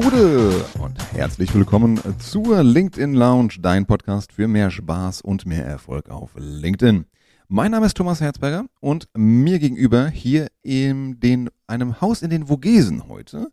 Gute 0.00 0.64
und 0.78 1.12
herzlich 1.12 1.52
willkommen 1.56 1.98
zur 2.20 2.62
LinkedIn 2.62 3.14
Lounge, 3.14 3.54
dein 3.60 3.84
Podcast 3.84 4.32
für 4.32 4.46
mehr 4.46 4.70
Spaß 4.70 5.22
und 5.22 5.44
mehr 5.44 5.66
Erfolg 5.66 6.08
auf 6.08 6.30
LinkedIn. 6.36 7.04
Mein 7.48 7.72
Name 7.72 7.86
ist 7.86 7.96
Thomas 7.96 8.20
Herzberger 8.20 8.66
und 8.78 9.08
mir 9.16 9.58
gegenüber 9.58 10.06
hier 10.06 10.46
in 10.62 11.18
den, 11.18 11.50
einem 11.66 12.00
Haus 12.00 12.22
in 12.22 12.30
den 12.30 12.46
Vogesen 12.46 13.08
heute 13.08 13.50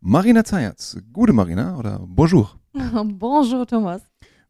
Marina 0.00 0.44
Zayatz. 0.44 0.96
Gute 1.12 1.34
Marina 1.34 1.76
oder 1.76 1.98
Bonjour. 1.98 2.58
Bonjour 2.72 3.66
Thomas. 3.66 4.00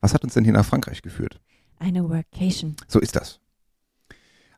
Was 0.01 0.15
hat 0.15 0.23
uns 0.23 0.35
denn 0.35 0.45
hier 0.45 0.53
nach 0.53 0.65
Frankreich 0.65 1.03
geführt? 1.03 1.41
Eine 1.81 2.09
Workation. 2.09 2.77
So 2.87 3.01
ist 3.01 3.17
das. 3.17 3.41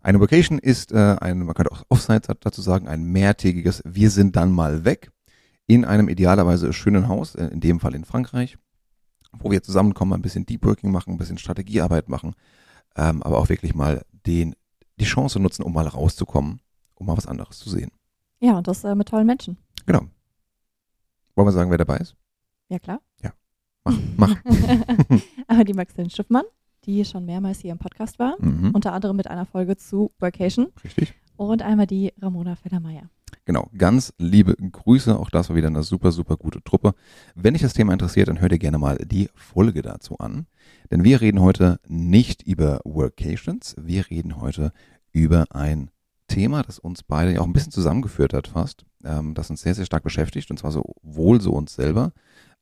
Eine 0.02 0.20
Vacation 0.20 0.59
ist 0.59 0.92
äh, 0.92 1.16
ein, 1.18 1.38
man 1.46 1.54
könnte 1.54 1.73
auch 1.73 1.82
Offsite 1.88 2.37
dazu 2.40 2.60
sagen, 2.60 2.88
ein 2.88 3.04
mehrtägiges 3.04 3.82
Wir 3.87 4.10
sind 4.10 4.37
dann 4.37 4.52
mal 4.52 4.84
weg 4.84 5.13
in 5.66 5.84
einem 5.84 6.09
idealerweise 6.09 6.73
schönen 6.73 7.09
Haus, 7.09 7.34
äh, 7.34 7.46
in 7.46 7.60
dem 7.60 7.80
Fall 7.80 7.95
in 7.95 8.04
Frankreich, 8.04 8.59
wo 9.32 9.50
wir 9.50 9.62
zusammenkommen, 9.62 10.12
ein 10.12 10.23
bisschen 10.23 10.46
Deep 10.46 10.64
Working 10.64 10.90
machen, 10.90 11.14
ein 11.14 11.18
bisschen 11.18 11.38
Strategiearbeit 11.38 12.09
machen, 12.09 12.34
ähm, 12.96 13.23
aber 13.23 13.38
auch 13.38 13.48
wirklich 13.48 13.74
mal 13.74 14.04
den, 14.27 14.54
die 15.00 15.04
Chance 15.04 15.40
nutzen, 15.40 15.62
um 15.62 15.73
mal 15.73 15.87
rauszukommen, 15.87 16.60
um 16.95 17.06
mal 17.06 17.16
was 17.16 17.27
anderes 17.27 17.59
zu 17.59 17.70
sehen. 17.70 17.90
Ja, 18.40 18.59
und 18.59 18.68
das 18.68 18.84
äh, 18.84 18.95
mit 18.95 19.09
tollen 19.09 19.27
Menschen. 19.27 19.56
Genau. 19.87 20.02
Wollen 21.34 21.48
wir 21.48 21.52
sagen, 21.52 21.70
wer 21.70 21.78
dabei 21.78 21.96
ist? 21.98 22.15
Ja, 22.68 22.78
klar. 22.78 23.01
Ja. 23.23 23.32
Mach, 23.84 23.98
mach. 24.16 24.37
aber 25.48 25.65
die 25.65 25.74
Maxine 25.74 26.10
Schiffmann, 26.10 26.45
die 26.84 27.04
schon 27.04 27.24
mehrmals 27.24 27.60
hier 27.60 27.73
im 27.73 27.78
Podcast 27.78 28.18
war, 28.18 28.37
mhm. 28.38 28.70
unter 28.73 28.92
anderem 28.92 29.16
mit 29.16 29.26
einer 29.26 29.46
Folge 29.46 29.76
zu 29.76 30.12
Workation. 30.18 30.68
Richtig. 30.82 31.15
Und 31.37 31.62
einmal 31.62 31.87
die 31.87 32.12
Ramona 32.20 32.54
Federmeier. 32.54 33.09
Genau, 33.45 33.71
ganz 33.77 34.13
liebe 34.18 34.54
Grüße. 34.54 35.18
Auch 35.18 35.30
das 35.30 35.49
war 35.49 35.57
wieder 35.57 35.68
eine 35.68 35.82
super, 35.82 36.13
super 36.13 36.37
gute 36.37 36.63
Truppe. 36.63 36.95
Wenn 37.35 37.54
dich 37.54 37.63
das 37.63 37.74
Thema 37.74 37.93
interessiert, 37.93 38.29
dann 38.29 38.41
hör 38.41 38.49
dir 38.49 38.59
gerne 38.59 38.79
mal 38.79 38.99
die 38.99 39.29
Folge 39.35 39.82
dazu 39.82 40.18
an. 40.18 40.46
Denn 40.91 41.04
wir 41.04 41.21
reden 41.21 41.41
heute 41.41 41.80
nicht 41.87 42.43
über 42.43 42.80
Workations. 42.85 43.74
Wir 43.79 44.09
reden 44.10 44.41
heute 44.41 44.73
über 45.13 45.46
ein 45.51 45.91
Thema, 46.29 46.63
das 46.63 46.79
uns 46.79 47.02
beide 47.02 47.32
ja 47.32 47.41
auch 47.41 47.46
ein 47.46 47.52
bisschen 47.52 47.73
zusammengeführt 47.73 48.32
hat 48.32 48.49
fast, 48.49 48.87
ähm, 49.04 49.35
das 49.35 49.51
uns 49.51 49.60
sehr, 49.60 49.74
sehr 49.74 49.87
stark 49.87 50.02
beschäftigt. 50.02 50.51
Und 50.51 50.59
zwar 50.59 50.73
sowohl 50.73 51.41
so 51.41 51.52
uns 51.52 51.74
selber 51.74 52.13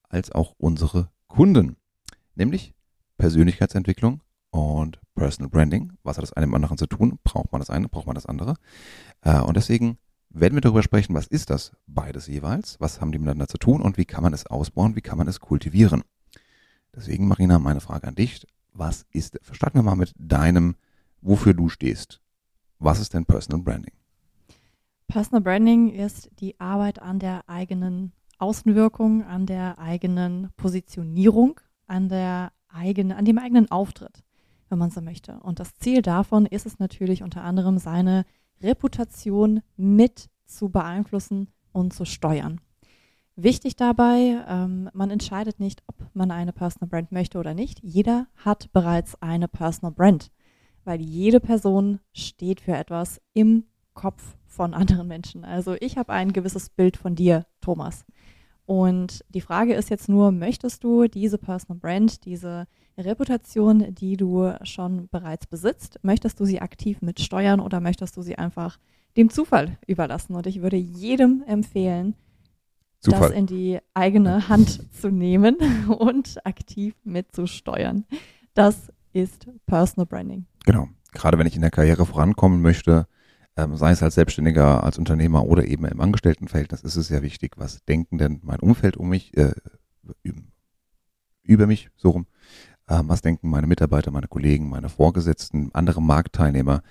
als 0.09 0.33
auch 0.33 0.55
unsere 0.59 1.11
Kunden. 1.29 1.77
Nämlich 2.35 2.75
Persönlichkeitsentwicklung 3.19 4.23
und 4.51 5.01
Personal 5.15 5.49
Branding. 5.49 5.93
Was 6.03 6.17
hat 6.17 6.23
das 6.23 6.33
eine 6.33 6.47
mit 6.47 6.53
dem 6.53 6.57
anderen 6.57 6.79
zu 6.79 6.87
tun? 6.87 7.19
Braucht 7.25 7.53
man 7.53 7.61
das 7.61 7.71
eine, 7.71 7.89
braucht 7.89 8.07
man 8.07 8.15
das 8.15 8.27
andere? 8.27 8.55
Äh, 9.23 9.41
und 9.41 9.57
deswegen 9.57 9.99
werden 10.35 10.55
wir 10.55 10.61
darüber 10.61 10.83
sprechen, 10.83 11.15
was 11.15 11.27
ist 11.27 11.51
das 11.51 11.73
beides 11.87 12.27
jeweils, 12.27 12.81
was 12.81 13.01
haben 13.01 13.13
die 13.13 13.19
miteinander 13.19 13.49
zu 13.49 13.59
tun 13.59 13.83
und 13.83 13.99
wie 13.99 14.05
kann 14.05 14.23
man 14.23 14.33
es 14.33 14.47
ausbauen, 14.47 14.97
wie 14.97 15.01
kann 15.01 15.19
man 15.19 15.29
es 15.29 15.41
kultivieren. 15.41 16.03
Deswegen, 16.95 17.29
Marina, 17.29 17.59
meine 17.59 17.81
Frage 17.81 18.09
an 18.09 18.15
dich, 18.15 18.47
was 18.73 19.07
ist, 19.11 19.39
starten 19.53 19.79
wir 19.79 19.83
mal 19.83 19.97
mit 19.97 20.15
deinem, 20.19 20.77
wofür 21.21 21.55
du 21.55 21.69
stehst. 21.69 22.21
Was 22.79 23.01
ist 23.01 23.15
denn 23.15 23.25
Personal 23.25 23.63
Branding? 23.63 23.95
Personal 25.09 25.43
Branding 25.43 25.91
ist 25.91 26.31
die 26.41 26.59
Arbeit 26.59 27.01
an 27.01 27.19
der 27.19 27.49
eigenen 27.49 28.13
Außenwirkung, 28.39 29.25
an 29.25 29.47
der 29.47 29.79
eigenen 29.79 30.51
Positionierung, 30.57 31.61
an 31.87 32.09
der 32.09 32.53
eigenen, 32.69 33.13
an 33.13 33.25
dem 33.25 33.39
eigenen 33.39 33.71
Auftritt, 33.71 34.25
wenn 34.69 34.79
man 34.79 34.91
so 34.91 35.01
möchte. 35.01 35.39
Und 35.41 35.61
das 35.61 35.75
Ziel 35.75 36.03
davon 36.03 36.47
ist 36.47 36.67
es 36.67 36.79
natürlich 36.79 37.23
unter 37.23 37.45
anderem, 37.45 37.79
seine 37.79 38.25
Reputation 38.63 39.63
mit 39.77 40.29
zu 40.45 40.69
beeinflussen 40.69 41.49
und 41.73 41.93
zu 41.93 42.05
steuern. 42.05 42.61
Wichtig 43.35 43.77
dabei, 43.77 44.45
ähm, 44.47 44.91
man 44.93 45.11
entscheidet 45.11 45.59
nicht, 45.59 45.83
ob 45.87 45.97
man 46.15 46.31
eine 46.31 46.53
Personal 46.53 46.89
Brand 46.89 47.13
möchte 47.13 47.39
oder 47.39 47.55
nicht. 47.55 47.81
Jeder 47.83 48.27
hat 48.37 48.71
bereits 48.73 49.21
eine 49.23 49.49
Personal 49.49 49.93
Brand, 49.93 50.31
weil 50.85 51.01
jede 51.01 51.41
Person 51.41 52.01
steht 52.13 52.61
für 52.61 52.77
etwas 52.77 53.21
im 53.33 53.65
Kopf 53.95 54.37
von 54.47 54.75
anderen 54.75 55.09
Menschen. 55.09 55.45
Also 55.45 55.75
ich 55.81 55.97
habe 55.97 56.13
ein 56.13 56.33
gewisses 56.33 56.69
Bild 56.69 56.99
von 56.99 57.15
dir, 57.15 57.47
Thomas. 57.63 58.05
Und 58.67 59.25
die 59.31 59.41
Frage 59.41 59.75
ist 59.75 59.91
jetzt 59.91 60.09
nur, 60.09 60.31
möchtest 60.31 60.85
du 60.85 61.09
diese 61.09 61.39
Personal 61.39 61.79
Brand, 61.79 62.25
diese 62.27 62.67
Reputation, 62.99 63.95
die 63.95 64.17
du 64.17 64.53
schon 64.63 65.09
bereits 65.09 65.47
besitzt, 65.47 65.99
möchtest 66.03 66.41
du 66.41 66.45
sie 66.45 66.61
aktiv 66.61 67.01
mitsteuern 67.01 67.61
oder 67.61 67.81
möchtest 67.81 68.17
du 68.17 68.23
sie 68.23 68.37
einfach 68.37 68.79
dem 69.17 69.31
Zufall 69.31 69.79
überlassen? 69.87 70.35
Und 70.35 70.47
ich 70.47 70.63
würde 70.63 70.77
jedem 70.77 71.43
empfehlen, 71.47 72.15
Zufall. 73.01 73.29
das 73.29 73.31
in 73.31 73.47
die 73.47 73.79
eigene 73.95 74.49
Hand 74.49 74.93
zu 74.95 75.11
nehmen 75.11 75.57
und 75.89 76.45
aktiv 76.47 76.95
mitzusteuern. 77.05 78.05
Das 78.55 78.93
ist 79.13 79.47
Personal 79.67 80.07
Branding. 80.07 80.47
Genau. 80.65 80.89
Gerade 81.13 81.39
wenn 81.39 81.47
ich 81.47 81.57
in 81.57 81.61
der 81.61 81.71
Karriere 81.71 82.07
vorankommen 82.07 82.63
möchte, 82.63 83.07
ähm, 83.57 83.77
sei 83.77 83.91
es 83.91 84.03
als 84.03 84.15
Selbstständiger, 84.15 84.83
als 84.83 84.99
Unternehmer 84.99 85.45
oder 85.45 85.67
eben 85.67 85.85
im 85.85 86.01
Angestelltenverhältnis, 86.01 86.83
ist 86.83 86.97
es 86.97 87.09
sehr 87.09 87.23
wichtig, 87.23 87.53
was 87.59 87.85
denken 87.85 88.17
denn 88.17 88.41
mein 88.43 88.61
Umfeld 88.61 88.97
um 88.97 89.11
mich, 89.11 89.37
äh, 89.37 89.53
über 91.43 91.67
mich, 91.67 91.91
so 91.97 92.11
rum, 92.11 92.27
was 93.05 93.23
denken 93.23 93.49
meine 93.49 93.67
Mitarbeiter, 93.67 94.11
meine 94.11 94.29
Kollegen, 94.29 94.69
meine 94.69 94.89
Vorgesetzten, 94.89 95.71
andere 95.73 96.03
Marktteilnehmer. 96.03 96.83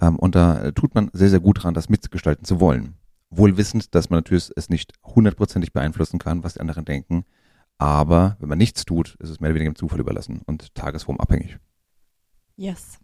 Ähm, 0.00 0.16
und 0.16 0.34
da 0.34 0.70
tut 0.72 0.94
man 0.94 1.10
sehr, 1.12 1.30
sehr 1.30 1.40
gut 1.40 1.62
dran, 1.62 1.74
das 1.74 1.88
mitgestalten 1.88 2.44
zu 2.44 2.60
wollen. 2.60 2.94
Wohl 3.30 3.56
wissend, 3.56 3.94
dass 3.94 4.10
man 4.10 4.18
natürlich 4.18 4.50
es 4.56 4.68
nicht 4.68 4.92
hundertprozentig 5.04 5.72
beeinflussen 5.72 6.18
kann, 6.18 6.44
was 6.44 6.54
die 6.54 6.60
anderen 6.60 6.84
denken. 6.84 7.24
Aber 7.78 8.36
wenn 8.38 8.48
man 8.48 8.58
nichts 8.58 8.84
tut, 8.84 9.16
ist 9.20 9.30
es 9.30 9.40
mehr 9.40 9.50
oder 9.50 9.56
weniger 9.56 9.72
dem 9.72 9.76
Zufall 9.76 10.00
überlassen 10.00 10.42
und 10.46 10.74
tagesformabhängig. 10.74 11.58
Yes. 12.56 12.98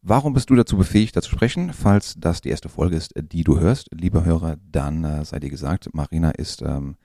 Warum 0.00 0.34
bist 0.34 0.50
du 0.50 0.54
dazu 0.54 0.76
befähigt, 0.76 1.16
dazu 1.16 1.30
sprechen? 1.30 1.72
Falls 1.72 2.14
das 2.18 2.40
die 2.40 2.50
erste 2.50 2.68
Folge 2.68 2.96
ist, 2.96 3.14
die 3.16 3.42
du 3.42 3.58
hörst, 3.58 3.88
lieber 3.90 4.24
Hörer, 4.24 4.58
dann 4.70 5.02
äh, 5.02 5.24
sei 5.24 5.40
dir 5.40 5.50
gesagt, 5.50 5.88
Marina 5.94 6.30
ist 6.30 6.62
ähm, 6.62 6.96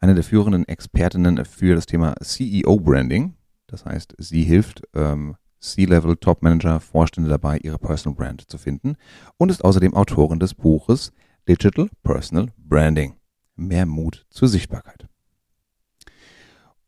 eine 0.00 0.14
der 0.14 0.24
führenden 0.24 0.66
Expertinnen 0.66 1.44
für 1.44 1.74
das 1.74 1.86
Thema 1.86 2.14
CEO-Branding. 2.22 3.35
Das 3.66 3.84
heißt, 3.84 4.14
sie 4.18 4.42
hilft 4.42 4.82
ähm, 4.94 5.36
C-Level 5.60 6.16
Top-Manager, 6.16 6.80
Vorstände 6.80 7.28
dabei, 7.28 7.58
ihre 7.58 7.78
Personal 7.78 8.16
Brand 8.16 8.48
zu 8.48 8.58
finden 8.58 8.96
und 9.36 9.50
ist 9.50 9.64
außerdem 9.64 9.94
Autorin 9.94 10.38
des 10.38 10.54
Buches 10.54 11.12
Digital 11.48 11.88
Personal 12.02 12.52
Branding. 12.56 13.16
Mehr 13.56 13.86
Mut 13.86 14.26
zur 14.30 14.48
Sichtbarkeit. 14.48 15.06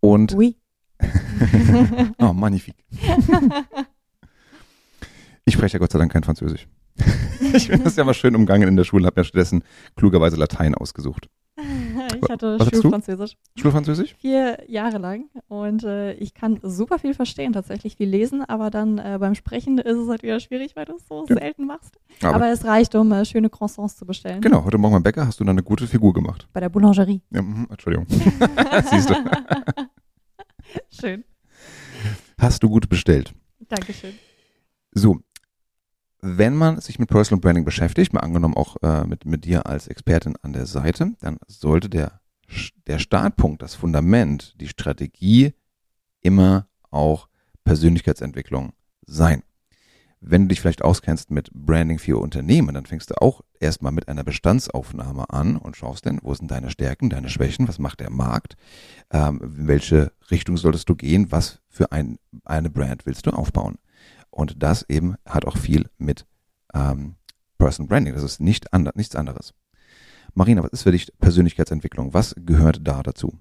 Und 0.00 0.34
oui. 0.34 0.56
oh, 2.18 2.32
magnifique. 2.32 2.84
Ich 5.44 5.54
spreche 5.54 5.74
ja 5.74 5.78
Gott 5.78 5.92
sei 5.92 5.98
Dank 5.98 6.12
kein 6.12 6.24
Französisch. 6.24 6.68
ich 7.54 7.68
bin 7.68 7.82
das 7.84 7.96
ja 7.96 8.04
mal 8.04 8.14
schön 8.14 8.34
umgangen 8.34 8.68
in 8.68 8.76
der 8.76 8.84
Schule, 8.84 9.06
habe 9.06 9.20
ja 9.20 9.24
stattdessen 9.24 9.62
klugerweise 9.96 10.36
Latein 10.36 10.74
ausgesucht. 10.74 11.28
Ich 12.22 12.30
hatte 12.30 12.58
Schulfranzösisch. 12.58 13.36
Schulfranzösisch? 13.56 14.14
Vier 14.18 14.58
Jahre 14.68 14.98
lang. 14.98 15.30
Und 15.48 15.84
äh, 15.84 16.12
ich 16.14 16.34
kann 16.34 16.58
super 16.62 16.98
viel 16.98 17.14
verstehen, 17.14 17.52
tatsächlich 17.52 17.96
viel 17.96 18.08
lesen, 18.08 18.42
aber 18.42 18.70
dann 18.70 18.98
äh, 18.98 19.18
beim 19.20 19.34
Sprechen 19.34 19.78
ist 19.78 19.96
es 19.96 20.08
halt 20.08 20.22
wieder 20.22 20.40
schwierig, 20.40 20.76
weil 20.76 20.84
du 20.84 20.96
es 20.96 21.06
so 21.06 21.24
ja. 21.28 21.36
selten 21.36 21.66
machst. 21.66 21.98
Aber, 22.22 22.36
aber, 22.36 22.48
es 22.50 22.64
reicht, 22.64 22.94
um 22.94 23.12
äh, 23.12 23.24
schöne 23.24 23.50
Croissants 23.50 23.96
zu 23.96 24.06
bestellen. 24.06 24.40
Genau, 24.40 24.64
heute 24.64 24.78
Morgen 24.78 24.94
beim 24.94 25.02
Bäcker 25.02 25.26
hast 25.26 25.40
du 25.40 25.44
dann 25.44 25.54
eine 25.54 25.62
gute 25.62 25.86
Figur 25.86 26.12
gemacht. 26.12 26.48
Bei 26.52 26.60
der 26.60 26.68
Boulangerie. 26.68 27.22
Ja, 27.30 27.42
mh, 27.42 27.66
Entschuldigung. 27.70 28.06
Siehst 28.90 29.10
du. 29.10 29.14
Schön. 30.90 31.24
Hast 32.38 32.62
du 32.62 32.68
gut 32.68 32.88
bestellt. 32.88 33.34
Dankeschön. 33.68 34.14
So, 34.92 35.18
wenn 36.20 36.54
man 36.54 36.80
sich 36.80 36.98
mit 36.98 37.08
Personal 37.08 37.40
Branding 37.40 37.64
beschäftigt, 37.64 38.12
mal 38.12 38.20
angenommen 38.20 38.54
auch 38.54 38.76
äh, 38.82 39.04
mit, 39.04 39.24
mit 39.24 39.44
dir 39.44 39.66
als 39.66 39.86
Expertin 39.86 40.36
an 40.42 40.52
der 40.52 40.66
Seite, 40.66 41.12
dann 41.20 41.38
sollte 41.46 41.88
der, 41.88 42.20
der 42.86 42.98
Startpunkt, 42.98 43.62
das 43.62 43.74
Fundament, 43.74 44.54
die 44.60 44.68
Strategie 44.68 45.54
immer 46.20 46.66
auch 46.90 47.28
Persönlichkeitsentwicklung 47.64 48.72
sein. 49.06 49.42
Wenn 50.20 50.42
du 50.42 50.48
dich 50.48 50.60
vielleicht 50.60 50.82
auskennst 50.82 51.30
mit 51.30 51.52
Branding 51.52 52.00
für 52.00 52.20
Unternehmen, 52.20 52.74
dann 52.74 52.86
fängst 52.86 53.10
du 53.10 53.22
auch 53.22 53.42
erstmal 53.60 53.92
mit 53.92 54.08
einer 54.08 54.24
Bestandsaufnahme 54.24 55.30
an 55.30 55.56
und 55.56 55.76
schaust 55.76 56.06
dann, 56.06 56.18
wo 56.22 56.34
sind 56.34 56.50
deine 56.50 56.70
Stärken, 56.70 57.08
deine 57.08 57.28
Schwächen, 57.28 57.68
was 57.68 57.78
macht 57.78 58.00
der 58.00 58.10
Markt, 58.10 58.56
ähm, 59.12 59.40
in 59.42 59.68
welche 59.68 60.10
Richtung 60.30 60.56
solltest 60.56 60.88
du 60.88 60.96
gehen, 60.96 61.30
was 61.30 61.60
für 61.68 61.92
ein, 61.92 62.18
eine 62.44 62.68
Brand 62.68 63.06
willst 63.06 63.26
du 63.26 63.30
aufbauen. 63.30 63.76
Und 64.30 64.62
das 64.62 64.88
eben 64.88 65.16
hat 65.26 65.44
auch 65.44 65.56
viel 65.56 65.88
mit 65.98 66.26
ähm, 66.74 67.16
Person 67.58 67.88
Branding. 67.88 68.14
Das 68.14 68.22
ist 68.22 68.40
nicht 68.40 68.72
andre, 68.72 68.92
nichts 68.94 69.16
anderes. 69.16 69.54
Marina, 70.34 70.62
was 70.62 70.70
ist 70.70 70.82
für 70.82 70.92
dich 70.92 71.12
Persönlichkeitsentwicklung? 71.18 72.14
Was 72.14 72.34
gehört 72.38 72.80
da 72.86 73.02
dazu? 73.02 73.38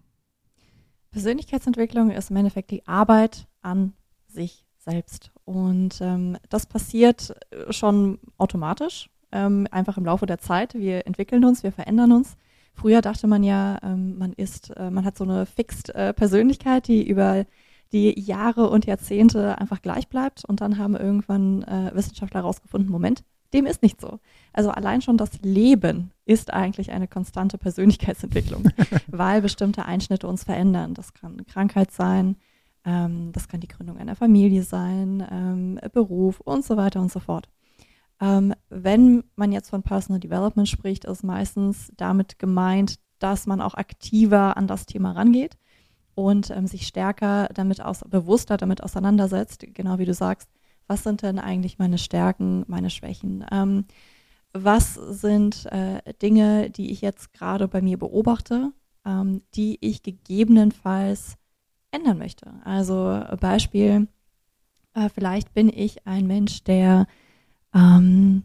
Persönlichkeitsentwicklung 1.11 2.11
ist 2.11 2.31
im 2.31 2.37
Endeffekt 2.37 2.71
die 2.71 2.87
Arbeit 2.87 3.47
an 3.61 3.93
sich 4.27 4.65
selbst. 4.77 5.31
Und 5.45 5.99
ähm, 6.01 6.37
das 6.49 6.65
passiert 6.65 7.35
schon 7.69 8.19
automatisch, 8.37 9.09
ähm, 9.31 9.67
einfach 9.71 9.97
im 9.97 10.05
Laufe 10.05 10.25
der 10.25 10.39
Zeit. 10.39 10.73
Wir 10.73 11.05
entwickeln 11.05 11.43
uns, 11.43 11.63
wir 11.63 11.71
verändern 11.71 12.11
uns 12.11 12.37
Früher 12.77 13.01
dachte 13.01 13.25
man 13.25 13.43
ja, 13.43 13.79
ähm, 13.81 14.19
man 14.19 14.33
ist, 14.33 14.69
äh, 14.77 14.91
man 14.91 15.03
hat 15.03 15.17
so 15.17 15.23
eine 15.23 15.47
fixed 15.47 15.89
äh, 15.95 16.13
Persönlichkeit, 16.13 16.87
die 16.87 17.07
über 17.07 17.45
die 17.91 18.19
Jahre 18.19 18.69
und 18.69 18.85
Jahrzehnte 18.85 19.57
einfach 19.57 19.81
gleich 19.81 20.07
bleibt. 20.07 20.45
Und 20.45 20.61
dann 20.61 20.77
haben 20.77 20.95
irgendwann 20.95 21.63
äh, 21.63 21.91
Wissenschaftler 21.93 22.41
herausgefunden, 22.41 22.91
Moment, 22.91 23.23
dem 23.53 23.65
ist 23.65 23.81
nicht 23.81 24.01
so. 24.01 24.19
Also 24.53 24.71
allein 24.71 25.01
schon 25.01 25.17
das 25.17 25.41
Leben 25.41 26.11
ist 26.25 26.53
eigentlich 26.53 26.91
eine 26.91 27.07
konstante 27.07 27.57
Persönlichkeitsentwicklung, 27.57 28.69
weil 29.07 29.41
bestimmte 29.41 29.85
Einschnitte 29.85 30.27
uns 30.27 30.43
verändern. 30.43 30.93
Das 30.93 31.13
kann 31.13 31.45
Krankheit 31.45 31.91
sein, 31.91 32.35
ähm, 32.83 33.31
das 33.31 33.47
kann 33.47 33.61
die 33.61 33.67
Gründung 33.67 33.97
einer 33.97 34.15
Familie 34.15 34.63
sein, 34.63 35.25
ähm, 35.31 35.79
Beruf 35.93 36.41
und 36.41 36.65
so 36.65 36.77
weiter 36.77 36.99
und 36.99 37.11
so 37.11 37.19
fort. 37.19 37.49
Ähm, 38.19 38.53
wenn 38.69 39.23
man 39.35 39.51
jetzt 39.51 39.69
von 39.69 39.83
Personal 39.83 40.19
Development 40.19 40.67
spricht, 40.67 41.05
ist 41.05 41.23
meistens 41.23 41.91
damit 41.95 42.39
gemeint, 42.39 42.99
dass 43.19 43.45
man 43.47 43.61
auch 43.61 43.75
aktiver 43.75 44.57
an 44.57 44.67
das 44.67 44.85
Thema 44.85 45.11
rangeht 45.11 45.57
und 46.17 46.49
ähm, 46.49 46.65
sich 46.65 46.87
stärker 46.87 47.47
damit 47.53 47.79
aus, 47.79 48.03
bewusster 48.09 48.57
damit 48.57 48.81
auseinandersetzt, 48.81 49.63
genau 49.75 49.99
wie 49.99 50.05
du 50.05 50.15
sagst, 50.15 50.49
was 50.87 51.03
sind 51.03 51.21
denn 51.21 51.37
eigentlich 51.37 51.77
meine 51.77 51.99
Stärken, 51.99 52.63
meine 52.67 52.89
Schwächen? 52.89 53.45
Ähm, 53.51 53.85
was 54.51 54.95
sind 54.95 55.67
äh, 55.67 56.01
Dinge, 56.19 56.71
die 56.71 56.89
ich 56.89 57.01
jetzt 57.01 57.33
gerade 57.33 57.67
bei 57.67 57.83
mir 57.83 57.99
beobachte, 57.99 58.71
ähm, 59.05 59.43
die 59.53 59.77
ich 59.79 60.01
gegebenenfalls 60.01 61.35
ändern 61.91 62.17
möchte? 62.17 62.51
Also 62.63 63.21
Beispiel, 63.39 64.07
äh, 64.95 65.09
vielleicht 65.13 65.53
bin 65.53 65.69
ich 65.69 66.07
ein 66.07 66.25
Mensch, 66.25 66.63
der 66.63 67.05
ähm, 67.75 68.41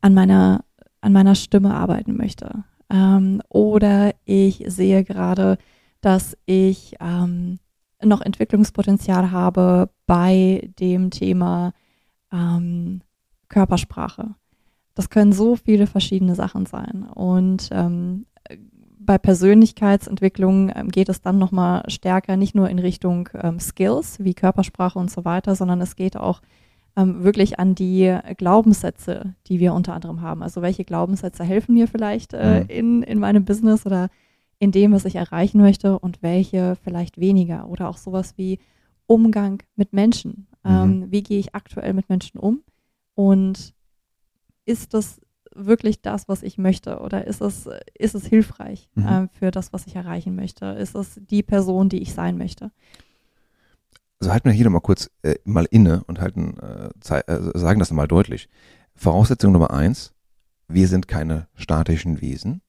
an, 0.00 0.12
meiner, 0.12 0.64
an 1.02 1.12
meiner 1.12 1.36
Stimme 1.36 1.72
arbeiten 1.72 2.16
möchte. 2.16 2.64
Ähm, 2.90 3.42
oder 3.48 4.12
ich 4.24 4.64
sehe 4.66 5.04
gerade, 5.04 5.56
dass 6.06 6.36
ich 6.46 6.94
ähm, 7.00 7.58
noch 8.00 8.20
Entwicklungspotenzial 8.20 9.32
habe 9.32 9.90
bei 10.06 10.70
dem 10.78 11.10
Thema 11.10 11.72
ähm, 12.32 13.00
Körpersprache. 13.48 14.36
Das 14.94 15.10
können 15.10 15.32
so 15.32 15.56
viele 15.56 15.88
verschiedene 15.88 16.36
Sachen 16.36 16.64
sein. 16.64 17.08
Und 17.12 17.70
ähm, 17.72 18.26
bei 19.00 19.18
Persönlichkeitsentwicklung 19.18 20.70
ähm, 20.76 20.90
geht 20.90 21.08
es 21.08 21.22
dann 21.22 21.38
nochmal 21.38 21.82
stärker 21.90 22.36
nicht 22.36 22.54
nur 22.54 22.70
in 22.70 22.78
Richtung 22.78 23.28
ähm, 23.34 23.58
Skills 23.58 24.22
wie 24.22 24.34
Körpersprache 24.34 25.00
und 25.00 25.10
so 25.10 25.24
weiter, 25.24 25.56
sondern 25.56 25.80
es 25.80 25.96
geht 25.96 26.16
auch 26.16 26.40
ähm, 26.94 27.24
wirklich 27.24 27.58
an 27.58 27.74
die 27.74 28.16
Glaubenssätze, 28.36 29.34
die 29.48 29.58
wir 29.58 29.74
unter 29.74 29.94
anderem 29.94 30.20
haben. 30.20 30.44
Also 30.44 30.62
welche 30.62 30.84
Glaubenssätze 30.84 31.42
helfen 31.42 31.74
mir 31.74 31.88
vielleicht 31.88 32.32
äh, 32.32 32.60
in, 32.68 33.02
in 33.02 33.18
meinem 33.18 33.44
Business 33.44 33.84
oder 33.86 34.08
in 34.58 34.72
dem, 34.72 34.92
was 34.92 35.04
ich 35.04 35.16
erreichen 35.16 35.60
möchte 35.60 35.98
und 35.98 36.22
welche 36.22 36.76
vielleicht 36.82 37.18
weniger. 37.18 37.68
Oder 37.68 37.88
auch 37.88 37.98
sowas 37.98 38.34
wie 38.36 38.58
Umgang 39.06 39.62
mit 39.74 39.92
Menschen. 39.92 40.46
Mhm. 40.64 40.70
Ähm, 40.70 41.06
wie 41.10 41.22
gehe 41.22 41.38
ich 41.38 41.54
aktuell 41.54 41.92
mit 41.92 42.08
Menschen 42.08 42.38
um? 42.38 42.62
Und 43.14 43.74
ist 44.64 44.94
das 44.94 45.20
wirklich 45.54 46.02
das, 46.02 46.28
was 46.28 46.42
ich 46.42 46.58
möchte? 46.58 47.00
Oder 47.00 47.26
ist 47.26 47.40
es, 47.40 47.68
ist 47.94 48.14
es 48.14 48.26
hilfreich 48.26 48.88
mhm. 48.94 49.06
äh, 49.06 49.28
für 49.38 49.50
das, 49.50 49.72
was 49.72 49.86
ich 49.86 49.96
erreichen 49.96 50.34
möchte? 50.36 50.66
Ist 50.66 50.94
es 50.94 51.20
die 51.30 51.42
Person, 51.42 51.88
die 51.88 52.02
ich 52.02 52.14
sein 52.14 52.36
möchte? 52.36 52.70
Also 54.18 54.32
halten 54.32 54.48
wir 54.48 54.52
hier 54.54 54.64
nochmal 54.64 54.80
kurz 54.80 55.10
äh, 55.22 55.36
mal 55.44 55.66
inne 55.70 56.02
und 56.04 56.20
halten, 56.20 56.56
äh, 56.58 56.88
äh, 57.14 57.58
sagen 57.58 57.78
das 57.78 57.90
nochmal 57.90 58.08
deutlich. 58.08 58.48
Voraussetzung 58.94 59.52
Nummer 59.52 59.70
eins, 59.70 60.14
wir 60.68 60.88
sind 60.88 61.06
keine 61.06 61.48
statischen 61.54 62.20
Wesen. 62.20 62.62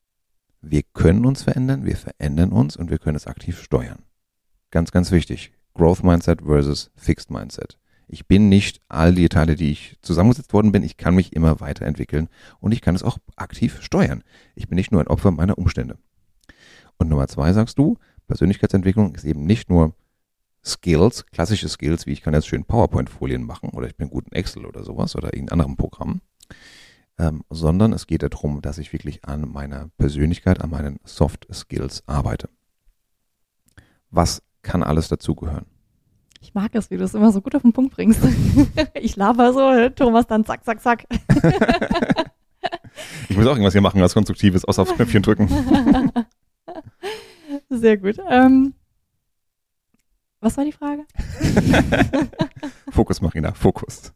Wir 0.61 0.83
können 0.93 1.25
uns 1.25 1.43
verändern, 1.43 1.85
wir 1.85 1.95
verändern 1.95 2.51
uns 2.51 2.75
und 2.75 2.89
wir 2.89 2.99
können 2.99 3.15
es 3.15 3.27
aktiv 3.27 3.61
steuern. 3.61 4.03
Ganz, 4.71 4.91
ganz 4.91 5.11
wichtig. 5.11 5.53
Growth 5.73 6.03
Mindset 6.03 6.41
versus 6.41 6.91
Fixed 6.95 7.29
Mindset. 7.29 7.77
Ich 8.07 8.25
bin 8.25 8.49
nicht 8.49 8.81
all 8.87 9.13
die 9.13 9.29
Teile, 9.29 9.55
die 9.55 9.71
ich 9.71 9.97
zusammengesetzt 10.01 10.53
worden 10.53 10.71
bin. 10.71 10.83
Ich 10.83 10.97
kann 10.97 11.13
mich 11.13 11.33
immer 11.33 11.59
weiterentwickeln 11.59 12.29
und 12.59 12.71
ich 12.71 12.81
kann 12.81 12.95
es 12.95 13.03
auch 13.03 13.17
aktiv 13.35 13.81
steuern. 13.81 14.23
Ich 14.55 14.67
bin 14.67 14.77
nicht 14.77 14.91
nur 14.91 15.01
ein 15.01 15.07
Opfer 15.07 15.31
meiner 15.31 15.57
Umstände. 15.57 15.97
Und 16.97 17.09
Nummer 17.09 17.27
zwei 17.27 17.53
sagst 17.53 17.77
du, 17.77 17.97
Persönlichkeitsentwicklung 18.27 19.13
ist 19.15 19.25
eben 19.25 19.45
nicht 19.45 19.69
nur 19.69 19.93
Skills, 20.65 21.25
klassische 21.27 21.69
Skills, 21.69 22.05
wie 22.05 22.11
ich 22.11 22.21
kann 22.21 22.33
jetzt 22.33 22.47
schön 22.47 22.65
PowerPoint-Folien 22.65 23.43
machen 23.43 23.69
oder 23.69 23.87
ich 23.87 23.95
bin 23.95 24.09
gut 24.09 24.25
in 24.27 24.33
Excel 24.33 24.65
oder 24.65 24.83
sowas 24.83 25.15
oder 25.15 25.33
irgendeinem 25.33 25.61
anderen 25.61 25.77
Programm, 25.77 26.21
ähm, 27.19 27.43
sondern 27.49 27.93
es 27.93 28.07
geht 28.07 28.23
darum, 28.23 28.61
dass 28.61 28.77
ich 28.77 28.93
wirklich 28.93 29.25
an 29.25 29.49
meiner 29.49 29.89
Persönlichkeit, 29.97 30.61
an 30.61 30.69
meinen 30.69 30.99
Soft 31.03 31.47
Skills 31.51 32.03
arbeite. 32.07 32.49
Was 34.09 34.43
kann 34.61 34.83
alles 34.83 35.07
dazugehören? 35.07 35.65
Ich 36.41 36.53
mag 36.53 36.75
es, 36.75 36.91
wie 36.91 36.97
du 36.97 37.03
es 37.03 37.13
immer 37.13 37.31
so 37.31 37.41
gut 37.41 37.55
auf 37.55 37.63
den 37.63 37.73
Punkt 37.73 37.93
bringst. 37.93 38.21
ich 38.93 39.15
laber 39.15 39.53
so, 39.53 39.89
Thomas 39.89 40.27
dann 40.27 40.45
zack, 40.45 40.63
zack, 40.63 40.81
zack. 40.81 41.05
ich 43.29 43.35
muss 43.35 43.47
auch 43.47 43.51
irgendwas 43.51 43.73
hier 43.73 43.81
machen, 43.81 44.01
was 44.01 44.13
Konstruktives, 44.13 44.63
außer 44.65 44.83
aufs 44.83 44.93
Knöpfchen 44.93 45.23
drücken. 45.23 45.49
Sehr 47.69 47.97
gut. 47.97 48.17
Ähm, 48.29 48.73
was 50.39 50.57
war 50.57 50.65
die 50.65 50.71
Frage? 50.71 51.05
Fokus, 52.91 53.21
Marina, 53.21 53.53
Fokus. 53.53 54.13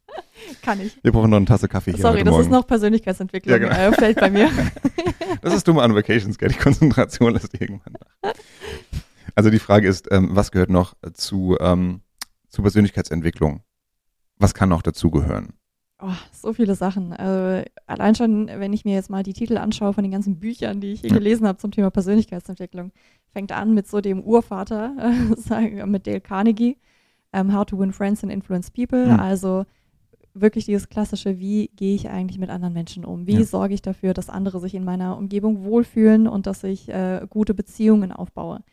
Kann 0.61 0.81
ich. 0.81 0.97
Wir 1.03 1.11
brauchen 1.11 1.29
noch 1.29 1.37
eine 1.37 1.45
Tasse 1.45 1.67
Kaffee 1.67 1.91
hier. 1.91 2.01
Sorry, 2.01 2.23
das 2.23 2.31
Morgen. 2.31 2.43
ist 2.43 2.51
noch 2.51 2.67
Persönlichkeitsentwicklung. 2.67 3.51
Ja, 3.51 3.57
genau. 3.57 3.75
äh, 3.75 3.91
fällt 3.93 4.19
bei 4.19 4.29
mir. 4.29 4.49
das 5.41 5.53
ist 5.53 5.67
dumm 5.67 5.79
an 5.79 5.95
Vacations, 5.95 6.37
gell? 6.37 6.49
Die 6.49 6.57
Konzentration 6.57 7.33
lässt 7.33 7.59
irgendwann 7.59 7.93
nach. 8.21 8.33
Also 9.35 9.49
die 9.49 9.59
Frage 9.59 9.87
ist, 9.87 10.11
ähm, 10.11 10.29
was 10.31 10.51
gehört 10.51 10.69
noch 10.69 10.95
zu, 11.13 11.57
ähm, 11.59 12.01
zu 12.49 12.61
Persönlichkeitsentwicklung? 12.61 13.63
Was 14.37 14.53
kann 14.53 14.69
noch 14.69 14.81
dazugehören? 14.81 15.53
Oh, 16.01 16.13
so 16.31 16.53
viele 16.53 16.73
Sagen. 16.75 17.13
Also, 17.13 17.63
allein 17.85 18.15
schon, 18.15 18.47
wenn 18.47 18.73
ich 18.73 18.85
mir 18.85 18.95
jetzt 18.95 19.09
mal 19.09 19.21
die 19.21 19.33
Titel 19.33 19.57
anschaue 19.57 19.93
von 19.93 20.03
den 20.03 20.11
ganzen 20.11 20.39
Büchern, 20.39 20.81
die 20.81 20.93
ich 20.93 21.01
hier 21.01 21.11
ja. 21.11 21.15
gelesen 21.15 21.47
habe 21.47 21.59
zum 21.59 21.71
Thema 21.71 21.91
Persönlichkeitsentwicklung, 21.91 22.91
fängt 23.33 23.51
an 23.51 23.73
mit 23.73 23.87
so 23.87 24.01
dem 24.01 24.21
Urvater, 24.21 24.95
äh, 25.51 25.85
mit 25.85 26.07
Dale 26.07 26.21
Carnegie, 26.21 26.77
um, 27.33 27.39
ähm, 27.39 27.55
How 27.55 27.65
to 27.65 27.77
Win 27.77 27.93
Friends 27.93 28.23
and 28.23 28.33
Influence 28.33 28.71
People. 28.71 29.05
Mhm. 29.05 29.19
Also 29.19 29.65
wirklich 30.33 30.65
dieses 30.65 30.89
klassische, 30.89 31.39
wie 31.39 31.69
gehe 31.75 31.95
ich 31.95 32.09
eigentlich 32.09 32.39
mit 32.39 32.49
anderen 32.49 32.73
Menschen 32.73 33.05
um? 33.05 33.27
Wie 33.27 33.35
ja. 33.35 33.43
sorge 33.43 33.73
ich 33.73 33.81
dafür, 33.81 34.13
dass 34.13 34.29
andere 34.29 34.59
sich 34.59 34.73
in 34.73 34.83
meiner 34.83 35.17
Umgebung 35.17 35.63
wohlfühlen 35.63 36.27
und 36.27 36.47
dass 36.47 36.63
ich 36.63 36.89
äh, 36.89 37.25
gute 37.29 37.53
Beziehungen 37.53 38.11
aufbaue? 38.11 38.63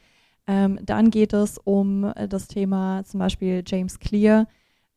Ähm, 0.47 0.79
dann 0.83 1.11
geht 1.11 1.35
es 1.35 1.59
um 1.59 2.05
äh, 2.05 2.27
das 2.27 2.49
Thema 2.49 3.05
zum 3.05 3.21
Beispiel 3.21 3.63
James 3.67 3.99
Clear, 3.99 4.47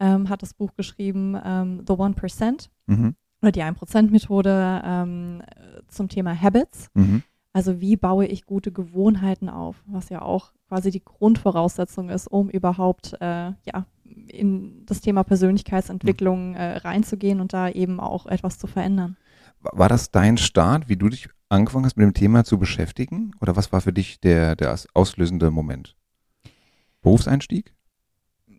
ähm, 0.02 0.28
hat 0.28 0.42
das 0.42 0.54
Buch 0.54 0.74
geschrieben, 0.76 1.38
ähm, 1.46 1.84
The 1.88 1.94
One 1.94 2.16
Percent 2.16 2.70
mhm. 2.88 3.16
oder 3.42 3.52
die 3.52 3.64
1%-Methode 3.64 4.82
ähm, 4.84 5.42
zum 5.88 6.10
Thema 6.10 6.40
Habits. 6.40 6.90
Mhm. 6.96 7.24
Also 7.54 7.80
wie 7.80 7.96
baue 7.96 8.26
ich 8.26 8.46
gute 8.46 8.72
Gewohnheiten 8.72 9.50
auf, 9.50 9.84
was 9.86 10.10
ja 10.10 10.22
auch 10.22 10.54
quasi 10.68 10.90
die 10.90 11.04
Grundvoraussetzung 11.04 12.10
ist, 12.10 12.28
um 12.28 12.50
überhaupt 12.50 13.14
äh, 13.22 13.52
ja, 13.66 13.86
in 14.28 14.86
das 14.86 15.02
Thema 15.02 15.24
Persönlichkeitsentwicklung 15.24 16.56
äh, 16.56 16.78
reinzugehen 16.78 17.40
und 17.40 17.54
da 17.54 17.70
eben 17.70 18.00
auch 18.00 18.26
etwas 18.26 18.58
zu 18.58 18.68
verändern. 18.68 19.18
War 19.60 19.90
das 19.90 20.12
dein 20.12 20.38
Start, 20.38 20.90
wie 20.90 20.96
du 20.96 21.10
dich 21.10 21.30
angefangen 21.50 21.86
hast, 21.86 21.98
mit 21.98 22.06
dem 22.06 22.14
Thema 22.14 22.44
zu 22.46 22.58
beschäftigen? 22.58 23.34
Oder 23.42 23.56
was 23.56 23.72
war 23.72 23.82
für 23.82 23.94
dich 23.94 24.20
der, 24.20 24.56
der 24.56 24.76
auslösende 24.94 25.52
Moment? 25.52 25.96
Berufseinstieg? 27.02 27.74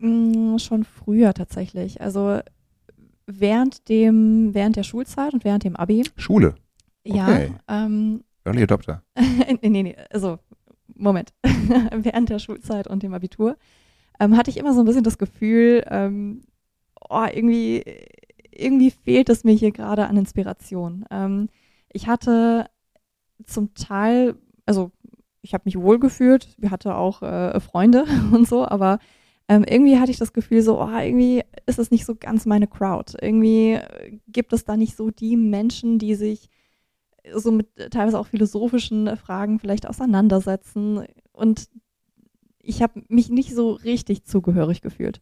Mm, 0.02 0.58
schon 0.58 0.84
früher 0.84 1.32
tatsächlich. 1.32 2.00
Also 2.00 2.40
während 3.26 3.88
dem, 3.88 4.52
während 4.52 4.76
der 4.76 4.82
Schulzeit 4.82 5.32
und 5.32 5.44
während 5.44 5.64
dem 5.64 5.76
Abi. 5.76 6.04
Schule? 6.16 6.56
Okay. 7.06 7.52
Ja. 7.68 7.84
Ähm, 7.84 8.24
Early 8.44 8.62
Adopter. 8.64 9.02
nee, 9.62 9.68
nee, 9.68 9.82
nee, 9.82 9.96
also 10.10 10.38
Moment. 10.94 11.32
während 11.92 12.28
der 12.30 12.40
Schulzeit 12.40 12.88
und 12.88 13.02
dem 13.04 13.14
Abitur 13.14 13.56
ähm, 14.18 14.36
hatte 14.36 14.50
ich 14.50 14.56
immer 14.56 14.74
so 14.74 14.80
ein 14.80 14.86
bisschen 14.86 15.04
das 15.04 15.18
Gefühl, 15.18 15.84
ähm, 15.88 16.42
oh, 17.08 17.26
irgendwie, 17.32 17.84
irgendwie 18.50 18.90
fehlt 18.90 19.28
es 19.28 19.44
mir 19.44 19.54
hier 19.54 19.70
gerade 19.70 20.06
an 20.08 20.16
Inspiration. 20.16 21.04
Ähm, 21.10 21.48
ich 21.92 22.08
hatte 22.08 22.66
zum 23.44 23.74
Teil, 23.74 24.34
also 24.66 24.90
ich 25.42 25.54
habe 25.54 25.62
mich 25.66 25.78
wohlgefühlt, 25.78 26.48
wir 26.58 26.70
hatten 26.72 26.90
auch 26.90 27.22
äh, 27.22 27.60
Freunde 27.60 28.04
und 28.32 28.48
so, 28.48 28.66
aber 28.66 28.98
ähm, 29.48 29.64
irgendwie 29.64 29.98
hatte 29.98 30.10
ich 30.10 30.18
das 30.18 30.32
Gefühl 30.32 30.62
so, 30.62 30.80
oh, 30.80 30.98
irgendwie 30.98 31.42
ist 31.66 31.78
es 31.78 31.90
nicht 31.90 32.04
so 32.04 32.14
ganz 32.14 32.46
meine 32.46 32.66
Crowd. 32.66 33.16
Irgendwie 33.20 33.78
gibt 34.28 34.52
es 34.52 34.64
da 34.64 34.76
nicht 34.76 34.96
so 34.96 35.10
die 35.10 35.36
Menschen, 35.36 35.98
die 35.98 36.14
sich 36.14 36.48
so 37.34 37.52
mit 37.52 37.68
teilweise 37.90 38.18
auch 38.18 38.26
philosophischen 38.26 39.16
Fragen 39.16 39.58
vielleicht 39.58 39.88
auseinandersetzen. 39.88 41.04
Und 41.32 41.68
ich 42.58 42.82
habe 42.82 43.02
mich 43.08 43.30
nicht 43.30 43.54
so 43.54 43.72
richtig 43.72 44.24
zugehörig 44.24 44.80
gefühlt. 44.80 45.20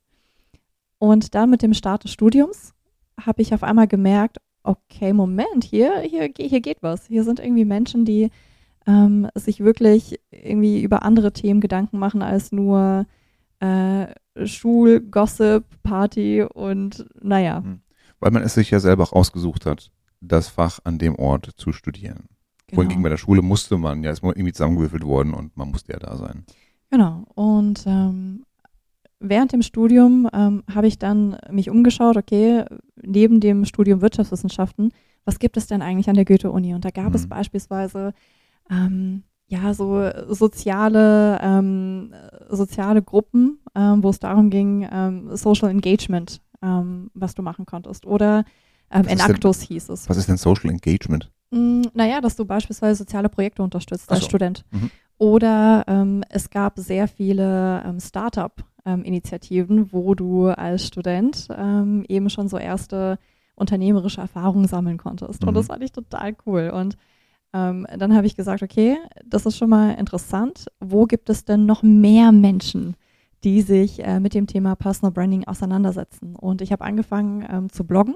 Und 0.99 1.35
dann 1.35 1.50
mit 1.50 1.62
dem 1.62 1.75
Start 1.75 2.05
des 2.05 2.12
Studiums 2.12 2.75
habe 3.19 3.43
ich 3.43 3.55
auf 3.55 3.62
einmal 3.62 3.89
gemerkt, 3.89 4.39
okay, 4.62 5.12
Moment, 5.12 5.65
hier, 5.65 6.00
hier, 6.00 6.31
hier 6.39 6.61
geht 6.61 6.83
was. 6.83 7.07
Hier 7.07 7.25
sind 7.25 7.41
irgendwie 7.41 7.65
Menschen, 7.65 8.05
die 8.05 8.31
ähm, 8.87 9.29
sich 9.35 9.61
wirklich 9.61 10.21
irgendwie 10.31 10.83
über 10.83 11.03
andere 11.03 11.33
Themen 11.33 11.61
Gedanken 11.61 11.99
machen 11.99 12.23
als 12.23 12.53
nur 12.53 13.07
äh, 13.61 14.07
Schul, 14.47 15.00
Gossip, 15.00 15.64
Party 15.83 16.43
und 16.43 17.07
naja. 17.23 17.62
Hm. 17.62 17.81
Weil 18.19 18.31
man 18.33 18.43
es 18.43 18.55
sich 18.55 18.71
ja 18.71 18.81
selber 18.81 19.05
auch 19.05 19.12
ausgesucht 19.12 19.67
hat, 19.67 19.90
das 20.21 20.49
Fach 20.49 20.81
an 20.85 20.99
dem 20.99 21.14
Ort 21.17 21.50
zu 21.57 21.73
studieren. 21.73 22.29
Genau. 22.67 22.81
Wohingegen 22.81 23.02
bei 23.02 23.09
der 23.09 23.17
Schule 23.17 23.43
musste 23.43 23.79
man, 23.79 24.02
ja, 24.02 24.11
ist 24.11 24.23
mal 24.23 24.33
irgendwie 24.33 24.52
zusammengewürfelt 24.52 25.05
worden 25.05 25.35
und 25.35 25.57
man 25.57 25.71
musste 25.71 25.93
ja 25.93 25.99
da 25.99 26.17
sein. 26.17 26.45
Genau. 26.90 27.25
Und 27.35 27.85
ähm, 27.87 28.45
während 29.19 29.52
dem 29.52 29.62
Studium 29.62 30.29
ähm, 30.33 30.62
habe 30.73 30.87
ich 30.87 30.99
dann 30.99 31.37
mich 31.50 31.71
umgeschaut, 31.71 32.17
okay, 32.17 32.64
neben 32.97 33.40
dem 33.40 33.64
Studium 33.64 34.00
Wirtschaftswissenschaften, 34.00 34.93
was 35.25 35.38
gibt 35.38 35.57
es 35.57 35.67
denn 35.67 35.83
eigentlich 35.83 36.09
an 36.09 36.17
der 36.17 36.25
Goethe-Uni? 36.25 36.75
Und 36.75 36.85
da 36.85 36.90
gab 36.90 37.11
mhm. 37.11 37.14
es 37.14 37.29
beispielsweise 37.29 38.12
ähm, 38.71 39.23
ja 39.50 39.75
so 39.75 40.11
soziale 40.28 41.38
ähm, 41.42 42.14
soziale 42.49 43.02
Gruppen, 43.02 43.59
ähm, 43.75 44.02
wo 44.02 44.11
es 44.11 44.21
darum 44.21 44.49
ging, 44.50 44.88
ähm, 44.90 45.37
Social 45.37 45.71
Engagement, 45.71 46.40
ähm, 46.62 47.11
was 47.14 47.35
du 47.35 47.42
machen 47.42 47.66
konntest. 47.66 48.07
Oder 48.07 48.45
ähm, 48.90 49.07
Enactus 49.07 49.59
denn, 49.59 49.69
hieß 49.69 49.88
es. 49.90 50.09
Was 50.09 50.16
ist 50.16 50.28
denn 50.28 50.37
Social 50.37 50.71
Engagement? 50.71 51.30
Mm, 51.50 51.83
naja, 51.95 52.21
dass 52.21 52.37
du 52.37 52.45
beispielsweise 52.45 52.99
soziale 52.99 53.28
Projekte 53.28 53.62
unterstützt 53.62 54.09
so. 54.09 54.14
als 54.14 54.25
Student. 54.25 54.64
Mhm. 54.71 54.90
Oder 55.19 55.85
ähm, 55.87 56.25
es 56.30 56.49
gab 56.49 56.78
sehr 56.78 57.09
viele 57.09 57.83
ähm, 57.85 58.00
Startup-Initiativen, 58.00 59.78
ähm, 59.78 59.88
wo 59.90 60.14
du 60.14 60.47
als 60.47 60.87
Student 60.87 61.49
ähm, 61.57 62.04
eben 62.09 62.30
schon 62.30 62.49
so 62.49 62.57
erste 62.57 63.19
unternehmerische 63.57 64.21
Erfahrungen 64.21 64.66
sammeln 64.66 64.97
konntest. 64.97 65.42
Mhm. 65.42 65.49
Und 65.49 65.54
das 65.54 65.66
fand 65.66 65.83
ich 65.83 65.92
total 65.92 66.35
cool. 66.47 66.71
Und 66.71 66.97
ähm, 67.52 67.87
dann 67.97 68.14
habe 68.14 68.26
ich 68.26 68.37
gesagt, 68.37 68.62
okay, 68.62 68.97
das 69.25 69.47
ist 69.47 69.57
schon 69.57 69.71
mal 69.71 69.92
interessant. 69.92 70.66
Wo 70.80 71.07
gibt 71.07 71.30
es 71.30 71.45
denn 71.45 71.66
noch 71.66 71.83
mehr 71.83 72.33
Menschen, 72.33 72.97
die 73.45 73.62
sich 73.62 74.04
äh, 74.04 74.21
mit 74.21 74.35
dem 74.35 74.47
Thema 74.47 74.75
Personal 74.76 75.12
Branding 75.12 75.47
auseinandersetzen? 75.47 76.37
Und 76.37 76.62
ich 76.62 76.73
habe 76.73 76.85
angefangen 76.85 77.47
ähm, 77.50 77.71
zu 77.71 77.85
bloggen 77.85 78.14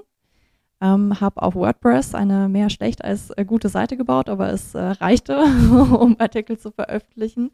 ähm, 0.85 1.19
habe 1.21 1.43
auf 1.43 1.55
WordPress 1.55 2.15
eine 2.15 2.49
mehr 2.49 2.69
schlecht 2.69 3.05
als 3.05 3.31
äh, 3.31 3.45
gute 3.45 3.69
Seite 3.69 3.97
gebaut, 3.97 4.29
aber 4.29 4.53
es 4.53 4.75
äh, 4.75 4.81
reichte, 4.81 5.39
um 5.99 6.17
Artikel 6.19 6.59
zu 6.59 6.71
veröffentlichen. 6.71 7.51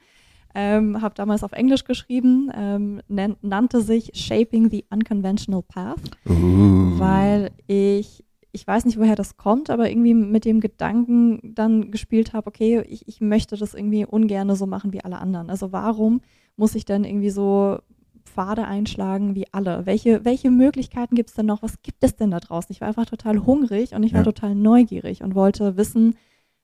Ähm, 0.53 1.01
habe 1.01 1.15
damals 1.15 1.45
auf 1.45 1.53
Englisch 1.53 1.85
geschrieben, 1.85 2.51
ähm, 2.53 3.01
nannte 3.09 3.83
sich 3.83 4.11
Shaping 4.15 4.69
the 4.69 4.85
Unconventional 4.91 5.63
Path, 5.63 6.01
uh. 6.29 6.99
weil 6.99 7.53
ich, 7.69 8.25
ich 8.53 8.67
weiß 8.67 8.85
nicht, 8.85 8.99
woher 8.99 9.17
das 9.17 9.37
kommt, 9.37 9.71
aber 9.71 9.91
irgendwie 9.91 10.15
mit 10.15 10.45
dem 10.45 10.61
Gedanken 10.61 11.55
dann 11.55 11.91
gespielt 11.91 12.33
habe, 12.33 12.49
okay, 12.49 12.83
ich, 12.89 13.07
ich 13.07 13.21
möchte 13.21 13.57
das 13.57 13.75
irgendwie 13.75 14.05
ungern 14.05 14.55
so 14.57 14.67
machen 14.67 14.93
wie 14.93 15.03
alle 15.05 15.19
anderen. 15.19 15.51
Also 15.51 15.73
warum 15.73 16.21
muss 16.57 16.75
ich 16.75 16.85
denn 16.85 17.05
irgendwie 17.05 17.31
so 17.31 17.79
Pfade 18.25 18.67
einschlagen 18.67 19.35
wie 19.35 19.47
alle? 19.53 19.87
Welche, 19.87 20.25
welche 20.25 20.51
Möglichkeiten 20.51 21.15
gibt 21.15 21.31
es 21.31 21.37
denn 21.37 21.47
noch? 21.47 21.63
Was 21.63 21.83
gibt 21.83 22.03
es 22.03 22.17
denn 22.17 22.31
da 22.31 22.41
draußen? 22.41 22.73
Ich 22.73 22.81
war 22.81 22.89
einfach 22.89 23.07
total 23.07 23.45
hungrig 23.47 23.95
und 23.95 24.03
ich 24.03 24.13
war 24.13 24.21
ja. 24.21 24.25
total 24.25 24.55
neugierig 24.55 25.23
und 25.23 25.35
wollte 25.35 25.77
wissen, 25.77 26.17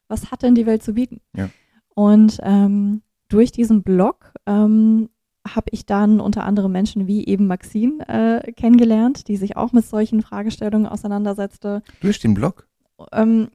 was 0.09 0.31
hat 0.31 0.43
denn 0.43 0.55
die 0.55 0.67
Welt 0.67 0.83
zu 0.83 0.95
bieten? 0.95 1.21
Ja. 1.37 1.51
Und 1.95 2.39
ähm, 2.43 3.03
durch 3.29 3.53
diesen 3.53 3.83
Blog 3.83 4.33
ähm, 4.47 5.09
habe 5.55 5.67
ich 5.71 5.87
dann 5.87 6.21
unter 6.21 6.45
anderem 6.45 6.73
Menschen 6.73 7.07
wie 7.07 7.27
eben 7.27 7.47
Maxine 7.47 8.09
äh, 8.09 8.53
kennengelernt, 8.53 9.29
die 9.29 9.37
sich 9.37 9.57
auch 9.57 9.73
mit 9.73 9.85
solchen 9.85 10.23
Fragestellungen 10.23 10.87
auseinandersetzte. 10.87 11.83
Durch 12.01 12.19
den 12.19 12.35
Blog? 12.35 12.67
Ähm, 13.13 13.49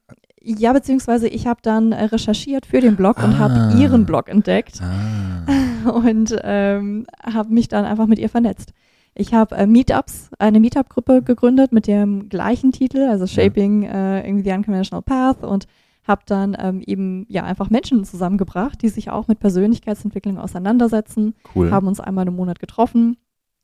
ja, 0.43 0.73
beziehungsweise 0.73 1.27
ich 1.27 1.47
habe 1.47 1.59
dann 1.61 1.91
äh, 1.91 2.05
recherchiert 2.05 2.65
für 2.65 2.81
den 2.81 2.95
Blog 2.95 3.19
ah. 3.19 3.25
und 3.25 3.39
habe 3.39 3.79
ihren 3.79 4.05
Blog 4.05 4.29
entdeckt 4.29 4.81
ah. 4.81 5.89
und 5.91 6.35
ähm, 6.43 7.05
habe 7.23 7.53
mich 7.53 7.67
dann 7.67 7.85
einfach 7.85 8.07
mit 8.07 8.19
ihr 8.19 8.29
vernetzt. 8.29 8.73
Ich 9.13 9.33
habe 9.33 9.55
äh, 9.55 9.67
Meetups, 9.67 10.29
eine 10.39 10.59
Meetup-Gruppe 10.59 11.21
gegründet 11.21 11.73
mit 11.73 11.87
dem 11.87 12.29
gleichen 12.29 12.71
Titel, 12.71 13.07
also 13.09 13.27
Shaping 13.27 13.83
ja. 13.83 14.17
äh, 14.17 14.27
irgendwie 14.27 14.49
the 14.49 14.55
Unconventional 14.55 15.01
Path 15.01 15.43
und 15.43 15.67
habe 16.03 16.21
dann 16.25 16.55
ähm, 16.59 16.81
eben 16.85 17.25
ja 17.29 17.43
einfach 17.43 17.69
Menschen 17.69 18.03
zusammengebracht, 18.03 18.81
die 18.81 18.89
sich 18.89 19.09
auch 19.09 19.27
mit 19.27 19.39
Persönlichkeitsentwicklung 19.39 20.37
auseinandersetzen, 20.37 21.35
cool. 21.55 21.71
haben 21.71 21.87
uns 21.87 21.99
einmal 21.99 22.27
im 22.27 22.35
Monat 22.35 22.59
getroffen 22.59 23.17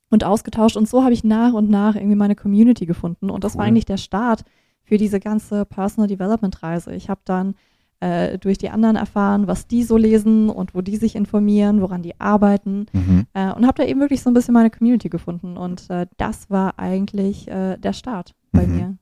und 0.10 0.24
ausgetauscht 0.24 0.78
und 0.78 0.88
so 0.88 1.04
habe 1.04 1.14
ich 1.14 1.24
nach 1.24 1.54
und 1.54 1.70
nach 1.70 1.96
irgendwie 1.96 2.16
meine 2.16 2.36
Community 2.36 2.86
gefunden 2.86 3.30
und 3.30 3.44
das 3.44 3.54
cool. 3.54 3.60
war 3.60 3.66
eigentlich 3.66 3.86
der 3.86 3.98
Start 3.98 4.44
für 4.84 4.98
diese 4.98 5.20
ganze 5.20 5.66
Personal 5.66 6.08
Development 6.08 6.64
Reise. 6.64 6.94
Ich 6.94 7.10
habe 7.10 7.20
dann 7.26 7.56
äh, 8.00 8.38
durch 8.38 8.58
die 8.58 8.70
anderen 8.70 8.96
erfahren, 8.96 9.48
was 9.48 9.68
die 9.68 9.84
so 9.84 9.98
lesen 9.98 10.50
und 10.50 10.76
wo 10.76 10.82
die 10.82 10.98
sich 10.98 11.16
informieren, 11.16 11.82
woran 11.82 12.04
die 12.04 12.20
arbeiten 12.20 12.86
mhm. 12.94 13.26
äh, 13.34 13.52
und 13.52 13.66
habe 13.66 13.82
da 13.82 13.84
eben 13.84 14.00
wirklich 14.00 14.22
so 14.22 14.30
ein 14.30 14.34
bisschen 14.34 14.54
meine 14.54 14.70
Community 14.70 15.10
gefunden 15.10 15.58
und 15.58 15.90
äh, 15.90 16.06
das 16.18 16.50
war 16.50 16.78
eigentlich 16.78 17.48
äh, 17.48 17.78
der 17.78 17.94
Start 17.94 18.36
bei 18.52 18.68
mhm. 18.68 18.76
mir. 18.76 18.98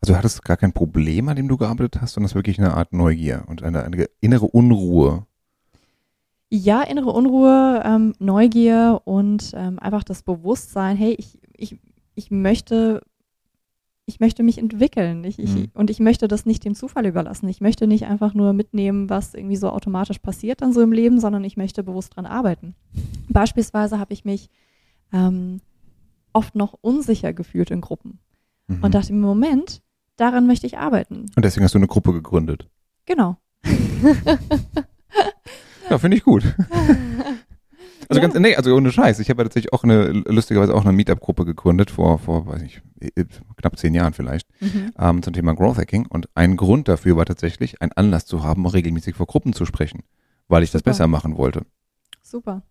Also 0.00 0.16
hattest 0.16 0.38
du 0.38 0.42
gar 0.42 0.56
kein 0.56 0.72
Problem, 0.72 1.28
an 1.28 1.36
dem 1.36 1.48
du 1.48 1.56
gearbeitet 1.56 2.00
hast, 2.00 2.14
sondern 2.14 2.26
es 2.26 2.32
ist 2.32 2.36
wirklich 2.36 2.58
eine 2.58 2.74
Art 2.74 2.92
Neugier 2.92 3.44
und 3.46 3.62
eine, 3.62 3.84
eine 3.84 4.06
innere 4.20 4.46
Unruhe. 4.46 5.26
Ja, 6.48 6.82
innere 6.82 7.10
Unruhe, 7.10 7.82
ähm, 7.84 8.14
Neugier 8.18 9.02
und 9.04 9.52
ähm, 9.54 9.78
einfach 9.78 10.02
das 10.02 10.22
Bewusstsein, 10.22 10.96
hey, 10.96 11.14
ich, 11.18 11.38
ich, 11.56 11.76
ich 12.14 12.30
möchte 12.30 13.02
ich 14.10 14.18
möchte 14.18 14.42
mich 14.42 14.58
entwickeln 14.58 15.22
ich, 15.22 15.38
ich, 15.38 15.54
mhm. 15.54 15.68
und 15.72 15.88
ich 15.88 16.00
möchte 16.00 16.26
das 16.26 16.44
nicht 16.44 16.64
dem 16.64 16.74
Zufall 16.74 17.06
überlassen. 17.06 17.48
Ich 17.48 17.60
möchte 17.60 17.86
nicht 17.86 18.06
einfach 18.06 18.34
nur 18.34 18.52
mitnehmen, 18.52 19.08
was 19.08 19.34
irgendwie 19.34 19.56
so 19.56 19.70
automatisch 19.70 20.18
passiert 20.18 20.62
dann 20.62 20.72
so 20.72 20.80
im 20.80 20.90
Leben, 20.90 21.20
sondern 21.20 21.44
ich 21.44 21.56
möchte 21.56 21.84
bewusst 21.84 22.16
dran 22.16 22.26
arbeiten. 22.26 22.74
Beispielsweise 23.28 24.00
habe 24.00 24.12
ich 24.12 24.24
mich 24.24 24.50
ähm, 25.12 25.60
oft 26.32 26.56
noch 26.56 26.74
unsicher 26.80 27.32
gefühlt 27.32 27.70
in 27.70 27.80
Gruppen 27.80 28.18
mhm. 28.66 28.82
und 28.82 28.94
dachte 28.94 29.12
im 29.12 29.20
Moment, 29.20 29.80
daran 30.20 30.46
möchte 30.46 30.66
ich 30.66 30.78
arbeiten. 30.78 31.26
Und 31.34 31.44
deswegen 31.44 31.64
hast 31.64 31.74
du 31.74 31.78
eine 31.78 31.86
Gruppe 31.86 32.12
gegründet. 32.12 32.68
Genau. 33.06 33.38
ja, 35.90 35.98
finde 35.98 36.16
ich 36.16 36.22
gut. 36.22 36.44
Also 38.08 38.20
ja. 38.20 38.26
ganz, 38.26 38.38
nee, 38.40 38.56
also 38.56 38.74
ohne 38.74 38.90
Scheiß. 38.90 39.20
Ich 39.20 39.30
habe 39.30 39.42
ja 39.42 39.44
tatsächlich 39.44 39.72
auch 39.72 39.84
eine, 39.84 40.10
lustigerweise 40.26 40.74
auch 40.74 40.84
eine 40.84 40.92
Meetup-Gruppe 40.92 41.44
gegründet 41.44 41.92
vor, 41.92 42.18
vor, 42.18 42.44
weiß 42.46 42.62
ich, 42.62 42.82
knapp 43.56 43.78
zehn 43.78 43.94
Jahren 43.94 44.14
vielleicht, 44.14 44.48
mhm. 44.60 44.90
ähm, 44.98 45.22
zum 45.22 45.32
Thema 45.32 45.54
Growth 45.54 45.78
Hacking. 45.78 46.06
Und 46.06 46.28
ein 46.34 46.56
Grund 46.56 46.88
dafür 46.88 47.16
war 47.16 47.24
tatsächlich, 47.24 47.80
einen 47.80 47.92
Anlass 47.92 48.26
zu 48.26 48.42
haben, 48.42 48.66
regelmäßig 48.66 49.14
vor 49.14 49.26
Gruppen 49.26 49.52
zu 49.52 49.64
sprechen, 49.64 50.02
weil 50.48 50.64
ich 50.64 50.70
Super. 50.70 50.78
das 50.78 50.82
besser 50.82 51.06
machen 51.06 51.36
wollte. 51.36 51.64
Super. 52.20 52.62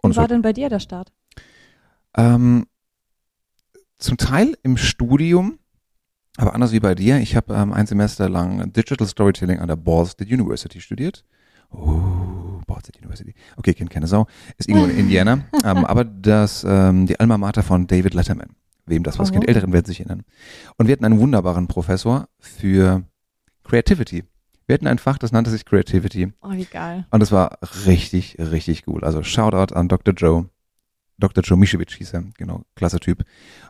Und 0.00 0.12
Wie 0.12 0.16
war 0.16 0.28
denn 0.28 0.40
bei 0.40 0.54
dir 0.54 0.70
der 0.70 0.80
Start? 0.80 1.12
Ähm, 2.16 2.66
zum 3.98 4.16
Teil 4.16 4.56
im 4.62 4.76
Studium, 4.76 5.58
aber 6.38 6.54
anders 6.54 6.72
wie 6.72 6.80
bei 6.80 6.94
dir. 6.94 7.18
Ich 7.18 7.36
habe 7.36 7.54
ähm, 7.54 7.72
ein 7.72 7.86
Semester 7.86 8.28
lang 8.28 8.72
Digital 8.72 9.06
Storytelling 9.06 9.58
an 9.58 9.68
der 9.68 9.76
Ball 9.76 10.06
State 10.06 10.32
University 10.32 10.80
studiert. 10.80 11.24
Oh, 11.70 12.60
Ball 12.66 12.80
State 12.80 12.98
University. 12.98 13.34
Okay, 13.56 13.74
kennt 13.74 13.90
keine 13.90 14.06
Sau. 14.06 14.26
Ist 14.56 14.68
irgendwo 14.68 14.86
in 14.86 14.98
Indiana. 14.98 15.40
ähm, 15.64 15.84
aber 15.84 16.04
das, 16.04 16.64
ähm, 16.66 17.06
die 17.06 17.18
Alma 17.18 17.36
Mater 17.38 17.62
von 17.62 17.86
David 17.86 18.14
Letterman. 18.14 18.50
Wem 18.86 19.02
das 19.02 19.18
was 19.18 19.30
oh. 19.30 19.32
kennt, 19.32 19.48
Älteren 19.48 19.72
werden 19.72 19.84
sich 19.84 20.00
erinnern. 20.00 20.22
Und 20.76 20.86
wir 20.86 20.92
hatten 20.92 21.04
einen 21.04 21.18
wunderbaren 21.18 21.66
Professor 21.66 22.28
für 22.38 23.02
Creativity. 23.64 24.24
Wir 24.66 24.74
hatten 24.74 24.86
ein 24.86 24.98
Fach, 24.98 25.18
das 25.18 25.32
nannte 25.32 25.50
sich 25.50 25.64
Creativity. 25.64 26.32
Oh, 26.40 26.52
wie 26.52 26.66
geil. 26.66 27.06
Und 27.10 27.22
es 27.22 27.32
war 27.32 27.58
richtig, 27.86 28.36
richtig 28.38 28.86
cool. 28.86 29.02
Also 29.02 29.22
Shoutout 29.22 29.74
an 29.74 29.88
Dr. 29.88 30.14
Joe. 30.14 30.48
Dr. 31.18 31.42
Joe 31.42 31.58
Mischewitsch 31.58 31.96
hieß 31.96 32.14
er, 32.14 32.24
genau, 32.36 32.62
klasse 32.76 33.00
Typ. 33.00 33.24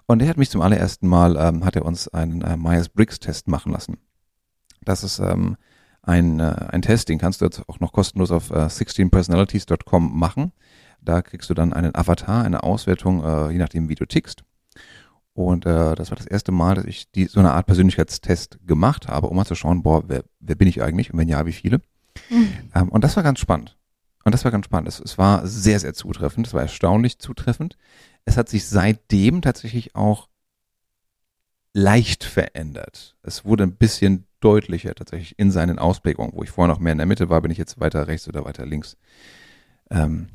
Und 0.07 0.21
der 0.21 0.29
hat 0.29 0.37
mich 0.37 0.51
zum 0.51 0.61
allerersten 0.61 1.09
Mal, 1.09 1.37
ähm, 1.37 1.65
hat 1.65 1.77
er 1.77 1.85
uns 1.85 2.09
einen 2.09 2.43
äh, 2.43 2.57
Myers-Briggs-Test 2.57 3.49
machen 3.49 3.73
lassen. 3.73 3.99
Das 4.83 5.03
ist 5.03 5.19
ähm, 5.19 5.57
ein, 6.03 6.41
äh, 6.41 6.69
ein 6.71 6.83
Test, 6.83 7.09
den 7.09 7.19
kannst 7.19 7.41
du 7.41 7.47
jetzt 7.47 7.63
auch 7.69 7.81
noch 7.81 7.93
kostenlos 7.93 8.31
auf 8.31 8.51
äh, 8.51 8.69
16personalities.com 8.69 10.19
machen. 10.19 10.53
Da 11.01 11.23
kriegst 11.23 11.49
du 11.49 11.55
dann 11.55 11.73
einen 11.73 11.95
Avatar, 11.95 12.45
eine 12.45 12.63
Auswertung, 12.63 13.25
äh, 13.25 13.51
je 13.51 13.59
nachdem, 13.59 13.89
wie 13.89 13.95
du 13.95 14.07
tickst. 14.07 14.45
Und 15.33 15.67
äh, 15.67 15.95
das 15.95 16.11
war 16.11 16.17
das 16.17 16.27
erste 16.27 16.51
Mal, 16.51 16.75
dass 16.75 16.85
ich 16.85 17.11
die, 17.13 17.27
so 17.27 17.39
eine 17.39 17.53
Art 17.53 17.67
Persönlichkeitstest 17.67 18.59
gemacht 18.67 19.07
habe, 19.07 19.29
um 19.29 19.37
mal 19.37 19.47
zu 19.47 19.55
schauen, 19.55 19.83
boah, 19.83 20.03
wer, 20.09 20.25
wer 20.41 20.57
bin 20.57 20.67
ich 20.67 20.83
eigentlich 20.83 21.13
und 21.13 21.19
wenn 21.19 21.29
ja, 21.29 21.47
wie 21.47 21.53
viele. 21.53 21.81
Mhm. 22.29 22.49
Ähm, 22.75 22.89
und 22.89 23.05
das 23.05 23.17
war 23.17 23.23
ganz 23.23 23.39
spannend. 23.39 23.78
Und 24.29 24.33
das 24.33 24.45
war 24.45 24.53
ganz 24.53 24.67
spannend. 24.67 24.89
Es, 24.89 25.01
es 25.01 25.17
war 25.17 25.47
sehr, 25.47 25.81
sehr 25.81 25.95
zutreffend. 25.95 26.47
Es 26.47 26.53
war 26.53 26.61
erstaunlich 26.61 27.19
zutreffend. 27.19 27.79
Es 28.27 28.37
hat 28.37 28.51
sich 28.51 28.67
seitdem 28.67 29.41
tatsächlich 29.41 29.95
auch 29.97 30.29
leicht 31.73 32.25
verändert. 32.25 33.17
Es 33.23 33.47
wurde 33.47 33.63
ein 33.65 33.77
bisschen 33.77 34.27
deutlicher 34.41 34.95
tatsächlich 34.95 35.39
in 35.39 35.51
seinen 35.51 35.79
Ausprägungen. 35.79 36.33
Wo 36.35 36.43
ich 36.43 36.51
vorher 36.51 36.69
noch 36.75 36.79
mehr 36.79 36.93
in 36.93 36.99
der 36.99 37.07
Mitte 37.07 37.31
war, 37.31 37.41
bin 37.41 37.51
ich 37.51 37.57
jetzt 37.57 37.81
weiter 37.81 38.07
rechts 38.07 38.29
oder 38.29 38.45
weiter 38.45 38.67
links. 38.67 38.99
Ähm, 39.91 40.29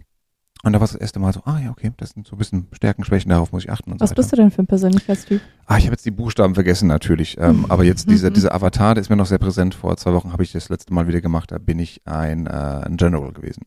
Und 0.63 0.73
da 0.73 0.79
war 0.79 0.85
es 0.85 0.93
das 0.93 1.01
erste 1.01 1.19
Mal 1.19 1.31
so, 1.33 1.41
ah 1.45 1.59
ja, 1.59 1.69
okay, 1.69 1.91
das 1.97 2.11
sind 2.11 2.25
so 2.25 2.35
ein 2.35 2.39
bisschen 2.39 2.67
Stärken, 2.71 3.03
Schwächen, 3.03 3.29
darauf 3.29 3.51
muss 3.51 3.63
ich 3.63 3.69
achten 3.71 3.91
und 3.91 3.99
Was 3.99 4.09
so 4.09 4.13
weiter. 4.13 4.21
bist 4.21 4.31
du 4.31 4.35
denn 4.37 4.49
für 4.49 4.63
ein 4.63 4.67
Persönlichkeitstyp? 4.67 5.41
Ah, 5.67 5.77
ich 5.77 5.83
habe 5.85 5.93
jetzt 5.93 6.05
die 6.05 6.11
Buchstaben 6.11 6.55
vergessen 6.55 6.87
natürlich. 6.87 7.37
Ähm, 7.37 7.65
aber 7.69 7.83
jetzt 7.83 8.09
dieser 8.09 8.31
dieser 8.31 8.55
Avatar, 8.55 8.95
der 8.95 9.01
ist 9.01 9.09
mir 9.09 9.17
noch 9.17 9.27
sehr 9.27 9.37
präsent. 9.37 9.75
Vor 9.75 9.95
zwei 9.97 10.13
Wochen 10.13 10.31
habe 10.31 10.41
ich 10.41 10.51
das 10.51 10.69
letzte 10.69 10.93
Mal 10.93 11.07
wieder 11.07 11.21
gemacht. 11.21 11.51
Da 11.51 11.57
bin 11.59 11.77
ich 11.79 12.01
ein, 12.05 12.47
äh, 12.47 12.49
ein 12.49 12.97
General 12.97 13.31
gewesen. 13.33 13.63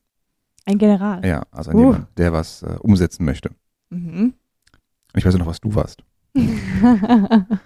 Ein 0.67 0.79
General. 0.79 1.25
Ja, 1.25 1.43
also 1.51 1.71
ein 1.71 1.77
Uh. 1.77 1.81
jemand, 1.93 2.19
der 2.19 2.33
was 2.33 2.63
äh, 2.63 2.77
umsetzen 2.81 3.25
möchte. 3.25 3.51
Mhm. 3.91 4.35
Ich 5.15 5.25
weiß 5.25 5.33
ja 5.33 5.39
noch, 5.39 5.47
was 5.47 5.61
du 5.61 5.75
warst. 5.75 6.03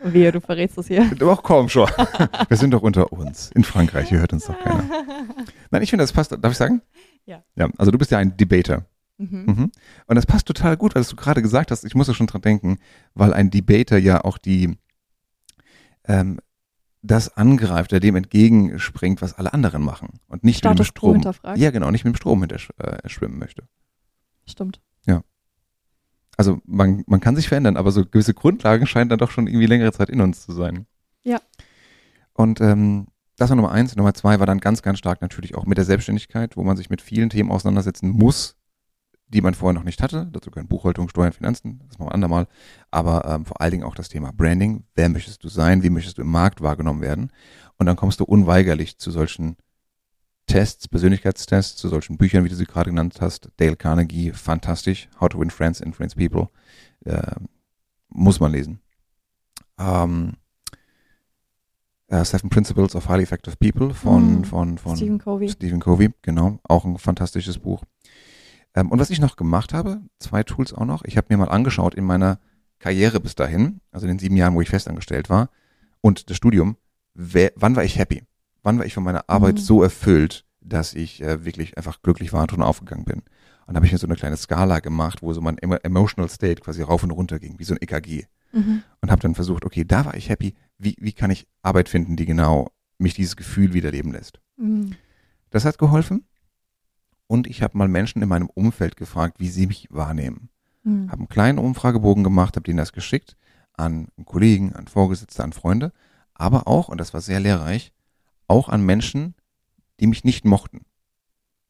Wehe, 0.04 0.30
du 0.30 0.40
verrätst 0.40 0.78
es 0.78 0.86
hier. 0.86 1.10
Doch, 1.16 1.42
komm 1.42 1.68
schon. 1.68 1.88
Wir 2.48 2.56
sind 2.56 2.70
doch 2.70 2.82
unter 2.82 3.12
uns. 3.12 3.50
In 3.52 3.64
Frankreich, 3.64 4.08
hier 4.08 4.20
hört 4.20 4.32
uns 4.32 4.46
doch 4.46 4.56
keiner. 4.58 4.84
Nein, 5.70 5.82
ich 5.82 5.90
finde, 5.90 6.04
das 6.04 6.12
passt. 6.12 6.30
Darf 6.30 6.52
ich 6.52 6.58
sagen? 6.58 6.82
Ja. 7.26 7.42
Ja, 7.56 7.68
also 7.78 7.90
du 7.90 7.98
bist 7.98 8.12
ja 8.12 8.18
ein 8.18 8.36
Debater. 8.36 8.84
Mhm. 9.18 9.44
Mhm. 9.46 9.72
Und 10.06 10.14
das 10.14 10.26
passt 10.26 10.46
total 10.46 10.76
gut, 10.76 10.94
was 10.94 11.08
du 11.08 11.16
gerade 11.16 11.42
gesagt 11.42 11.70
hast. 11.70 11.84
Ich 11.84 11.94
muss 11.94 12.06
da 12.06 12.14
schon 12.14 12.26
dran 12.28 12.42
denken, 12.42 12.78
weil 13.14 13.32
ein 13.32 13.50
Debater 13.50 13.98
ja 13.98 14.24
auch 14.24 14.38
die 14.38 14.78
ähm, 16.04 16.38
das 17.02 17.36
angreift, 17.36 17.92
der 17.92 18.00
dem 18.00 18.16
entgegenspringt, 18.16 19.22
was 19.22 19.34
alle 19.34 19.52
anderen 19.54 19.82
machen. 19.82 20.20
Und 20.28 20.44
nicht 20.44 20.56
mit 20.56 20.64
dem 20.64 20.74
Status 20.74 20.86
Strom. 20.88 21.12
hinterfragt. 21.14 21.58
Ja, 21.58 21.70
genau, 21.70 21.90
nicht 21.90 22.04
mit 22.04 22.14
dem 22.14 22.16
Strom 22.16 22.40
hinter 22.40 22.58
äh, 22.78 23.08
schwimmen 23.08 23.38
möchte. 23.38 23.64
Stimmt. 24.46 24.80
Also 26.40 26.58
man, 26.64 27.04
man 27.06 27.20
kann 27.20 27.36
sich 27.36 27.48
verändern, 27.48 27.76
aber 27.76 27.92
so 27.92 28.06
gewisse 28.06 28.32
Grundlagen 28.32 28.86
scheinen 28.86 29.10
dann 29.10 29.18
doch 29.18 29.30
schon 29.30 29.46
irgendwie 29.46 29.66
längere 29.66 29.92
Zeit 29.92 30.08
in 30.08 30.22
uns 30.22 30.46
zu 30.46 30.52
sein. 30.52 30.86
Ja. 31.22 31.38
Und 32.32 32.62
ähm, 32.62 33.08
das 33.36 33.50
war 33.50 33.56
Nummer 33.56 33.72
eins. 33.72 33.94
Nummer 33.94 34.14
zwei 34.14 34.40
war 34.40 34.46
dann 34.46 34.58
ganz, 34.58 34.80
ganz 34.80 34.98
stark 34.98 35.20
natürlich 35.20 35.54
auch 35.54 35.66
mit 35.66 35.76
der 35.76 35.84
Selbstständigkeit, 35.84 36.56
wo 36.56 36.62
man 36.62 36.78
sich 36.78 36.88
mit 36.88 37.02
vielen 37.02 37.28
Themen 37.28 37.50
auseinandersetzen 37.50 38.08
muss, 38.08 38.56
die 39.32 39.40
man 39.40 39.54
vorher 39.54 39.74
noch 39.78 39.84
nicht 39.84 40.02
hatte. 40.02 40.28
Dazu 40.32 40.50
gehören 40.50 40.68
Buchhaltung, 40.68 41.08
Steuern, 41.08 41.32
Finanzen, 41.32 41.80
das 41.88 41.98
machen 41.98 42.08
wir 42.10 42.14
andermal. 42.14 42.46
Aber 42.90 43.24
ähm, 43.24 43.44
vor 43.46 43.60
allen 43.60 43.70
Dingen 43.70 43.84
auch 43.84 43.94
das 43.94 44.08
Thema 44.08 44.32
Branding. 44.32 44.84
Wer 44.94 45.08
möchtest 45.08 45.42
du 45.44 45.48
sein? 45.48 45.82
Wie 45.82 45.90
möchtest 45.90 46.18
du 46.18 46.22
im 46.22 46.30
Markt 46.30 46.60
wahrgenommen 46.60 47.00
werden? 47.00 47.30
Und 47.78 47.86
dann 47.86 47.96
kommst 47.96 48.20
du 48.20 48.24
unweigerlich 48.24 48.98
zu 48.98 49.10
solchen 49.10 49.56
Tests, 50.46 50.88
Persönlichkeitstests, 50.88 51.76
zu 51.76 51.88
solchen 51.88 52.16
Büchern, 52.18 52.44
wie 52.44 52.48
du 52.48 52.56
sie 52.56 52.64
gerade 52.64 52.90
genannt 52.90 53.18
hast. 53.20 53.50
Dale 53.58 53.76
Carnegie, 53.76 54.32
fantastisch. 54.32 55.08
How 55.20 55.28
to 55.28 55.38
Win 55.38 55.50
Friends, 55.50 55.80
Influence 55.80 56.16
People. 56.16 56.48
Äh, 57.04 57.36
muss 58.08 58.40
man 58.40 58.50
lesen. 58.50 58.80
Ähm, 59.78 60.34
äh, 62.08 62.24
Seven 62.24 62.50
Principles 62.50 62.96
of 62.96 63.08
Highly 63.08 63.22
Effective 63.22 63.56
People 63.56 63.94
von, 63.94 64.38
Mhm. 64.38 64.44
von, 64.44 64.78
von 64.78 64.96
Stephen 64.96 65.18
Covey. 65.20 65.48
Stephen 65.48 65.78
Covey, 65.78 66.10
genau. 66.22 66.58
Auch 66.64 66.84
ein 66.84 66.98
fantastisches 66.98 67.58
Buch. 67.58 67.84
Ähm, 68.74 68.90
und 68.90 68.98
was 68.98 69.10
ich 69.10 69.20
noch 69.20 69.36
gemacht 69.36 69.72
habe, 69.74 70.00
zwei 70.18 70.42
Tools 70.42 70.72
auch 70.72 70.84
noch. 70.84 71.04
Ich 71.04 71.16
habe 71.16 71.26
mir 71.30 71.36
mal 71.36 71.48
angeschaut 71.48 71.94
in 71.94 72.04
meiner 72.04 72.38
Karriere 72.78 73.20
bis 73.20 73.34
dahin, 73.34 73.80
also 73.90 74.06
in 74.06 74.12
den 74.12 74.18
sieben 74.18 74.36
Jahren, 74.36 74.54
wo 74.54 74.60
ich 74.60 74.70
festangestellt 74.70 75.28
war 75.28 75.50
und 76.00 76.30
das 76.30 76.36
Studium, 76.36 76.76
wer, 77.14 77.52
wann 77.56 77.76
war 77.76 77.84
ich 77.84 77.98
happy? 77.98 78.22
Wann 78.62 78.78
war 78.78 78.86
ich 78.86 78.94
von 78.94 79.02
meiner 79.04 79.28
Arbeit 79.28 79.56
Mhm. 79.56 79.58
so 79.60 79.82
erfüllt, 79.82 80.44
dass 80.60 80.94
ich 80.94 81.22
äh, 81.22 81.44
wirklich 81.44 81.76
einfach 81.76 82.00
glücklich 82.02 82.32
war 82.32 82.42
und 82.42 82.52
drin 82.52 82.62
aufgegangen 82.62 83.04
bin? 83.04 83.22
Und 83.66 83.76
habe 83.76 83.86
ich 83.86 83.92
mir 83.92 83.98
so 83.98 84.06
eine 84.06 84.16
kleine 84.16 84.36
Skala 84.36 84.80
gemacht, 84.80 85.22
wo 85.22 85.32
so 85.32 85.40
mein 85.40 85.56
emo- 85.58 85.78
emotional 85.84 86.28
state 86.28 86.60
quasi 86.60 86.82
rauf 86.82 87.02
und 87.04 87.10
runter 87.12 87.38
ging, 87.38 87.58
wie 87.58 87.64
so 87.64 87.74
ein 87.74 87.78
EKG. 87.80 88.24
Mhm. 88.52 88.82
Und 89.00 89.10
habe 89.10 89.22
dann 89.22 89.34
versucht, 89.34 89.64
okay, 89.64 89.84
da 89.84 90.04
war 90.06 90.14
ich 90.14 90.28
happy. 90.28 90.54
Wie, 90.78 90.96
wie 90.98 91.12
kann 91.12 91.30
ich 91.30 91.46
Arbeit 91.62 91.88
finden, 91.88 92.16
die 92.16 92.26
genau 92.26 92.70
mich 92.98 93.14
dieses 93.14 93.36
Gefühl 93.36 93.72
wiederleben 93.72 94.12
lässt? 94.12 94.40
Mhm. 94.56 94.96
Das 95.50 95.64
hat 95.64 95.78
geholfen. 95.78 96.24
Und 97.30 97.46
ich 97.46 97.62
habe 97.62 97.78
mal 97.78 97.86
Menschen 97.86 98.22
in 98.22 98.28
meinem 98.28 98.50
Umfeld 98.50 98.96
gefragt, 98.96 99.38
wie 99.38 99.50
sie 99.50 99.68
mich 99.68 99.86
wahrnehmen. 99.88 100.48
Mhm. 100.82 101.12
Habe 101.12 101.20
einen 101.20 101.28
kleinen 101.28 101.58
Umfragebogen 101.60 102.24
gemacht, 102.24 102.56
habe 102.56 102.64
denen 102.64 102.78
das 102.78 102.92
geschickt 102.92 103.36
an 103.74 104.08
Kollegen, 104.24 104.72
an 104.72 104.88
Vorgesetzte, 104.88 105.44
an 105.44 105.52
Freunde, 105.52 105.92
aber 106.34 106.66
auch, 106.66 106.88
und 106.88 106.98
das 106.98 107.14
war 107.14 107.20
sehr 107.20 107.38
lehrreich, 107.38 107.92
auch 108.48 108.68
an 108.68 108.84
Menschen, 108.84 109.36
die 110.00 110.08
mich 110.08 110.24
nicht 110.24 110.44
mochten. 110.44 110.80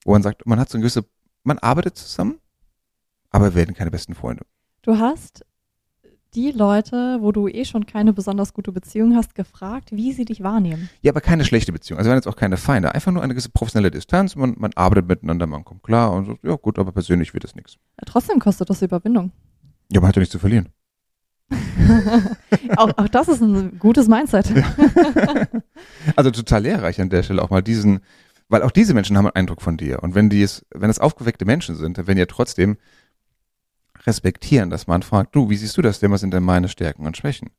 Wo 0.07 0.13
man 0.13 0.23
sagt, 0.23 0.47
man 0.47 0.59
hat 0.59 0.71
so 0.71 0.79
eine 0.79 0.83
gewisse, 0.83 1.05
man 1.43 1.59
arbeitet 1.59 1.99
zusammen, 1.99 2.39
aber 3.29 3.51
wir 3.51 3.55
werden 3.55 3.75
keine 3.75 3.91
besten 3.91 4.15
Freunde. 4.15 4.47
Du 4.81 4.97
hast 4.97 5.45
die 6.35 6.53
Leute, 6.53 7.19
wo 7.21 7.33
du 7.33 7.49
eh 7.49 7.65
schon 7.65 7.87
keine 7.87 8.13
besonders 8.13 8.53
gute 8.53 8.73
Beziehung 8.73 9.17
hast, 9.17 9.35
gefragt, 9.35 9.91
wie 9.93 10.13
sie 10.13 10.25
dich 10.25 10.43
wahrnehmen. 10.43 10.89
Ja, 11.03 11.13
aber 11.13 11.21
keine 11.21 11.45
schlechte 11.45 11.73
Beziehung. 11.73 11.99
Also 11.99 12.09
wir 12.09 12.13
waren 12.13 12.19
jetzt 12.19 12.29
auch 12.29 12.37
keine 12.37 12.57
Feinde. 12.57 12.95
Einfach 12.95 13.13
nur 13.13 13.23
eine 13.23 13.35
gewisse 13.35 13.51
professionelle 13.51 13.91
Distanz. 13.91 14.37
Man, 14.37 14.55
man 14.59 14.73
arbeitet 14.75 15.09
miteinander, 15.09 15.47
man 15.47 15.65
kommt 15.65 15.83
klar 15.83 16.13
und 16.13 16.27
so, 16.27 16.39
ja 16.43 16.55
gut, 16.57 16.79
aber 16.79 16.93
persönlich 16.93 17.35
wird 17.35 17.45
es 17.45 17.55
nichts. 17.55 17.75
Ja, 17.99 18.05
trotzdem 18.07 18.39
kostet 18.39 18.71
das 18.71 18.83
Überwindung. 18.83 19.33
Ja, 19.91 20.01
man 20.01 20.09
hat 20.09 20.17
ja 20.17 20.21
nichts 20.21 20.33
zu 20.33 20.39
verlieren. 20.39 20.69
auch, 22.77 22.91
auch 22.97 23.09
das 23.09 23.29
ist 23.29 23.41
ein 23.41 23.79
gutes 23.79 24.09
Mindset. 24.09 24.53
Also 26.15 26.31
total 26.31 26.63
lehrreich 26.63 27.01
an 27.01 27.09
der 27.09 27.23
Stelle 27.23 27.43
auch 27.43 27.51
mal 27.51 27.63
diesen, 27.63 28.01
weil 28.49 28.63
auch 28.63 28.71
diese 28.71 28.93
Menschen 28.95 29.17
haben 29.17 29.27
einen 29.27 29.37
Eindruck 29.37 29.63
von 29.63 29.77
dir. 29.77 30.03
Und 30.03 30.15
wenn 30.15 30.29
die 30.29 30.43
es, 30.43 30.67
wenn 30.75 30.91
es 30.91 30.99
aufgeweckte 30.99 31.45
Menschen 31.45 31.75
sind, 31.75 31.97
dann 31.97 32.07
werden 32.07 32.19
ja 32.19 32.27
trotzdem 32.27 32.77
respektieren, 34.07 34.71
dass 34.71 34.87
man 34.87 35.03
fragt, 35.03 35.35
du, 35.35 35.51
wie 35.51 35.57
siehst 35.57 35.77
du 35.77 35.83
das 35.83 36.01
denn, 36.01 36.11
was 36.11 36.21
sind 36.21 36.33
denn 36.33 36.43
meine 36.43 36.69
Stärken 36.69 37.07
und 37.07 37.17
Schwächen? 37.17 37.51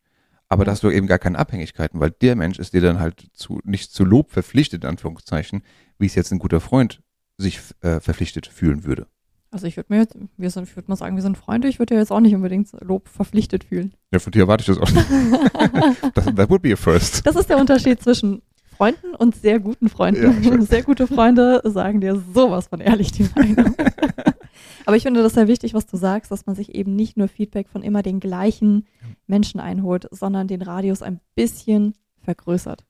Aber 0.49 0.65
da 0.65 0.71
hast 0.71 0.83
du 0.83 0.89
eben 0.89 1.07
gar 1.07 1.19
keine 1.19 1.39
Abhängigkeiten, 1.39 1.99
weil 1.99 2.11
der 2.11 2.35
Mensch 2.35 2.59
ist 2.59 2.73
dir 2.73 2.81
dann 2.81 2.99
halt 2.99 3.27
zu, 3.33 3.61
nicht 3.63 3.91
zu 3.91 4.03
Lob 4.03 4.31
verpflichtet, 4.31 4.83
in 4.83 4.89
Anführungszeichen, 4.89 5.63
wie 5.97 6.07
es 6.07 6.15
jetzt 6.15 6.31
ein 6.31 6.39
guter 6.39 6.59
Freund 6.59 7.01
sich 7.37 7.61
äh, 7.81 7.99
verpflichtet 7.99 8.47
fühlen 8.47 8.83
würde. 8.83 9.07
Also 9.49 9.67
ich 9.67 9.75
würde 9.75 9.93
mir 9.93 9.99
jetzt, 9.99 10.17
wir 10.37 10.49
sind, 10.49 10.67
ich 10.67 10.75
würde 10.75 10.89
mal 10.89 10.95
sagen, 10.95 11.15
wir 11.15 11.23
sind 11.23 11.37
Freunde, 11.37 11.67
ich 11.67 11.79
würde 11.79 11.93
ja 11.93 11.99
jetzt 11.99 12.11
auch 12.11 12.21
nicht 12.21 12.35
unbedingt 12.35 12.69
Lob 12.81 13.09
verpflichtet 13.09 13.65
fühlen. 13.65 13.93
Ja, 14.11 14.19
von 14.19 14.31
dir 14.31 14.43
erwarte 14.43 14.61
ich 14.61 14.67
das 14.67 14.77
auch 14.77 14.91
nicht. 14.91 15.07
das, 16.15 16.25
that 16.25 16.49
would 16.49 16.61
be 16.61 16.71
a 16.71 16.77
first. 16.77 17.25
Das 17.25 17.35
ist 17.35 17.49
der 17.49 17.57
Unterschied 17.57 18.01
zwischen 18.01 18.41
Freunden 18.77 19.13
und 19.13 19.35
sehr 19.35 19.59
guten 19.59 19.89
Freunden. 19.89 20.43
Ja, 20.43 20.61
sehr 20.65 20.83
gute 20.83 21.05
Freunde 21.05 21.61
sagen 21.65 22.01
dir 22.01 22.21
sowas 22.33 22.67
von 22.67 22.79
ehrlich 22.79 23.11
die 23.11 23.29
Meinung. 23.35 23.75
Aber 24.85 24.95
ich 24.95 25.03
finde 25.03 25.23
das 25.23 25.33
sehr 25.33 25.47
wichtig, 25.47 25.73
was 25.73 25.85
du 25.85 25.97
sagst, 25.97 26.31
dass 26.31 26.45
man 26.45 26.55
sich 26.55 26.73
eben 26.75 26.95
nicht 26.95 27.17
nur 27.17 27.27
Feedback 27.27 27.69
von 27.69 27.83
immer 27.83 28.03
den 28.03 28.19
gleichen 28.19 28.87
Menschen 29.27 29.59
einholt, 29.59 30.07
sondern 30.11 30.47
den 30.47 30.61
Radius 30.61 31.01
ein 31.01 31.19
bisschen 31.35 31.93
vergrößert. 32.23 32.85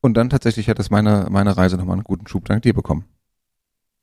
Und 0.00 0.14
dann 0.16 0.30
tatsächlich 0.30 0.68
hat 0.68 0.78
es 0.78 0.90
meine, 0.90 1.28
meine 1.30 1.56
Reise 1.56 1.76
nochmal 1.76 1.94
einen 1.94 2.04
guten 2.04 2.26
Schub 2.26 2.44
dank 2.44 2.62
dir 2.62 2.74
bekommen. 2.74 3.04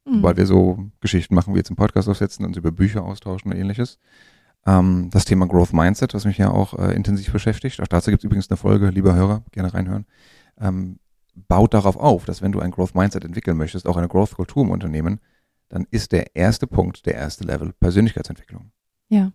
Mhm. 0.06 0.24
weil 0.24 0.36
wir 0.36 0.48
so 0.48 0.90
Geschichten 1.00 1.36
machen, 1.36 1.54
wie 1.54 1.60
jetzt 1.60 1.70
im 1.70 1.76
Podcast 1.76 2.10
aufsetzen, 2.10 2.46
uns 2.46 2.58
über 2.58 2.72
Bücher 2.72 3.04
austauschen 3.04 3.52
oder 3.52 3.60
ähnliches. 3.60 4.00
Ähm, 4.66 5.10
das 5.12 5.26
Thema 5.26 5.48
Growth 5.48 5.74
Mindset, 5.74 6.16
was 6.16 6.26
mich 6.26 6.40
ja 6.40 6.50
auch 6.50 6.78
äh, 6.78 6.96
intensiv 6.96 7.32
beschäftigt, 7.32 7.80
auch 7.82 7.88
dazu 7.88 8.10
gibt 8.10 8.22
es 8.22 8.26
übrigens 8.26 8.50
eine 8.50 8.58
Folge, 8.58 8.90
lieber 8.90 9.14
Hörer, 9.14 9.44
gerne 9.52 9.74
reinhören, 9.74 10.06
ähm, 10.60 10.98
baut 11.48 11.76
darauf 11.76 11.98
auf, 11.98 12.26
dass 12.26 12.42
wenn 12.42 12.52
du 12.52 12.60
ein 12.60 12.72
Growth 12.72 12.96
Mindset 12.96 13.26
entwickeln 13.26 13.58
möchtest, 13.58 13.88
auch 13.88 13.98
eine 13.98 14.08
Growth 14.08 14.34
Kultur 14.36 14.64
im 14.64 14.72
Unternehmen, 14.72 15.20
dann 15.72 15.88
ist 15.90 16.12
der 16.12 16.36
erste 16.36 16.68
Punkt, 16.68 17.06
der 17.06 17.16
erste 17.16 17.46
Level 17.46 17.72
Persönlichkeitsentwicklung. 17.74 18.72
Ja. 19.10 19.32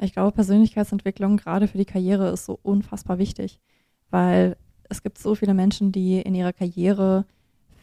Ich 0.00 0.12
glaube, 0.12 0.32
Persönlichkeitsentwicklung 0.32 1.36
gerade 1.36 1.68
für 1.68 1.78
die 1.78 1.84
Karriere 1.84 2.30
ist 2.30 2.44
so 2.44 2.58
unfassbar 2.62 3.18
wichtig, 3.18 3.60
weil 4.10 4.56
es 4.88 5.02
gibt 5.02 5.18
so 5.18 5.34
viele 5.34 5.54
Menschen, 5.54 5.92
die 5.92 6.20
in 6.20 6.34
ihrer 6.34 6.52
Karriere 6.52 7.24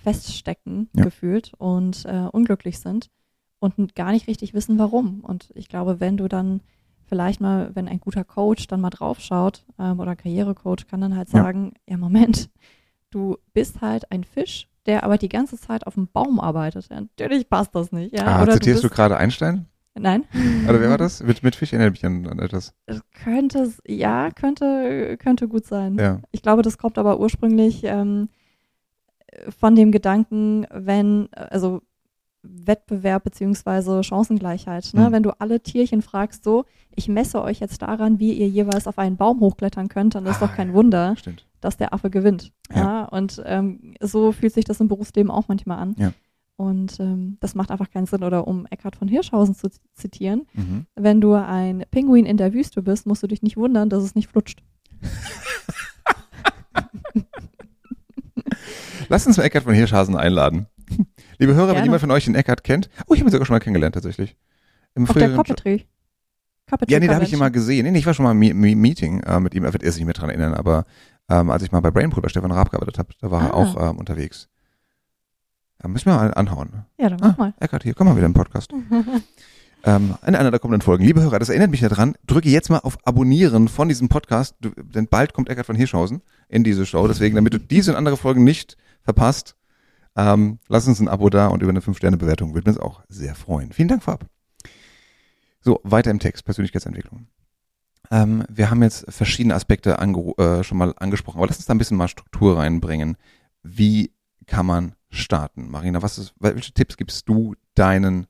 feststecken, 0.03 0.89
Ja. 0.95 1.05
gefühlt 1.05 1.53
und 1.57 2.05
äh, 2.05 2.27
unglücklich 2.31 2.79
sind 2.79 3.09
und 3.59 3.95
gar 3.95 4.11
nicht 4.11 4.27
richtig 4.27 4.53
wissen, 4.53 4.77
warum. 4.77 5.21
Und 5.21 5.51
ich 5.55 5.69
glaube, 5.69 5.99
wenn 5.99 6.17
du 6.17 6.27
dann 6.27 6.61
vielleicht 7.05 7.39
mal, 7.41 7.73
wenn 7.75 7.87
ein 7.87 7.99
guter 7.99 8.23
Coach 8.25 8.67
dann 8.67 8.81
mal 8.81 8.89
draufschaut 8.89 9.65
ähm, 9.79 9.99
oder 9.99 10.15
Karrierecoach 10.15 10.87
kann 10.87 11.01
dann 11.01 11.15
halt 11.15 11.29
Ja. 11.31 11.43
sagen, 11.43 11.73
ja 11.89 11.97
Moment, 11.97 12.49
du 13.09 13.37
bist 13.53 13.81
halt 13.81 14.11
ein 14.11 14.23
Fisch, 14.25 14.67
der 14.89 15.03
aber 15.03 15.17
die 15.17 15.29
ganze 15.29 15.57
Zeit 15.57 15.85
auf 15.87 15.93
dem 15.93 16.07
Baum 16.07 16.39
arbeitet. 16.39 16.89
Ja, 16.89 17.01
natürlich 17.01 17.47
passt 17.49 17.73
das 17.75 17.91
nicht. 17.91 18.13
Ja? 18.13 18.25
ah, 18.25 18.41
oder 18.43 18.53
zitierst 18.53 18.83
du, 18.83 18.87
bist, 18.87 18.95
gerade 18.95 19.15
Einstein? 19.17 19.67
Nein. 19.95 20.23
Oder 20.67 20.79
wer 20.81 20.89
war 20.89 20.97
das? 20.97 21.21
Mit, 21.23 21.43
mit 21.43 21.55
Fisch 21.55 21.73
erinnert 21.73 21.91
mich 21.91 22.05
an, 22.05 22.25
an 22.27 22.39
etwas. 22.39 22.73
Könnte, 23.23 23.59
es- 23.59 23.81
ja, 23.85 24.29
könnte, 24.31 25.17
könnte 25.17 25.47
gut 25.47 25.65
sein. 25.65 25.97
Ja. 25.99 26.21
Ich 26.31 26.41
glaube, 26.41 26.61
das 26.61 26.77
kommt 26.77 26.97
aber 26.97 27.19
ursprünglich 27.19 27.83
ähm, 27.83 28.29
von 29.59 29.75
dem 29.75 29.91
Gedanken, 29.91 30.65
wenn, 30.71 31.27
also 31.33 31.81
Wettbewerb 32.41 33.23
beziehungsweise 33.23 34.03
Chancengleichheit. 34.03 34.91
Ne? 34.93 35.07
Hm. 35.07 35.11
Wenn 35.11 35.23
du 35.23 35.31
alle 35.39 35.61
Tierchen 35.61 36.01
fragst, 36.01 36.43
so, 36.43 36.65
ich 36.95 37.07
messe 37.09 37.41
euch 37.41 37.59
jetzt 37.59 37.81
daran, 37.81 38.19
wie 38.19 38.33
ihr 38.33 38.47
jeweils 38.47 38.87
auf 38.87 38.97
einen 38.97 39.17
Baum 39.17 39.39
hochklettern 39.41 39.89
könnt, 39.89 40.15
dann 40.15 40.25
ist 40.25 40.41
Ah, 40.41 40.47
doch 40.47 40.55
kein 40.55 40.69
ja. 40.69 40.73
Wunder, 40.73 41.15
Stimmt. 41.17 41.45
dass 41.61 41.77
der 41.77 41.93
Affe 41.93 42.09
gewinnt. 42.09 42.51
Ja. 42.73 42.77
Ja. 42.77 43.05
Und 43.05 43.41
ähm, 43.45 43.93
so 44.01 44.31
fühlt 44.31 44.53
sich 44.53 44.65
das 44.65 44.79
im 44.79 44.87
Berufsleben 44.87 45.31
auch 45.31 45.47
manchmal 45.49 45.79
an. 45.79 45.95
Ja. 45.97 46.13
Und 46.55 46.99
ähm, 46.99 47.37
das 47.39 47.55
macht 47.55 47.71
einfach 47.71 47.89
keinen 47.89 48.05
Sinn. 48.05 48.23
Oder 48.23 48.45
um 48.47 48.65
Eckhard 48.69 48.95
von 48.97 49.07
Hirschhausen 49.07 49.55
zu 49.55 49.69
zitieren, 49.93 50.45
Mhm. 50.53 50.85
wenn 50.95 51.21
du 51.21 51.33
ein 51.33 51.83
Pinguin 51.91 52.25
in 52.25 52.37
der 52.37 52.53
Wüste 52.53 52.81
bist, 52.81 53.05
musst 53.07 53.23
du 53.23 53.27
dich 53.27 53.41
nicht 53.41 53.55
wundern, 53.57 53.89
dass 53.89 54.03
es 54.03 54.15
nicht 54.15 54.29
flutscht. 54.29 54.61
Lass 59.09 59.25
uns 59.25 59.37
mal 59.37 59.43
Eckart 59.43 59.63
von 59.63 59.73
Hirschhasen 59.73 60.15
einladen. 60.15 60.67
Liebe 61.39 61.55
Hörer, 61.55 61.67
wenn 61.69 61.75
Gerne. 61.75 61.85
jemand 61.87 62.01
von 62.01 62.11
euch 62.11 62.25
den 62.25 62.35
Eckart 62.35 62.63
kennt, 62.63 62.89
oh, 63.07 63.13
ich 63.13 63.21
habe 63.21 63.29
ihn 63.29 63.31
sogar 63.31 63.45
schon 63.45 63.55
mal 63.55 63.59
kennengelernt 63.59 63.95
tatsächlich. 63.95 64.35
Im 64.95 65.03
Auf 65.07 65.13
der 65.13 65.33
Coppetry. 65.33 65.85
Coppetry 66.69 66.93
Ja, 66.93 66.99
nee, 66.99 67.07
da 67.07 67.15
habe 67.15 67.23
ich 67.23 67.31
ihn 67.33 67.39
mal 67.39 67.49
gesehen. 67.49 67.85
Nee, 67.85 67.91
nee, 67.91 67.99
ich 67.99 68.05
war 68.05 68.13
schon 68.13 68.25
mal 68.25 68.31
im 68.31 68.59
Meeting 68.81 69.21
äh, 69.21 69.39
mit 69.39 69.55
ihm, 69.55 69.63
er 69.63 69.73
wird 69.73 69.81
er 69.83 69.91
sich 69.91 69.99
nicht 70.01 70.05
mehr 70.07 70.13
dran 70.13 70.29
erinnern, 70.29 70.53
aber 70.53 70.85
ähm, 71.29 71.49
als 71.49 71.63
ich 71.63 71.71
mal 71.71 71.79
bei 71.79 71.91
Brainpool 71.91 72.21
bei 72.21 72.29
Stefan 72.29 72.51
Raab 72.51 72.71
gearbeitet 72.71 72.99
habe, 72.99 73.09
da 73.21 73.31
war 73.31 73.41
er 73.43 73.53
Ah. 73.53 73.57
auch 73.57 73.89
ähm, 73.89 73.97
unterwegs. 73.97 74.49
Da 75.77 75.87
müssen 75.87 76.07
wir 76.07 76.15
mal 76.15 76.33
anhauen. 76.33 76.85
Ja, 76.97 77.09
dann 77.09 77.21
Ah, 77.21 77.27
mach 77.29 77.37
mal. 77.37 77.53
Eckart 77.59 77.83
hier, 77.83 77.93
komm 77.93 78.07
mal 78.07 78.17
wieder 78.17 78.25
im 78.25 78.33
Podcast. 78.33 78.73
ähm, 79.85 80.15
in 80.27 80.35
einer 80.35 80.51
der 80.51 80.59
kommenden 80.59 80.81
Folgen. 80.81 81.05
Liebe 81.05 81.21
Hörer, 81.21 81.39
das 81.39 81.47
erinnert 81.47 81.71
mich 81.71 81.79
daran, 81.79 82.15
drücke 82.27 82.49
jetzt 82.49 82.69
mal 82.69 82.79
auf 82.79 82.97
Abonnieren 83.07 83.69
von 83.69 83.87
diesem 83.87 84.09
Podcast, 84.09 84.55
denn 84.59 85.07
bald 85.07 85.33
kommt 85.33 85.47
Eckart 85.47 85.67
von 85.67 85.77
Hirschhausen 85.77 86.21
in 86.49 86.65
diese 86.65 86.85
Show. 86.85 87.07
Deswegen, 87.07 87.35
damit 87.35 87.53
du 87.53 87.59
diese 87.59 87.91
und 87.91 87.97
andere 87.97 88.17
Folgen 88.17 88.43
nicht 88.43 88.75
verpasst, 89.03 89.55
ähm, 90.15 90.59
lass 90.67 90.87
uns 90.87 90.99
ein 90.99 91.07
Abo 91.07 91.29
da 91.29 91.47
und 91.47 91.61
über 91.61 91.69
eine 91.69 91.81
5-Sterne-Bewertung 91.81 92.53
würden 92.53 92.65
wir 92.65 92.73
uns 92.73 92.81
auch 92.81 93.01
sehr 93.09 93.35
freuen. 93.35 93.71
Vielen 93.71 93.87
Dank 93.87 94.03
vorab. 94.03 94.25
So, 95.61 95.79
weiter 95.83 96.11
im 96.11 96.19
Text, 96.19 96.45
Persönlichkeitsentwicklung. 96.45 97.27
Ähm, 98.11 98.43
wir 98.49 98.71
haben 98.71 98.81
jetzt 98.81 99.05
verschiedene 99.09 99.55
Aspekte 99.55 99.97
äh, 99.99 100.63
schon 100.63 100.77
mal 100.77 100.93
angesprochen, 100.97 101.37
aber 101.37 101.47
lass 101.47 101.57
uns 101.57 101.65
da 101.65 101.73
ein 101.73 101.77
bisschen 101.77 101.97
mal 101.97 102.07
Struktur 102.07 102.57
reinbringen. 102.57 103.17
Wie 103.61 104.13
kann 104.45 104.65
man 104.65 104.95
starten? 105.09 105.69
Marina, 105.69 106.01
was 106.01 106.17
ist, 106.17 106.33
welche 106.39 106.73
Tipps 106.73 106.97
gibst 106.97 107.27
du 107.29 107.55
deinen 107.75 108.27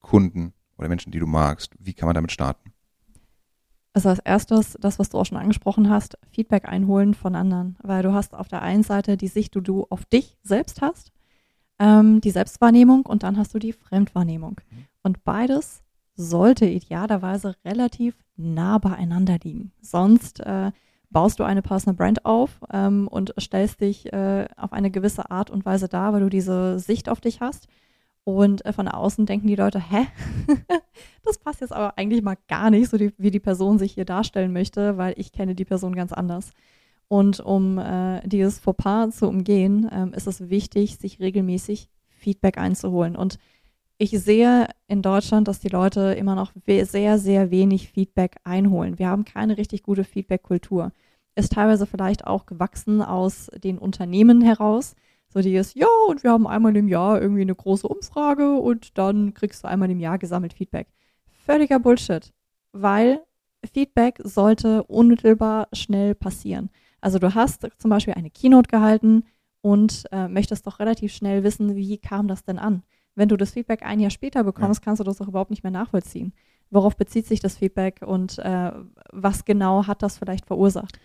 Kunden 0.00 0.52
oder 0.76 0.88
Menschen, 0.88 1.12
die 1.12 1.20
du 1.20 1.26
magst? 1.26 1.74
Wie 1.78 1.94
kann 1.94 2.06
man 2.06 2.14
damit 2.14 2.32
starten? 2.32 2.73
Also 3.94 4.08
als 4.08 4.18
erstes, 4.18 4.76
das, 4.80 4.98
was 4.98 5.08
du 5.08 5.18
auch 5.18 5.24
schon 5.24 5.38
angesprochen 5.38 5.88
hast, 5.88 6.18
Feedback 6.30 6.68
einholen 6.68 7.14
von 7.14 7.36
anderen. 7.36 7.76
Weil 7.80 8.02
du 8.02 8.12
hast 8.12 8.34
auf 8.34 8.48
der 8.48 8.60
einen 8.60 8.82
Seite 8.82 9.16
die 9.16 9.28
Sicht, 9.28 9.54
die 9.54 9.62
du 9.62 9.86
auf 9.88 10.04
dich 10.04 10.36
selbst 10.42 10.82
hast, 10.82 11.12
ähm, 11.78 12.20
die 12.20 12.32
Selbstwahrnehmung 12.32 13.06
und 13.06 13.22
dann 13.22 13.38
hast 13.38 13.54
du 13.54 13.60
die 13.60 13.72
Fremdwahrnehmung. 13.72 14.60
Und 15.02 15.22
beides 15.22 15.84
sollte 16.16 16.66
idealerweise 16.66 17.54
relativ 17.64 18.16
nah 18.36 18.78
beieinander 18.78 19.38
liegen. 19.42 19.72
Sonst 19.80 20.40
äh, 20.40 20.72
baust 21.10 21.38
du 21.38 21.44
eine 21.44 21.62
Personal 21.62 21.96
Brand 21.96 22.24
auf 22.24 22.60
ähm, 22.72 23.06
und 23.08 23.32
stellst 23.38 23.80
dich 23.80 24.12
äh, 24.12 24.46
auf 24.56 24.72
eine 24.72 24.90
gewisse 24.90 25.30
Art 25.30 25.50
und 25.50 25.64
Weise 25.64 25.88
dar, 25.88 26.12
weil 26.12 26.20
du 26.20 26.28
diese 26.28 26.80
Sicht 26.80 27.08
auf 27.08 27.20
dich 27.20 27.40
hast. 27.40 27.68
Und 28.24 28.64
äh, 28.64 28.72
von 28.72 28.88
außen 28.88 29.26
denken 29.26 29.46
die 29.46 29.54
Leute, 29.54 29.78
hä? 29.78 30.06
das 31.22 31.38
passt 31.38 31.60
jetzt 31.60 31.72
aber 31.72 31.98
eigentlich 31.98 32.22
mal 32.22 32.38
gar 32.48 32.70
nicht, 32.70 32.88
so 32.88 32.96
die, 32.96 33.12
wie 33.18 33.30
die 33.30 33.40
Person 33.40 33.78
sich 33.78 33.92
hier 33.92 34.06
darstellen 34.06 34.52
möchte, 34.52 34.96
weil 34.96 35.14
ich 35.18 35.32
kenne 35.32 35.54
die 35.54 35.66
Person 35.66 35.94
ganz 35.94 36.12
anders. 36.12 36.50
Und 37.08 37.40
um 37.40 37.78
äh, 37.78 38.26
dieses 38.26 38.58
Fauxpas 38.58 39.10
zu 39.18 39.28
umgehen, 39.28 39.88
ähm, 39.92 40.14
ist 40.14 40.26
es 40.26 40.48
wichtig, 40.48 40.96
sich 40.96 41.20
regelmäßig 41.20 41.90
Feedback 42.08 42.56
einzuholen. 42.56 43.14
Und 43.14 43.38
ich 43.98 44.10
sehe 44.10 44.68
in 44.88 45.02
Deutschland, 45.02 45.46
dass 45.46 45.60
die 45.60 45.68
Leute 45.68 46.14
immer 46.14 46.34
noch 46.34 46.52
sehr, 46.64 47.18
sehr 47.18 47.50
wenig 47.50 47.90
Feedback 47.90 48.36
einholen. 48.42 48.98
Wir 48.98 49.08
haben 49.08 49.24
keine 49.24 49.56
richtig 49.58 49.82
gute 49.82 50.04
Feedback-Kultur. 50.04 50.92
Ist 51.36 51.52
teilweise 51.52 51.86
vielleicht 51.86 52.26
auch 52.26 52.46
gewachsen 52.46 53.02
aus 53.02 53.50
den 53.62 53.78
Unternehmen 53.78 54.40
heraus. 54.40 54.96
So 55.34 55.40
die 55.40 55.56
ist, 55.56 55.74
ja, 55.74 55.88
und 56.08 56.22
wir 56.22 56.30
haben 56.30 56.46
einmal 56.46 56.76
im 56.76 56.86
Jahr 56.86 57.20
irgendwie 57.20 57.42
eine 57.42 57.56
große 57.56 57.88
Umfrage 57.88 58.54
und 58.54 58.96
dann 58.96 59.34
kriegst 59.34 59.64
du 59.64 59.68
einmal 59.68 59.90
im 59.90 59.98
Jahr 59.98 60.16
gesammelt 60.16 60.54
Feedback. 60.54 60.86
Völliger 61.44 61.80
Bullshit, 61.80 62.32
weil 62.70 63.20
Feedback 63.72 64.20
sollte 64.22 64.84
unmittelbar 64.84 65.66
schnell 65.72 66.14
passieren. 66.14 66.70
Also 67.00 67.18
du 67.18 67.34
hast 67.34 67.66
zum 67.78 67.90
Beispiel 67.90 68.14
eine 68.14 68.30
Keynote 68.30 68.68
gehalten 68.68 69.24
und 69.60 70.04
äh, 70.12 70.28
möchtest 70.28 70.68
doch 70.68 70.78
relativ 70.78 71.12
schnell 71.12 71.42
wissen, 71.42 71.74
wie 71.74 71.98
kam 71.98 72.28
das 72.28 72.44
denn 72.44 72.58
an? 72.58 72.84
Wenn 73.16 73.28
du 73.28 73.36
das 73.36 73.50
Feedback 73.50 73.84
ein 73.84 73.98
Jahr 73.98 74.10
später 74.10 74.44
bekommst, 74.44 74.82
kannst 74.82 75.00
du 75.00 75.04
das 75.04 75.16
doch 75.16 75.28
überhaupt 75.28 75.50
nicht 75.50 75.64
mehr 75.64 75.72
nachvollziehen. 75.72 76.32
Worauf 76.70 76.96
bezieht 76.96 77.26
sich 77.26 77.40
das 77.40 77.56
Feedback 77.56 78.02
und 78.06 78.38
äh, 78.38 78.72
was 79.12 79.44
genau 79.44 79.86
hat 79.86 80.02
das 80.02 80.16
vielleicht 80.16 80.46
verursacht? 80.46 80.98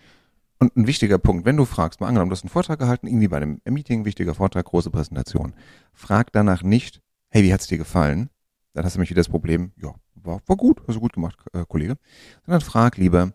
Und 0.60 0.76
ein 0.76 0.86
wichtiger 0.86 1.16
Punkt, 1.16 1.46
wenn 1.46 1.56
du 1.56 1.64
fragst, 1.64 2.00
mal 2.00 2.06
angenommen, 2.06 2.28
du 2.28 2.36
hast 2.36 2.44
einen 2.44 2.50
Vortrag 2.50 2.78
gehalten, 2.78 3.06
irgendwie 3.06 3.28
bei 3.28 3.38
einem 3.38 3.62
Meeting, 3.64 4.04
wichtiger 4.04 4.34
Vortrag, 4.34 4.66
große 4.66 4.90
Präsentation, 4.90 5.54
frag 5.94 6.32
danach 6.32 6.62
nicht, 6.62 7.00
hey, 7.30 7.42
wie 7.42 7.52
hat's 7.52 7.66
dir 7.66 7.78
gefallen? 7.78 8.28
Dann 8.74 8.84
hast 8.84 8.94
du 8.94 8.98
nämlich 8.98 9.10
wieder 9.10 9.20
das 9.20 9.30
Problem, 9.30 9.72
ja, 9.76 9.94
war, 10.14 10.42
war 10.46 10.56
gut, 10.56 10.82
hast 10.86 10.96
du 10.96 11.00
gut 11.00 11.14
gemacht, 11.14 11.38
äh, 11.54 11.64
Kollege. 11.66 11.96
Sondern 12.44 12.60
frag 12.60 12.98
lieber, 12.98 13.32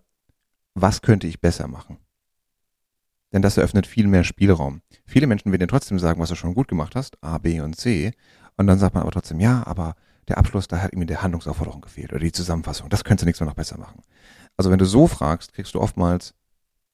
was 0.76 1.02
könnte 1.02 1.26
ich 1.26 1.42
besser 1.42 1.68
machen? 1.68 1.98
Denn 3.34 3.42
das 3.42 3.58
eröffnet 3.58 3.88
viel 3.88 4.08
mehr 4.08 4.24
Spielraum. 4.24 4.82
Viele 5.06 5.26
Menschen 5.26 5.52
werden 5.52 5.62
dir 5.62 5.68
trotzdem 5.68 5.98
sagen, 5.98 6.22
was 6.22 6.30
du 6.30 6.36
schon 6.36 6.54
gut 6.54 6.68
gemacht 6.68 6.96
hast, 6.96 7.22
A, 7.24 7.40
B 7.40 7.60
und 7.60 7.76
C. 7.76 8.14
Und 8.56 8.68
dann 8.68 8.78
sagt 8.78 8.94
man 8.94 9.02
aber 9.02 9.12
trotzdem, 9.12 9.40
ja, 9.40 9.66
aber 9.66 9.96
der 10.28 10.38
Abschluss, 10.38 10.68
da 10.68 10.80
hat 10.80 10.94
irgendwie 10.94 11.08
der 11.08 11.24
Handlungsaufforderung 11.24 11.82
gefehlt 11.82 12.12
oder 12.12 12.20
die 12.20 12.32
Zusammenfassung. 12.32 12.88
Das 12.90 13.04
könntest 13.04 13.24
du 13.24 13.26
nächstes 13.26 13.44
Mal 13.44 13.50
noch 13.50 13.56
besser 13.56 13.80
machen. 13.80 14.04
Also 14.58 14.70
wenn 14.70 14.80
du 14.80 14.86
so 14.86 15.08
fragst, 15.08 15.54
kriegst 15.54 15.74
du 15.74 15.82
oftmals 15.82 16.36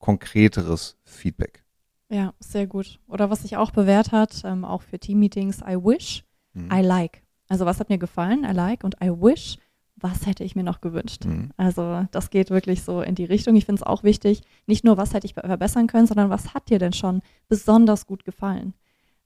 konkreteres 0.02 0.98
Feedback. 1.04 1.64
Ja, 2.10 2.34
sehr 2.40 2.66
gut. 2.66 3.00
Oder 3.08 3.30
was 3.30 3.40
sich 3.40 3.56
auch 3.56 3.70
bewährt 3.70 4.12
hat, 4.12 4.42
ähm, 4.44 4.66
auch 4.66 4.82
für 4.82 4.98
Teammeetings, 4.98 5.60
I 5.60 5.76
wish, 5.76 6.24
Mhm. 6.54 6.68
I 6.70 6.82
like. 6.82 7.22
Also 7.48 7.66
was 7.66 7.80
hat 7.80 7.88
mir 7.88 7.98
gefallen, 7.98 8.44
I 8.44 8.52
like 8.52 8.84
und 8.84 8.96
I 9.02 9.08
wish, 9.08 9.56
was 9.96 10.26
hätte 10.26 10.44
ich 10.44 10.56
mir 10.56 10.64
noch 10.64 10.80
gewünscht. 10.80 11.24
Mhm. 11.24 11.50
Also 11.56 12.06
das 12.10 12.30
geht 12.30 12.50
wirklich 12.50 12.82
so 12.82 13.02
in 13.02 13.14
die 13.14 13.24
Richtung. 13.24 13.56
Ich 13.56 13.66
finde 13.66 13.80
es 13.80 13.86
auch 13.86 14.02
wichtig, 14.02 14.42
nicht 14.66 14.84
nur, 14.84 14.96
was 14.96 15.14
hätte 15.14 15.26
ich 15.26 15.34
verbessern 15.34 15.86
können, 15.86 16.06
sondern 16.06 16.30
was 16.30 16.54
hat 16.54 16.68
dir 16.70 16.78
denn 16.78 16.92
schon 16.92 17.22
besonders 17.48 18.06
gut 18.06 18.24
gefallen. 18.24 18.74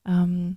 Ähm, 0.06 0.56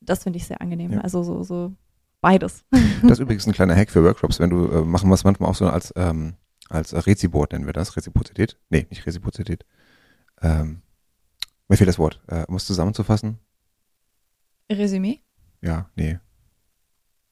das 0.00 0.22
finde 0.22 0.36
ich 0.38 0.46
sehr 0.46 0.60
angenehm. 0.60 0.92
Ja. 0.92 1.00
Also 1.00 1.22
so, 1.22 1.42
so 1.42 1.72
beides. 2.20 2.64
Das 3.02 3.12
ist 3.12 3.20
übrigens 3.20 3.46
ein 3.46 3.52
kleiner 3.52 3.76
Hack 3.76 3.90
für 3.90 4.04
Workshops, 4.04 4.40
wenn 4.40 4.50
du 4.50 4.66
äh, 4.68 4.84
machen 4.84 5.08
wir 5.08 5.14
es 5.14 5.24
manchmal 5.24 5.50
auch 5.50 5.54
so 5.54 5.66
als 5.66 5.92
ähm, 5.96 6.34
als 6.68 7.06
Reziboard 7.06 7.52
nennen 7.52 7.66
wir 7.66 7.72
das, 7.72 7.96
Reziprozität. 7.96 8.58
Nee, 8.70 8.86
nicht 8.90 9.06
Reziprozität. 9.06 9.64
Ähm, 10.40 10.82
mir 11.68 11.76
fehlt 11.76 11.88
das 11.88 11.98
Wort. 11.98 12.20
Äh, 12.26 12.44
um 12.46 12.56
es 12.56 12.66
zusammenzufassen? 12.66 13.38
Resümee? 14.70 15.20
Ja, 15.60 15.90
nee. 15.96 16.18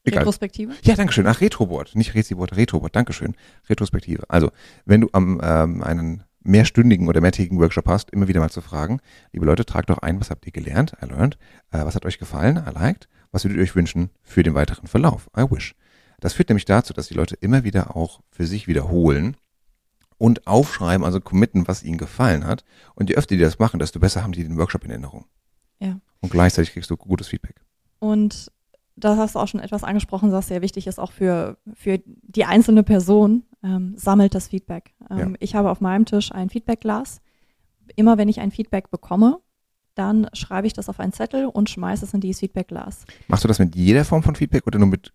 Egal. 0.05 0.21
Retrospektive? 0.21 0.75
Ja, 0.83 0.97
Dankeschön. 0.97 1.27
Ach, 1.27 1.41
Retroboard, 1.41 1.95
nicht 1.95 2.15
Reziboard, 2.15 2.57
Retroboard. 2.57 2.95
Dankeschön. 2.97 3.37
Retrospektive. 3.69 4.29
Also, 4.29 4.51
wenn 4.85 5.03
du 5.03 5.09
am 5.13 5.41
ähm, 5.43 5.83
einen 5.83 6.25
mehrstündigen 6.41 7.09
oder 7.09 7.21
mehrtägigen 7.21 7.59
Workshop 7.61 7.87
hast, 7.87 8.11
immer 8.11 8.27
wieder 8.27 8.41
mal 8.41 8.51
zu 8.51 8.63
fragen, 8.63 9.01
liebe 9.33 9.47
Leute, 9.47 9.65
tragt 9.65 9.91
doch 9.91 9.99
ein, 9.99 10.21
was 10.21 10.31
habt 10.31 10.45
ihr 10.45 10.53
gelernt, 10.53 10.95
I 11.01 11.07
learned, 11.07 11.39
äh, 11.71 11.85
was 11.85 11.95
hat 11.95 12.05
euch 12.05 12.19
gefallen, 12.19 12.57
I 12.57 12.73
liked, 12.73 13.09
was 13.31 13.45
würdet 13.45 13.59
ihr 13.59 13.63
euch 13.63 13.77
wünschen 13.77 14.11
für 14.23 14.43
den 14.43 14.55
weiteren 14.55 14.89
Verlauf, 14.89 15.31
I 15.37 15.43
wish. 15.43 15.77
Das 16.23 16.35
führt 16.35 16.49
nämlich 16.49 16.65
dazu, 16.67 16.93
dass 16.93 17.09
die 17.09 17.15
Leute 17.15 17.35
immer 17.41 17.65
wieder 17.65 17.97
auch 17.97 18.21
für 18.31 18.47
sich 18.47 18.69
wiederholen 18.69 19.37
und 20.19 20.47
aufschreiben, 20.47 21.05
also 21.05 21.21
committen, 21.21 21.67
was 21.67 21.83
ihnen 21.83 21.99
gefallen 21.99 22.47
hat. 22.47 22.65
Und 22.95 23.11
je 23.11 23.17
öfter 23.17 23.35
die 23.35 23.41
das 23.41 23.59
machen, 23.59 23.81
desto 23.81 23.99
besser 23.99 24.23
haben 24.23 24.31
die 24.31 24.45
den 24.45 24.57
Workshop 24.57 24.85
in 24.85 24.91
Erinnerung. 24.91 25.25
Ja. 25.81 25.99
Und 26.21 26.31
gleichzeitig 26.31 26.73
kriegst 26.73 26.91
du 26.91 26.97
gutes 26.97 27.27
Feedback. 27.27 27.57
Und 27.99 28.53
da 28.95 29.17
hast 29.17 29.35
du 29.35 29.41
auch 29.41 29.49
schon 29.49 29.59
etwas 29.59 29.83
angesprochen, 29.83 30.31
was 30.31 30.47
sehr 30.47 30.63
wichtig 30.63 30.87
ist, 30.87 31.01
auch 31.01 31.11
für, 31.11 31.59
für 31.75 32.01
die 32.07 32.45
einzelne 32.45 32.85
Person, 32.85 33.43
ähm, 33.65 33.95
sammelt 33.97 34.37
das 34.37 34.47
Feedback. 34.47 34.95
Ähm, 35.11 35.19
Ja. 35.19 35.29
Ich 35.41 35.57
habe 35.57 35.73
auf 35.73 35.81
meinem 35.81 36.05
Tisch 36.05 36.31
ein 36.31 36.51
Feedbackglas. 36.51 37.21
Immer 37.97 38.17
wenn 38.17 38.29
ich 38.29 38.39
ein 38.39 38.53
Feedback 38.53 38.93
bekomme, 38.93 39.41
dann 39.97 40.29
schreibe 40.35 40.69
ich 40.69 40.73
das 40.73 40.89
auf 40.89 41.01
einen 41.01 41.13
Zettel 41.13 41.47
und 41.47 41.69
schmeiße 41.69 42.05
es 42.05 42.15
in 42.15 42.21
dieses 42.21 42.39
Feedbackglas. 42.39 43.07
Machst 43.27 43.43
du 43.43 43.49
das 43.49 43.59
mit 43.59 43.75
jeder 43.75 44.05
Form 44.05 44.23
von 44.23 44.37
Feedback 44.37 44.69
oder 44.69 44.79
nur 44.79 44.87
mit 44.87 45.13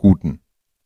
guten, 0.00 0.40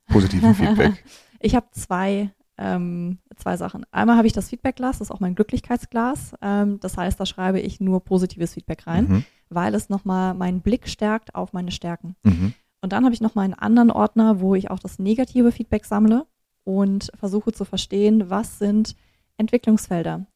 positiven 0.09 0.55
Feedback? 0.55 1.05
Ich 1.41 1.55
habe 1.55 1.67
zwei, 1.73 2.31
ähm, 2.59 3.19
zwei 3.37 3.57
Sachen. 3.57 3.85
Einmal 3.91 4.17
habe 4.17 4.27
ich 4.27 4.33
das 4.33 4.49
Feedbackglas, 4.49 4.99
das 4.99 5.09
ist 5.09 5.11
auch 5.13 5.21
mein 5.21 5.35
Glücklichkeitsglas. 5.35 6.35
Ähm, 6.43 6.81
das 6.81 6.97
heißt, 6.97 7.19
da 7.19 7.27
schreibe 7.27 7.61
ich 7.61 7.81
nur 7.81 8.03
positives 8.05 8.55
Feedback 8.55 8.87
rein, 8.87 9.05
Mhm. 9.09 9.25
weil 9.49 9.75
es 9.75 9.89
nochmal 9.89 10.35
meinen 10.35 10.61
Blick 10.61 10.89
stärkt 10.89 11.35
auf 11.35 11.53
meine 11.53 11.71
Stärken. 11.71 12.17
Mhm. 12.25 12.55
Und 12.81 12.93
dann 12.93 13.05
habe 13.05 13.15
ich 13.15 13.21
noch 13.21 13.35
mal 13.35 13.43
einen 13.43 13.55
anderen 13.55 13.91
Ordner, 13.91 14.41
wo 14.41 14.55
ich 14.55 14.71
auch 14.71 14.79
das 14.79 14.99
negative 14.99 15.53
Feedback 15.53 15.85
sammle 15.87 16.27
und 16.65 17.11
versuche 17.19 17.53
zu 17.53 17.65
verstehen, 17.65 18.29
was 18.31 18.59
sind 18.59 18.95
Entwicklungsfelder. 19.39 20.27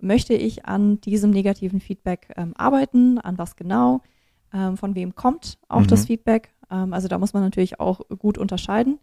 Möchte 0.00 0.34
ich 0.34 0.64
an 0.66 1.00
diesem 1.00 1.30
negativen 1.30 1.80
Feedback 1.80 2.32
ähm, 2.36 2.54
arbeiten? 2.56 3.18
An 3.18 3.38
was 3.38 3.54
genau? 3.56 4.00
Ähm, 4.52 4.76
von 4.76 4.94
wem 4.94 5.14
kommt 5.14 5.58
auch 5.68 5.82
Mhm. 5.82 5.86
das 5.86 6.06
Feedback? 6.06 6.50
Ähm, 6.72 6.92
also 6.92 7.06
da 7.06 7.18
muss 7.18 7.34
man 7.34 7.42
natürlich 7.44 7.78
auch 7.78 8.00
gut 8.18 8.38
unterscheiden. 8.38 8.98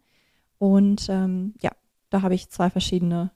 Und 0.58 1.06
ähm, 1.08 1.54
ja, 1.62 1.70
da 2.10 2.20
habe 2.22 2.34
ich 2.34 2.50
zwei 2.50 2.68
verschiedene 2.68 3.30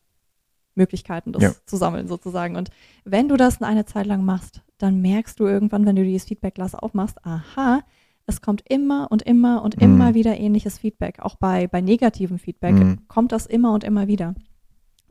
Möglichkeiten, 0.74 1.32
das 1.32 1.42
Ja. 1.42 1.52
zu 1.66 1.76
sammeln 1.76 2.08
sozusagen. 2.08 2.56
Und 2.56 2.70
wenn 3.04 3.28
du 3.28 3.36
das 3.36 3.62
eine 3.62 3.84
Zeit 3.86 4.06
lang 4.06 4.24
machst, 4.24 4.62
dann 4.78 5.00
merkst 5.00 5.38
du 5.38 5.46
irgendwann, 5.46 5.86
wenn 5.86 5.96
du 5.96 6.04
dieses 6.04 6.28
Feedbackglas 6.28 6.74
aufmachst, 6.74 7.24
aha, 7.24 7.82
es 8.26 8.40
kommt 8.40 8.62
immer 8.68 9.10
und 9.10 9.22
immer 9.22 9.62
und 9.62 9.76
Mhm. 9.76 9.82
immer 9.82 10.14
wieder 10.14 10.36
ähnliches 10.36 10.78
Feedback. 10.78 11.20
Auch 11.20 11.36
bei, 11.36 11.68
bei 11.68 11.80
negativem 11.80 12.38
Feedback 12.38 12.74
Mhm. 12.80 13.06
kommt 13.06 13.32
das 13.32 13.46
immer 13.46 13.72
und 13.72 13.84
immer 13.84 14.08
wieder. 14.08 14.34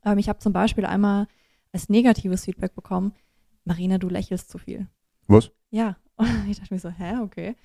Ähm, 0.04 0.18
ich 0.18 0.28
habe 0.30 0.40
zum 0.40 0.52
Beispiel 0.52 0.86
einmal 0.86 1.28
als 1.72 1.90
negatives 1.90 2.44
Feedback 2.46 2.76
bekommen, 2.76 3.14
Marina, 3.64 3.98
du 3.98 4.10
lächelst 4.10 4.50
zu 4.50 4.58
viel. 4.58 4.88
Was? 5.28 5.52
Ja, 5.72 5.96
Und 6.18 6.28
ich 6.50 6.60
dachte 6.60 6.74
mir 6.74 6.80
so, 6.80 6.90
hä, 6.90 7.18
okay. 7.24 7.56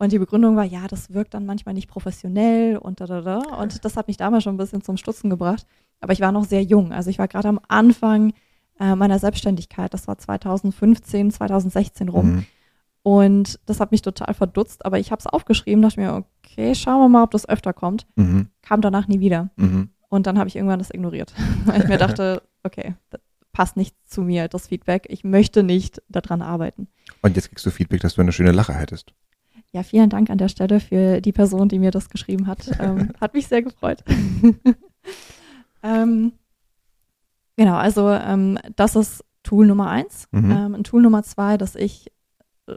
Und 0.00 0.12
die 0.12 0.18
Begründung 0.18 0.56
war, 0.56 0.64
ja, 0.64 0.86
das 0.88 1.12
wirkt 1.12 1.34
dann 1.34 1.44
manchmal 1.44 1.74
nicht 1.74 1.86
professionell 1.86 2.78
und 2.78 3.02
da, 3.02 3.06
da, 3.06 3.20
da. 3.20 3.38
Und 3.60 3.84
das 3.84 3.98
hat 3.98 4.08
mich 4.08 4.16
damals 4.16 4.44
schon 4.44 4.54
ein 4.54 4.56
bisschen 4.56 4.80
zum 4.80 4.96
Stutzen 4.96 5.28
gebracht. 5.28 5.66
Aber 6.00 6.14
ich 6.14 6.20
war 6.20 6.32
noch 6.32 6.44
sehr 6.44 6.62
jung. 6.62 6.90
Also 6.90 7.10
ich 7.10 7.18
war 7.18 7.28
gerade 7.28 7.48
am 7.48 7.60
Anfang 7.68 8.32
äh, 8.80 8.94
meiner 8.94 9.18
Selbstständigkeit. 9.18 9.92
Das 9.92 10.08
war 10.08 10.16
2015, 10.16 11.32
2016 11.32 12.08
rum. 12.08 12.26
Mhm. 12.30 12.46
Und 13.02 13.60
das 13.66 13.78
hat 13.78 13.92
mich 13.92 14.00
total 14.00 14.32
verdutzt. 14.32 14.86
Aber 14.86 14.98
ich 14.98 15.12
habe 15.12 15.20
es 15.20 15.26
aufgeschrieben, 15.26 15.82
dachte 15.82 16.00
mir, 16.00 16.14
okay, 16.14 16.74
schauen 16.74 17.02
wir 17.02 17.08
mal, 17.10 17.24
ob 17.24 17.32
das 17.32 17.46
öfter 17.46 17.74
kommt. 17.74 18.06
Mhm. 18.16 18.48
Kam 18.62 18.80
danach 18.80 19.06
nie 19.06 19.20
wieder. 19.20 19.50
Mhm. 19.56 19.90
Und 20.08 20.26
dann 20.26 20.38
habe 20.38 20.48
ich 20.48 20.56
irgendwann 20.56 20.78
das 20.78 20.90
ignoriert. 20.90 21.34
Weil 21.66 21.82
ich 21.82 21.88
mir 21.88 21.98
dachte, 21.98 22.42
okay, 22.62 22.94
das 23.10 23.20
passt 23.52 23.76
nicht 23.76 23.94
zu 24.06 24.22
mir, 24.22 24.48
das 24.48 24.68
Feedback. 24.68 25.04
Ich 25.10 25.24
möchte 25.24 25.62
nicht 25.62 26.00
daran 26.08 26.40
arbeiten. 26.40 26.88
Und 27.20 27.36
jetzt 27.36 27.50
kriegst 27.50 27.66
du 27.66 27.70
Feedback, 27.70 28.00
dass 28.00 28.14
du 28.14 28.22
eine 28.22 28.32
schöne 28.32 28.52
Lache 28.52 28.72
hättest. 28.72 29.12
Ja, 29.72 29.82
vielen 29.82 30.10
Dank 30.10 30.30
an 30.30 30.38
der 30.38 30.48
Stelle 30.48 30.80
für 30.80 31.20
die 31.20 31.32
Person, 31.32 31.68
die 31.68 31.78
mir 31.78 31.90
das 31.90 32.10
geschrieben 32.10 32.46
hat. 32.46 32.70
Ähm, 32.80 33.12
hat 33.20 33.34
mich 33.34 33.46
sehr 33.46 33.62
gefreut. 33.62 34.02
ähm, 35.82 36.32
genau, 37.56 37.76
also 37.76 38.08
ähm, 38.10 38.58
das 38.76 38.96
ist 38.96 39.24
Tool 39.42 39.66
Nummer 39.66 39.90
eins. 39.90 40.28
Mhm. 40.30 40.50
Ähm, 40.50 40.74
ein 40.76 40.84
Tool 40.84 41.02
Nummer 41.02 41.22
zwei, 41.22 41.56
das 41.56 41.74
ich 41.76 42.10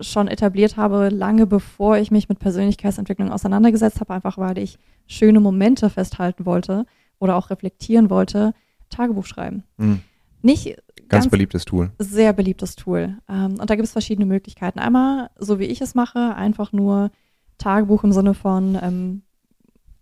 schon 0.01 0.27
etabliert 0.27 0.77
habe, 0.77 1.10
lange 1.10 1.45
bevor 1.45 1.97
ich 1.97 2.12
mich 2.12 2.29
mit 2.29 2.39
Persönlichkeitsentwicklung 2.39 3.32
auseinandergesetzt 3.32 3.99
habe, 3.99 4.13
einfach 4.13 4.38
weil 4.38 4.58
ich 4.58 4.77
schöne 5.08 5.39
Momente 5.39 5.89
festhalten 5.89 6.45
wollte 6.45 6.86
oder 7.19 7.36
auch 7.36 7.49
reflektieren 7.49 8.10
wollte, 8.10 8.53
Tagebuch 8.89 9.25
schreiben. 9.25 9.63
Mhm. 9.77 10.01
Nicht 10.41 10.75
Ganz, 11.13 11.26
ganz 11.26 11.32
beliebtes 11.32 11.65
Tool. 11.65 11.91
sehr 11.99 12.34
beliebtes 12.34 12.76
Tool. 12.76 13.17
Ähm, 13.30 13.60
und 13.60 13.69
da 13.69 13.76
gibt 13.76 13.86
es 13.86 13.91
verschiedene 13.91 14.26
Möglichkeiten. 14.26 14.80
Einmal, 14.80 15.30
so 15.38 15.60
wie 15.60 15.65
ich 15.65 15.82
es 15.82 15.95
mache, 15.95 16.36
einfach 16.36 16.71
nur 16.71 17.12
Tagebuch 17.58 18.04
im 18.04 18.12
Sinne 18.12 18.34
von 18.34 18.78
ähm, 18.82 19.21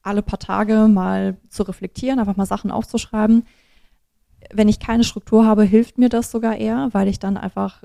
alle 0.02 0.22
paar 0.22 0.40
Tage 0.40 0.88
mal 0.88 1.38
zu 1.50 1.64
reflektieren, 1.64 2.20
einfach 2.20 2.38
mal 2.38 2.46
Sachen 2.46 2.72
aufzuschreiben. 2.72 3.44
Wenn 4.52 4.68
ich 4.68 4.80
keine 4.80 5.04
Struktur 5.04 5.46
habe, 5.46 5.64
hilft 5.64 5.98
mir 5.98 6.10
das 6.10 6.32
sogar 6.32 6.58
eher, 6.58 6.90
weil 6.92 7.08
ich 7.08 7.20
dann 7.20 7.38
einfach 7.38 7.84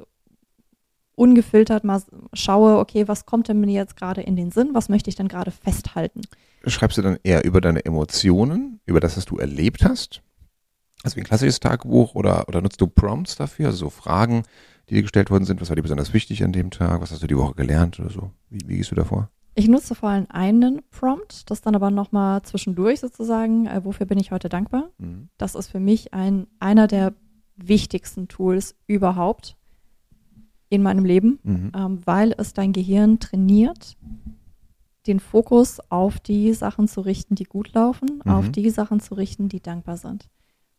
ungefiltert 1.14 1.84
mal 1.84 2.02
schaue, 2.32 2.78
okay, 2.78 3.08
was 3.08 3.26
kommt 3.26 3.48
denn 3.48 3.60
mir 3.60 3.72
jetzt 3.72 3.96
gerade 3.96 4.20
in 4.20 4.36
den 4.36 4.50
Sinn, 4.50 4.70
was 4.72 4.88
möchte 4.88 5.10
ich 5.10 5.16
denn 5.16 5.28
gerade 5.28 5.50
festhalten? 5.50 6.22
Schreibst 6.66 6.98
du 6.98 7.02
dann 7.02 7.18
eher 7.22 7.44
über 7.44 7.60
deine 7.60 7.84
Emotionen, 7.84 8.80
über 8.86 9.00
das, 9.00 9.16
was 9.16 9.24
du 9.24 9.38
erlebt 9.38 9.84
hast? 9.84 10.22
Also 11.06 11.14
wie 11.14 11.20
ein 11.20 11.24
klassisches 11.26 11.60
Tagebuch 11.60 12.16
oder, 12.16 12.48
oder 12.48 12.60
nutzt 12.60 12.80
du 12.80 12.88
Prompts 12.88 13.36
dafür, 13.36 13.66
also 13.66 13.78
so 13.78 13.90
Fragen, 13.90 14.42
die 14.90 14.94
dir 14.96 15.02
gestellt 15.02 15.30
worden 15.30 15.44
sind? 15.44 15.60
Was 15.60 15.68
war 15.68 15.76
dir 15.76 15.82
besonders 15.82 16.12
wichtig 16.12 16.42
an 16.42 16.50
dem 16.50 16.72
Tag? 16.72 17.00
Was 17.00 17.12
hast 17.12 17.22
du 17.22 17.28
die 17.28 17.36
Woche 17.36 17.54
gelernt 17.54 18.00
oder 18.00 18.10
so? 18.10 18.32
Wie, 18.50 18.58
wie 18.66 18.76
gehst 18.78 18.90
du 18.90 18.96
davor? 18.96 19.30
Ich 19.54 19.68
nutze 19.68 19.94
vor 19.94 20.08
allem 20.08 20.26
einen 20.30 20.82
Prompt, 20.90 21.48
das 21.48 21.60
dann 21.60 21.76
aber 21.76 21.92
nochmal 21.92 22.42
zwischendurch 22.42 22.98
sozusagen, 22.98 23.66
äh, 23.68 23.84
wofür 23.84 24.04
bin 24.04 24.18
ich 24.18 24.32
heute 24.32 24.48
dankbar? 24.48 24.90
Mhm. 24.98 25.28
Das 25.38 25.54
ist 25.54 25.68
für 25.68 25.78
mich 25.78 26.12
ein, 26.12 26.48
einer 26.58 26.88
der 26.88 27.14
wichtigsten 27.56 28.26
Tools 28.26 28.74
überhaupt 28.88 29.56
in 30.70 30.82
meinem 30.82 31.04
Leben, 31.04 31.38
Mhm. 31.44 31.72
ähm, 31.76 32.00
weil 32.04 32.34
es 32.36 32.52
dein 32.52 32.72
Gehirn 32.72 33.20
trainiert, 33.20 33.96
den 35.06 35.20
Fokus 35.20 35.78
auf 35.88 36.18
die 36.18 36.52
Sachen 36.52 36.88
zu 36.88 37.00
richten, 37.00 37.36
die 37.36 37.44
gut 37.44 37.72
laufen, 37.74 38.22
Mhm. 38.24 38.32
auf 38.32 38.50
die 38.50 38.70
Sachen 38.70 38.98
zu 38.98 39.14
richten, 39.14 39.48
die 39.48 39.60
dankbar 39.60 39.98
sind. 39.98 40.28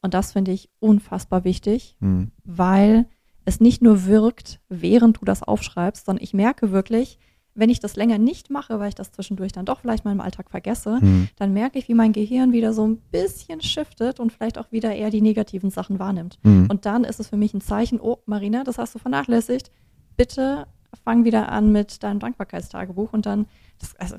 Und 0.08 0.13
das 0.13 0.32
finde 0.32 0.54
ich 0.54 0.70
unfassbar 0.80 1.43
wichtig, 1.43 1.98
Mhm. 2.00 2.32
weil 2.46 3.08
es 3.43 3.60
nicht 3.60 3.82
nur 3.82 4.06
wirkt, 4.06 4.62
während 4.70 5.20
du 5.20 5.26
das 5.26 5.43
aufschreibst, 5.43 6.06
sondern 6.06 6.24
ich 6.24 6.34
merke 6.34 6.72
wirklich, 6.72 7.20
wenn 7.56 7.70
ich 7.70 7.82
das 7.82 7.98
länger 7.98 8.17
nicht 8.17 8.50
mache, 8.50 8.80
weil 8.80 8.88
ich 8.88 8.96
das 8.96 9.12
zwischendurch 9.12 9.52
dann 9.52 9.65
doch 9.65 9.82
vielleicht 9.82 10.06
mal 10.06 10.13
im 10.13 10.22
Alltag 10.22 10.50
vergesse, 10.50 11.00
Mhm. 11.02 11.28
dann 11.36 11.52
merke 11.52 11.78
ich, 11.78 11.89
wie 11.89 11.93
mein 11.93 12.13
Gehirn 12.13 12.54
wieder 12.54 12.72
so 12.72 12.88
ein 12.88 13.00
bisschen 13.12 13.60
shiftet 13.60 14.22
und 14.22 14.32
vielleicht 14.32 14.58
auch 14.58 14.72
wieder 14.72 14.96
eher 14.96 15.10
die 15.10 15.20
negativen 15.20 15.72
Sachen 15.72 16.00
wahrnimmt. 16.00 16.39
Mhm. 16.43 16.67
Und 16.72 16.86
dann 16.86 17.04
ist 17.04 17.20
es 17.20 17.28
für 17.28 17.36
mich 17.36 17.54
ein 17.54 17.60
Zeichen, 17.60 18.00
oh, 18.00 18.20
Marina, 18.26 18.63
das 18.63 18.78
hast 18.78 18.96
du 18.96 19.00
vernachlässigt. 19.00 19.72
Bitte 20.15 20.67
fang 21.04 21.26
wieder 21.26 21.50
an 21.52 21.74
mit 21.74 22.02
deinem 22.02 22.20
Dankbarkeitstagebuch 22.22 23.12
und 23.12 23.26
dann, 23.26 23.46
das 23.80 23.93
also, 23.98 24.15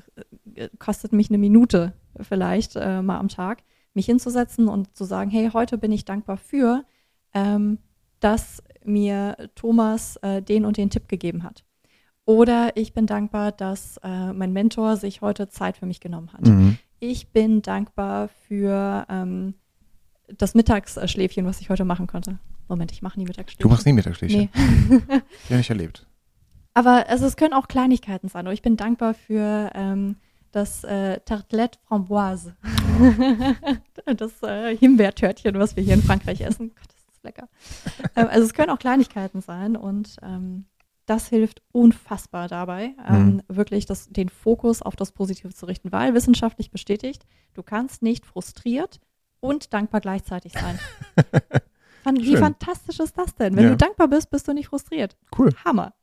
äh, 0.53 0.69
kostet 0.77 1.13
mich 1.13 1.31
eine 1.31 1.39
Minute 1.39 1.93
vielleicht 2.21 2.75
äh, 2.75 3.01
mal 3.01 3.17
am 3.17 3.27
Tag, 3.29 3.63
mich 3.93 4.05
hinzusetzen 4.05 4.67
und 4.67 4.95
zu 4.95 5.03
sagen, 5.03 5.29
hey, 5.29 5.49
heute 5.53 5.77
bin 5.77 5.91
ich 5.91 6.05
dankbar 6.05 6.37
für, 6.37 6.85
ähm, 7.33 7.79
dass 8.19 8.63
mir 8.83 9.49
Thomas 9.55 10.17
äh, 10.17 10.41
den 10.41 10.65
und 10.65 10.77
den 10.77 10.89
Tipp 10.89 11.07
gegeben 11.07 11.43
hat. 11.43 11.65
Oder 12.25 12.77
ich 12.77 12.93
bin 12.93 13.07
dankbar, 13.07 13.51
dass 13.51 13.97
äh, 14.03 14.33
mein 14.33 14.53
Mentor 14.53 14.97
sich 14.97 15.21
heute 15.21 15.49
Zeit 15.49 15.77
für 15.77 15.85
mich 15.85 15.99
genommen 15.99 16.31
hat. 16.31 16.45
Mhm. 16.45 16.77
Ich 16.99 17.29
bin 17.29 17.61
dankbar 17.61 18.27
für 18.47 19.05
ähm, 19.09 19.55
das 20.37 20.53
Mittagsschläfchen, 20.53 21.45
was 21.45 21.59
ich 21.61 21.69
heute 21.69 21.85
machen 21.85 22.07
konnte. 22.07 22.37
Moment, 22.67 22.91
ich 22.91 23.01
mache 23.01 23.17
nie 23.17 23.25
Mittagsschläfchen. 23.25 23.63
Du 23.63 23.69
machst 23.69 23.85
nie 23.85 23.93
Mittagsschläfchen. 23.93 24.49
Nee. 24.89 24.99
Ja, 25.49 25.57
nicht 25.57 25.69
erlebt. 25.71 26.05
Aber 26.75 27.09
also, 27.09 27.25
es 27.25 27.35
können 27.35 27.53
auch 27.53 27.67
Kleinigkeiten 27.67 28.29
sein. 28.29 28.47
Und 28.47 28.53
ich 28.53 28.61
bin 28.61 28.77
dankbar 28.77 29.15
für 29.15 29.71
ähm, 29.73 30.17
das 30.51 30.83
äh, 30.83 31.19
Tartelette 31.21 31.79
Framboise. 31.87 32.55
das 34.17 34.41
äh, 34.43 34.75
Himbeertörtchen, 34.75 35.57
was 35.59 35.75
wir 35.75 35.83
hier 35.83 35.93
in 35.93 36.03
Frankreich 36.03 36.41
essen. 36.41 36.69
Gott, 36.75 36.87
das 36.89 37.15
ist 37.15 37.23
lecker. 37.23 37.47
ähm, 38.15 38.27
also 38.29 38.45
es 38.45 38.53
können 38.53 38.69
auch 38.71 38.79
Kleinigkeiten 38.79 39.41
sein 39.41 39.75
und 39.75 40.17
ähm, 40.21 40.65
das 41.05 41.27
hilft 41.27 41.61
unfassbar 41.71 42.47
dabei, 42.47 42.93
ähm, 43.07 43.41
wirklich 43.47 43.87
das, 43.87 44.09
den 44.09 44.29
Fokus 44.29 44.81
auf 44.83 44.95
das 44.95 45.11
Positive 45.11 45.53
zu 45.53 45.65
richten, 45.65 45.91
weil 45.91 46.13
wissenschaftlich 46.13 46.69
bestätigt, 46.69 47.25
du 47.55 47.63
kannst 47.63 48.03
nicht 48.03 48.25
frustriert 48.27 48.99
und 49.39 49.73
dankbar 49.73 50.01
gleichzeitig 50.01 50.53
sein. 50.53 50.77
Wie 52.11 52.25
Schön. 52.31 52.37
fantastisch 52.37 52.99
ist 52.99 53.17
das 53.17 53.35
denn? 53.35 53.55
Wenn 53.55 53.63
Ja. 53.65 53.69
du 53.71 53.77
dankbar 53.77 54.07
bist, 54.07 54.29
bist 54.29 54.47
du 54.47 54.53
nicht 54.53 54.67
frustriert. 54.67 55.17
Cool. 55.37 55.51
Hammer. 55.65 55.93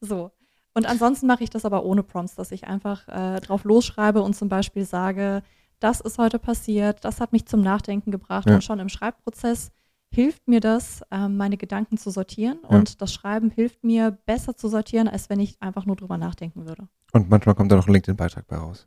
So. 0.00 0.30
Und 0.76 0.84
ansonsten 0.84 1.26
mache 1.26 1.42
ich 1.42 1.48
das 1.48 1.64
aber 1.64 1.84
ohne 1.86 2.02
Prompts, 2.02 2.34
dass 2.34 2.52
ich 2.52 2.64
einfach 2.66 3.08
äh, 3.08 3.40
drauf 3.40 3.64
losschreibe 3.64 4.20
und 4.20 4.36
zum 4.36 4.50
Beispiel 4.50 4.84
sage, 4.84 5.42
das 5.80 6.02
ist 6.02 6.18
heute 6.18 6.38
passiert, 6.38 7.02
das 7.02 7.18
hat 7.18 7.32
mich 7.32 7.46
zum 7.46 7.62
Nachdenken 7.62 8.10
gebracht 8.10 8.46
Ja. 8.46 8.56
und 8.56 8.62
schon 8.62 8.78
im 8.78 8.90
Schreibprozess 8.90 9.70
hilft 10.12 10.46
mir 10.48 10.60
das, 10.60 11.00
ähm, 11.10 11.38
meine 11.38 11.56
Gedanken 11.56 11.96
zu 11.96 12.10
sortieren 12.10 12.58
Ja. 12.62 12.68
und 12.68 13.00
das 13.00 13.10
Schreiben 13.14 13.50
hilft 13.50 13.84
mir 13.84 14.10
besser 14.26 14.54
zu 14.54 14.68
sortieren, 14.68 15.08
als 15.08 15.30
wenn 15.30 15.40
ich 15.40 15.56
einfach 15.62 15.86
nur 15.86 15.96
drüber 15.96 16.18
nachdenken 16.18 16.66
würde. 16.66 16.88
Und 17.12 17.30
manchmal 17.30 17.54
kommt 17.54 17.72
da 17.72 17.76
noch 17.76 17.86
ein 17.86 17.94
LinkedIn-Beitrag 17.94 18.46
bei 18.46 18.56
raus. 18.56 18.86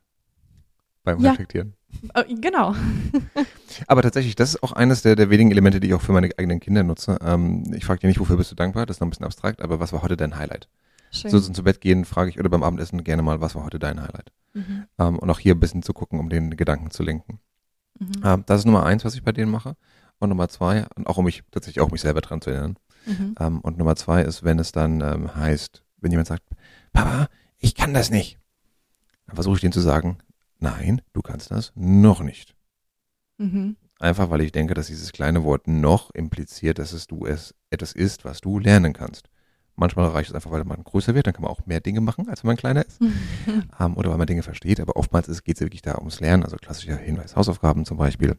Beim 1.03 1.19
Ja. 1.21 1.31
Reflektieren. 1.31 1.73
Äh, 2.13 2.35
genau. 2.35 2.75
Aber 3.87 4.03
tatsächlich, 4.03 4.35
das 4.35 4.49
ist 4.53 4.61
auch 4.63 4.73
eines 4.73 5.01
der, 5.01 5.15
der 5.15 5.31
wenigen 5.31 5.49
Elemente, 5.49 5.79
die 5.79 5.87
ich 5.87 5.93
auch 5.95 6.01
für 6.01 6.11
meine 6.11 6.29
eigenen 6.37 6.59
Kinder 6.59 6.83
nutze. 6.83 7.17
Ähm, 7.25 7.63
ich 7.73 7.83
frage 7.85 8.01
dir 8.01 8.07
nicht, 8.07 8.19
wofür 8.19 8.37
bist 8.37 8.51
du 8.51 8.55
dankbar? 8.55 8.85
Das 8.85 8.97
ist 8.97 9.01
noch 9.01 9.07
ein 9.07 9.09
bisschen 9.09 9.25
abstrakt, 9.25 9.59
aber 9.63 9.79
was 9.79 9.91
war 9.91 10.03
heute 10.03 10.17
dein 10.17 10.37
Highlight? 10.37 10.69
Schön. 11.11 11.31
So 11.31 11.39
zum 11.39 11.63
Bett 11.63 11.81
gehen, 11.81 12.05
frage 12.05 12.29
ich, 12.29 12.39
oder 12.39 12.49
beim 12.49 12.63
Abendessen 12.63 13.03
gerne 13.03 13.23
mal, 13.23 13.41
was 13.41 13.55
war 13.55 13.63
heute 13.63 13.79
dein 13.79 14.01
Highlight? 14.01 14.31
Mhm. 14.53 14.85
Ähm, 14.97 15.19
und 15.19 15.29
auch 15.29 15.39
hier 15.39 15.55
ein 15.55 15.59
bisschen 15.59 15.83
zu 15.83 15.93
gucken, 15.93 16.19
um 16.19 16.29
den 16.29 16.55
Gedanken 16.55 16.91
zu 16.91 17.03
lenken. 17.03 17.39
Mhm. 17.99 18.11
Ähm, 18.23 18.43
das 18.45 18.59
ist 18.61 18.65
Nummer 18.65 18.85
eins, 18.85 19.05
was 19.05 19.15
ich 19.15 19.23
bei 19.23 19.31
denen 19.31 19.51
mache. 19.51 19.75
Und 20.19 20.29
Nummer 20.29 20.49
zwei, 20.49 20.85
und 20.95 21.07
auch 21.07 21.17
um 21.17 21.25
mich 21.25 21.43
tatsächlich 21.51 21.81
auch 21.81 21.91
mich 21.91 22.01
selber 22.01 22.21
dran 22.21 22.41
zu 22.41 22.49
erinnern. 22.49 22.77
Mhm. 23.05 23.35
Ähm, 23.39 23.59
und 23.61 23.77
Nummer 23.77 23.95
zwei 23.95 24.21
ist, 24.21 24.43
wenn 24.43 24.59
es 24.59 24.71
dann 24.71 25.01
ähm, 25.01 25.35
heißt, 25.35 25.83
wenn 25.97 26.11
jemand 26.11 26.27
sagt, 26.27 26.43
Papa, 26.93 27.27
ich 27.57 27.75
kann 27.75 27.93
das 27.93 28.09
nicht, 28.09 28.37
dann 29.25 29.35
versuche 29.35 29.55
ich 29.55 29.61
denen 29.61 29.73
zu 29.73 29.81
sagen, 29.81 30.17
nein, 30.59 31.01
du 31.13 31.21
kannst 31.21 31.51
das 31.51 31.71
noch 31.75 32.21
nicht. 32.21 32.55
Mhm. 33.37 33.77
Einfach 33.99 34.29
weil 34.29 34.41
ich 34.41 34.51
denke, 34.51 34.73
dass 34.73 34.87
dieses 34.87 35.11
kleine 35.11 35.43
Wort 35.43 35.67
noch 35.67 36.11
impliziert, 36.11 36.79
dass 36.79 36.93
es 36.93 37.07
du 37.07 37.25
es 37.25 37.53
etwas 37.69 37.93
ist, 37.93 38.23
was 38.25 38.41
du 38.41 38.59
lernen 38.59 38.93
kannst. 38.93 39.29
Manchmal 39.79 40.07
reicht 40.09 40.29
es 40.29 40.35
einfach, 40.35 40.51
weil 40.51 40.65
man 40.65 40.83
größer 40.83 41.15
wird, 41.15 41.25
dann 41.27 41.33
kann 41.33 41.43
man 41.43 41.51
auch 41.51 41.65
mehr 41.65 41.79
Dinge 41.79 42.01
machen, 42.01 42.27
als 42.29 42.43
wenn 42.43 42.49
man 42.49 42.57
kleiner 42.57 42.85
ist. 42.85 42.99
Ähm, 43.79 43.95
oder 43.97 44.09
weil 44.11 44.17
man 44.17 44.27
Dinge 44.27 44.43
versteht, 44.43 44.79
aber 44.81 44.97
oftmals 44.97 45.43
geht 45.43 45.55
es 45.55 45.61
wirklich 45.61 45.81
da 45.81 45.97
ums 45.97 46.19
Lernen, 46.19 46.43
also 46.43 46.57
klassischer 46.57 46.97
Hinweis, 46.97 47.35
Hausaufgaben 47.35 47.85
zum 47.85 47.97
Beispiel. 47.97 48.37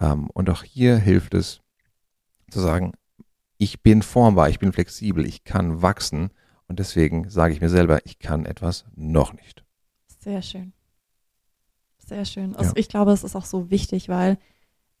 Ähm, 0.00 0.30
und 0.30 0.48
auch 0.50 0.62
hier 0.62 0.96
hilft 0.96 1.34
es 1.34 1.60
zu 2.50 2.60
sagen, 2.60 2.92
ich 3.56 3.82
bin 3.82 4.02
formbar, 4.02 4.48
ich 4.48 4.60
bin 4.60 4.72
flexibel, 4.72 5.26
ich 5.26 5.42
kann 5.42 5.82
wachsen 5.82 6.30
und 6.68 6.78
deswegen 6.78 7.28
sage 7.28 7.52
ich 7.54 7.60
mir 7.60 7.68
selber, 7.68 7.98
ich 8.06 8.20
kann 8.20 8.46
etwas 8.46 8.84
noch 8.94 9.32
nicht. 9.32 9.64
Sehr 10.20 10.42
schön. 10.42 10.72
Sehr 11.98 12.24
schön. 12.24 12.54
Also 12.54 12.70
Ja. 12.70 12.76
ich 12.76 12.88
glaube, 12.88 13.12
es 13.12 13.24
ist 13.24 13.34
auch 13.36 13.44
so 13.44 13.70
wichtig, 13.70 14.08
weil 14.08 14.38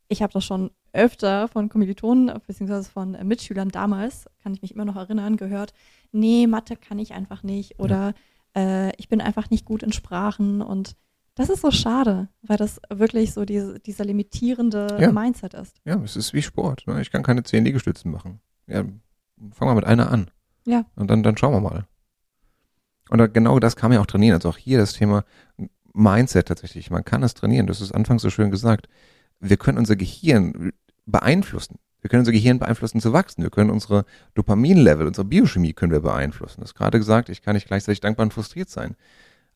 ich 0.08 0.22
habe 0.22 0.32
das 0.32 0.44
schon 0.44 0.70
öfter 0.92 1.48
von 1.48 1.68
Kommilitonen 1.68 2.32
beziehungsweise 2.46 2.90
von 2.90 3.14
äh, 3.14 3.24
Mitschülern 3.24 3.68
damals, 3.68 4.26
kann 4.42 4.54
ich 4.54 4.62
mich 4.62 4.74
immer 4.74 4.84
noch 4.84 4.96
erinnern, 4.96 5.36
gehört, 5.36 5.72
nee, 6.12 6.46
Mathe 6.46 6.76
kann 6.76 6.98
ich 6.98 7.12
einfach 7.12 7.42
nicht 7.42 7.78
oder 7.78 8.14
äh, 8.56 8.94
ich 8.96 9.08
bin 9.08 9.20
einfach 9.20 9.50
nicht 9.50 9.64
gut 9.64 9.82
in 9.82 9.92
Sprachen 9.92 10.62
und 10.62 10.96
das 11.34 11.50
ist 11.50 11.60
so 11.60 11.70
schade, 11.70 12.28
weil 12.42 12.56
das 12.56 12.80
wirklich 12.90 13.32
so 13.32 13.44
diese, 13.44 13.78
dieser 13.78 14.04
limitierende 14.04 14.98
Ja. 15.00 15.12
Mindset 15.12 15.54
ist. 15.54 15.80
Ja, 15.84 15.94
es 16.02 16.16
ist 16.16 16.34
wie 16.34 16.42
Sport. 16.42 16.84
Ne? 16.88 17.00
Ich 17.00 17.12
kann 17.12 17.22
keine 17.22 17.44
zehn 17.44 17.64
Liegestützen 17.64 18.10
machen. 18.10 18.40
Ja, 18.66 18.82
fang 19.52 19.68
mal 19.68 19.76
mit 19.76 19.84
einer 19.84 20.10
an. 20.10 20.32
Ja. 20.66 20.84
Und 20.96 21.08
dann, 21.10 21.22
dann 21.22 21.36
schauen 21.36 21.52
wir 21.52 21.60
mal. 21.60 21.86
Und 23.10 23.32
genau 23.32 23.60
das 23.60 23.76
kann 23.76 23.90
man 23.90 23.96
ja 23.96 24.02
auch 24.02 24.06
trainieren. 24.06 24.34
Also 24.34 24.48
auch 24.48 24.56
hier 24.56 24.78
das 24.78 24.94
Thema 24.94 25.24
Mindset 25.94 26.48
tatsächlich. 26.48 26.90
Man 26.90 27.04
kann 27.04 27.22
es 27.22 27.34
trainieren. 27.34 27.68
Das 27.68 27.80
ist 27.80 27.92
anfangs 27.92 28.22
so 28.22 28.30
schön 28.30 28.50
gesagt. 28.50 28.88
Wir 29.40 29.56
können 29.56 29.78
unser 29.78 29.96
Gehirn 29.96 30.72
beeinflussen. 31.06 31.78
Wir 32.00 32.10
können 32.10 32.20
unser 32.20 32.32
Gehirn 32.32 32.58
beeinflussen 32.58 33.00
zu 33.00 33.12
wachsen. 33.12 33.42
Wir 33.42 33.50
können 33.50 33.70
unsere 33.70 34.04
Dopaminlevel, 34.34 35.06
unsere 35.06 35.26
Biochemie 35.26 35.72
können 35.72 35.92
wir 35.92 36.00
beeinflussen. 36.00 36.60
Das 36.60 36.70
ist 36.70 36.74
gerade 36.74 36.98
gesagt, 36.98 37.28
ich 37.28 37.42
kann 37.42 37.54
nicht 37.54 37.66
gleichzeitig 37.66 38.00
dankbar 38.00 38.24
und 38.24 38.34
frustriert 38.34 38.70
sein. 38.70 38.94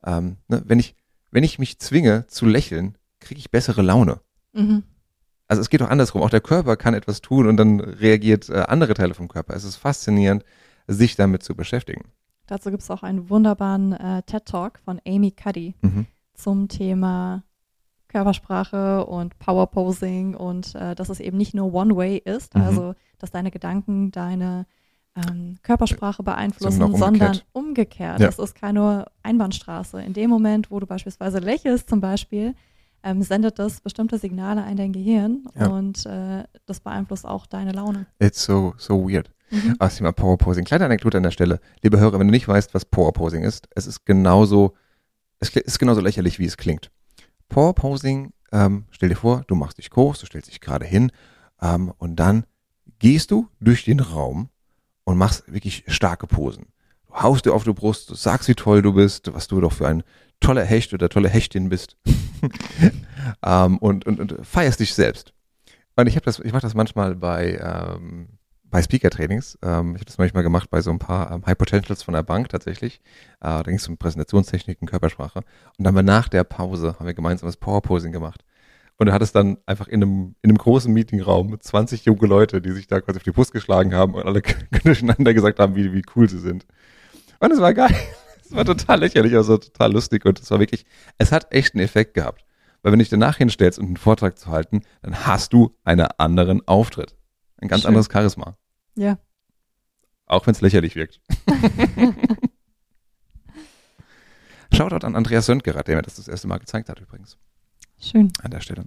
Ähm, 0.04 0.36
ne, 0.48 0.62
wenn 0.66 0.80
ich, 0.80 0.96
wenn 1.30 1.44
ich 1.44 1.58
mich 1.58 1.78
zwinge 1.78 2.26
zu 2.26 2.46
lächeln, 2.46 2.98
kriege 3.20 3.38
ich 3.38 3.50
bessere 3.50 3.82
Laune. 3.82 4.20
Mhm. 4.52 4.82
Also 5.46 5.60
es 5.60 5.70
geht 5.70 5.82
auch 5.82 5.90
andersrum. 5.90 6.22
Auch 6.22 6.30
der 6.30 6.40
Körper 6.40 6.76
kann 6.76 6.94
etwas 6.94 7.20
tun 7.20 7.46
und 7.46 7.56
dann 7.56 7.80
reagiert 7.80 8.48
äh, 8.48 8.64
andere 8.68 8.94
Teile 8.94 9.14
vom 9.14 9.28
Körper. 9.28 9.54
Es 9.54 9.64
ist 9.64 9.76
faszinierend, 9.76 10.44
sich 10.88 11.14
damit 11.14 11.42
zu 11.42 11.54
beschäftigen. 11.54 12.06
Dazu 12.46 12.70
gibt 12.70 12.82
es 12.82 12.90
auch 12.90 13.02
einen 13.02 13.30
wunderbaren 13.30 13.92
äh, 13.92 14.22
TED-Talk 14.24 14.80
von 14.84 15.00
Amy 15.06 15.30
Cuddy 15.30 15.74
mhm. 15.82 16.06
zum 16.34 16.68
Thema 16.68 17.44
Körpersprache 18.12 19.06
und 19.06 19.38
Power 19.38 19.66
Posing 19.66 20.34
und 20.34 20.74
äh, 20.74 20.94
dass 20.94 21.08
es 21.08 21.18
eben 21.18 21.38
nicht 21.38 21.54
nur 21.54 21.72
One 21.72 21.96
Way 21.96 22.18
ist, 22.18 22.54
mhm. 22.54 22.62
also 22.62 22.94
dass 23.18 23.30
deine 23.30 23.50
Gedanken 23.50 24.10
deine 24.12 24.66
ähm, 25.16 25.56
Körpersprache 25.62 26.22
beeinflussen, 26.22 26.82
umgekehrt. 26.82 27.00
sondern 27.00 27.40
umgekehrt. 27.52 28.20
Ja. 28.20 28.26
Das 28.26 28.38
ist 28.38 28.54
keine 28.54 29.06
Einbahnstraße. 29.22 30.02
In 30.02 30.12
dem 30.12 30.30
Moment, 30.30 30.70
wo 30.70 30.78
du 30.78 30.86
beispielsweise 30.86 31.38
lächelst 31.38 31.88
zum 31.88 32.00
Beispiel, 32.00 32.54
ähm, 33.02 33.22
sendet 33.22 33.58
das 33.58 33.80
bestimmte 33.80 34.18
Signale 34.18 34.62
an 34.62 34.76
dein 34.76 34.92
Gehirn 34.92 35.44
ja. 35.58 35.68
und 35.68 36.06
äh, 36.06 36.44
das 36.66 36.80
beeinflusst 36.80 37.26
auch 37.26 37.46
deine 37.46 37.72
Laune. 37.72 38.06
It's 38.20 38.44
so, 38.44 38.74
so 38.76 39.08
weird. 39.08 39.30
Mhm. 39.50 39.72
Aber 39.78 39.86
das 39.88 39.96
Thema 39.96 40.12
Power 40.12 40.38
Posing. 40.38 40.64
Kleine 40.64 40.84
Anekdote 40.84 41.16
an 41.16 41.24
der 41.24 41.30
Stelle. 41.30 41.60
Liebe 41.82 41.98
Hörer, 41.98 42.18
wenn 42.18 42.28
du 42.28 42.32
nicht 42.32 42.48
weißt, 42.48 42.74
was 42.74 42.84
Power 42.84 43.12
Posing 43.12 43.42
ist, 43.42 43.68
es 43.74 43.86
ist 43.86 44.04
genauso, 44.04 44.74
es 45.40 45.50
ist 45.50 45.78
genauso 45.78 46.00
lächerlich, 46.00 46.38
wie 46.38 46.46
es 46.46 46.56
klingt. 46.56 46.90
Power 47.52 47.74
Posing, 47.74 48.32
ähm, 48.50 48.86
stell 48.90 49.10
dir 49.10 49.16
vor, 49.16 49.44
du 49.46 49.54
machst 49.54 49.76
dich 49.76 49.90
groß, 49.90 50.18
du 50.18 50.26
stellst 50.26 50.48
dich 50.48 50.60
gerade 50.60 50.86
hin 50.86 51.12
ähm, 51.60 51.92
und 51.98 52.16
dann 52.16 52.46
gehst 52.98 53.30
du 53.30 53.48
durch 53.60 53.84
den 53.84 54.00
Raum 54.00 54.48
und 55.04 55.18
machst 55.18 55.52
wirklich 55.52 55.84
starke 55.86 56.26
Posen. 56.26 56.66
Du 57.06 57.14
haust 57.14 57.44
dir 57.44 57.52
auf 57.52 57.64
die 57.64 57.72
Brust, 57.74 58.08
du 58.08 58.14
sagst, 58.14 58.48
wie 58.48 58.54
toll 58.54 58.80
du 58.80 58.94
bist, 58.94 59.34
was 59.34 59.48
du 59.48 59.60
doch 59.60 59.72
für 59.72 59.86
ein 59.86 60.02
toller 60.40 60.64
Hecht 60.64 60.94
oder 60.94 61.10
tolle 61.10 61.28
Hechtin 61.28 61.68
bist 61.68 61.98
ähm, 63.42 63.76
und, 63.78 64.06
und, 64.06 64.18
und 64.18 64.46
feierst 64.46 64.80
dich 64.80 64.94
selbst. 64.94 65.34
Und 65.94 66.06
ich 66.06 66.16
habe 66.16 66.24
das, 66.24 66.38
ich 66.38 66.52
mache 66.52 66.62
das 66.62 66.74
manchmal 66.74 67.14
bei 67.14 67.60
ähm, 67.62 68.28
bei 68.72 68.82
Speaker-Trainings. 68.82 69.58
Ähm, 69.62 69.90
ich 69.94 70.00
habe 70.00 70.06
das 70.06 70.18
manchmal 70.18 70.42
gemacht 70.42 70.70
bei 70.70 70.80
so 70.80 70.90
ein 70.90 70.98
paar 70.98 71.30
ähm, 71.30 71.46
High 71.46 71.56
Potentials 71.56 72.02
von 72.02 72.14
der 72.14 72.22
Bank 72.22 72.48
tatsächlich. 72.48 73.00
Äh, 73.40 73.62
da 73.62 73.62
ging 73.62 73.76
es 73.76 73.86
um 73.86 73.98
Präsentationstechniken, 73.98 74.88
Körpersprache. 74.88 75.40
Und 75.40 75.44
dann 75.78 75.88
haben 75.88 75.94
wir 75.94 76.02
nach 76.02 76.28
der 76.28 76.42
Pause, 76.42 76.96
haben 76.98 77.06
wir 77.06 77.14
gemeinsam 77.14 77.48
das 77.48 77.58
Power-Posing 77.58 78.12
gemacht. 78.12 78.44
Und 78.96 79.08
er 79.08 79.14
hat 79.14 79.22
es 79.22 79.32
dann 79.32 79.58
einfach 79.66 79.88
in 79.88 80.02
einem, 80.02 80.34
in 80.40 80.50
einem 80.50 80.56
großen 80.56 80.92
Meetingraum 80.92 81.50
mit 81.50 81.62
20 81.62 82.06
junge 82.06 82.26
Leute, 82.26 82.62
die 82.62 82.72
sich 82.72 82.86
da 82.86 83.00
quasi 83.00 83.18
auf 83.18 83.22
die 83.22 83.30
Brust 83.30 83.52
geschlagen 83.52 83.94
haben 83.94 84.14
und 84.14 84.24
alle 84.24 84.42
durcheinander 84.84 85.34
gesagt 85.34 85.60
haben, 85.60 85.76
wie, 85.76 85.92
wie 85.92 86.02
cool 86.16 86.28
sie 86.28 86.40
sind. 86.40 86.66
Und 87.40 87.52
es 87.52 87.60
war 87.60 87.72
geil. 87.74 87.94
Es 88.44 88.56
war 88.56 88.66
total 88.66 89.00
lächerlich, 89.00 89.34
also 89.34 89.56
total 89.56 89.92
lustig 89.92 90.26
und 90.26 90.38
es 90.38 90.50
war 90.50 90.60
wirklich, 90.60 90.84
es 91.16 91.32
hat 91.32 91.54
echt 91.54 91.74
einen 91.74 91.82
Effekt 91.82 92.12
gehabt. 92.12 92.44
Weil 92.82 92.92
wenn 92.92 92.98
du 92.98 93.02
dich 93.02 93.08
danach 93.08 93.38
hinstellst, 93.38 93.78
um 93.78 93.86
einen 93.86 93.96
Vortrag 93.96 94.38
zu 94.38 94.48
halten, 94.50 94.82
dann 95.00 95.26
hast 95.26 95.54
du 95.54 95.74
einen 95.84 96.06
anderen 96.18 96.60
Auftritt. 96.68 97.16
Ein 97.56 97.68
ganz 97.68 97.82
Schön. 97.82 97.88
anderes 97.88 98.08
Charisma. 98.12 98.58
Ja. 98.96 99.18
Auch 100.26 100.46
wenn 100.46 100.54
es 100.54 100.60
lächerlich 100.60 100.94
wirkt. 100.94 101.20
Shoutout 104.72 105.06
an 105.06 105.16
Andreas 105.16 105.46
Söndgerat, 105.46 105.88
der 105.88 105.96
mir 105.96 106.02
das 106.02 106.16
das 106.16 106.28
erste 106.28 106.48
Mal 106.48 106.58
gezeigt 106.58 106.88
hat 106.88 107.00
übrigens. 107.00 107.36
Schön. 107.98 108.32
An 108.42 108.50
der 108.50 108.60
Stelle. 108.60 108.86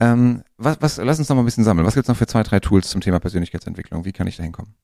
Ähm, 0.00 0.42
was, 0.56 0.80
was, 0.80 0.96
lass 0.96 1.18
uns 1.18 1.28
noch 1.28 1.36
mal 1.36 1.42
ein 1.42 1.44
bisschen 1.44 1.64
sammeln. 1.64 1.86
Was 1.86 1.94
gibt 1.94 2.04
es 2.04 2.08
noch 2.08 2.16
für 2.16 2.26
zwei, 2.26 2.42
drei 2.42 2.60
Tools 2.60 2.88
zum 2.88 3.00
Thema 3.00 3.20
Persönlichkeitsentwicklung? 3.20 4.04
Wie 4.04 4.12
kann 4.12 4.26
ich 4.26 4.36
da 4.36 4.42
hinkommen? 4.42 4.74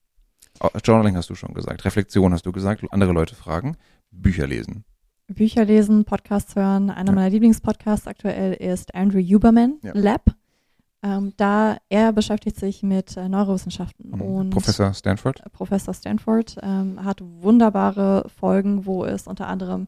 Oh, 0.61 0.69
Journaling 0.85 1.17
hast 1.17 1.31
du 1.31 1.35
schon 1.35 1.55
gesagt. 1.55 1.85
Reflexion 1.85 2.33
hast 2.33 2.47
du 2.47 2.53
gesagt. 2.53 2.85
Andere 2.91 3.13
Leute 3.13 3.35
fragen. 3.35 3.77
Bücher 4.11 4.47
lesen. 4.47 4.85
Bücher 5.27 5.65
lesen, 5.65 6.05
Podcasts 6.05 6.57
hören. 6.57 6.91
Einer 6.91 7.11
ja. 7.11 7.15
meiner 7.15 7.31
Lieblingspodcasts 7.31 8.07
aktuell 8.07 8.53
ist 8.55 8.95
Andrew 8.95 9.21
Huberman 9.21 9.79
ja. 9.83 9.93
Lab. 9.95 10.35
Ähm, 11.03 11.33
da 11.37 11.77
er 11.89 12.13
beschäftigt 12.13 12.57
sich 12.59 12.83
mit 12.83 13.17
äh, 13.17 13.29
Neurowissenschaften 13.29 14.11
mhm. 14.11 14.21
und 14.21 14.51
Professor 14.51 14.93
Stanford. 14.93 15.41
Äh, 15.47 15.51
Professor 15.51 15.95
Stanford 15.95 16.57
ähm, 16.61 17.05
hat 17.05 17.21
wunderbare 17.23 18.29
Folgen, 18.29 18.85
wo 18.85 19.05
es 19.05 19.29
unter 19.29 19.47
anderem 19.47 19.87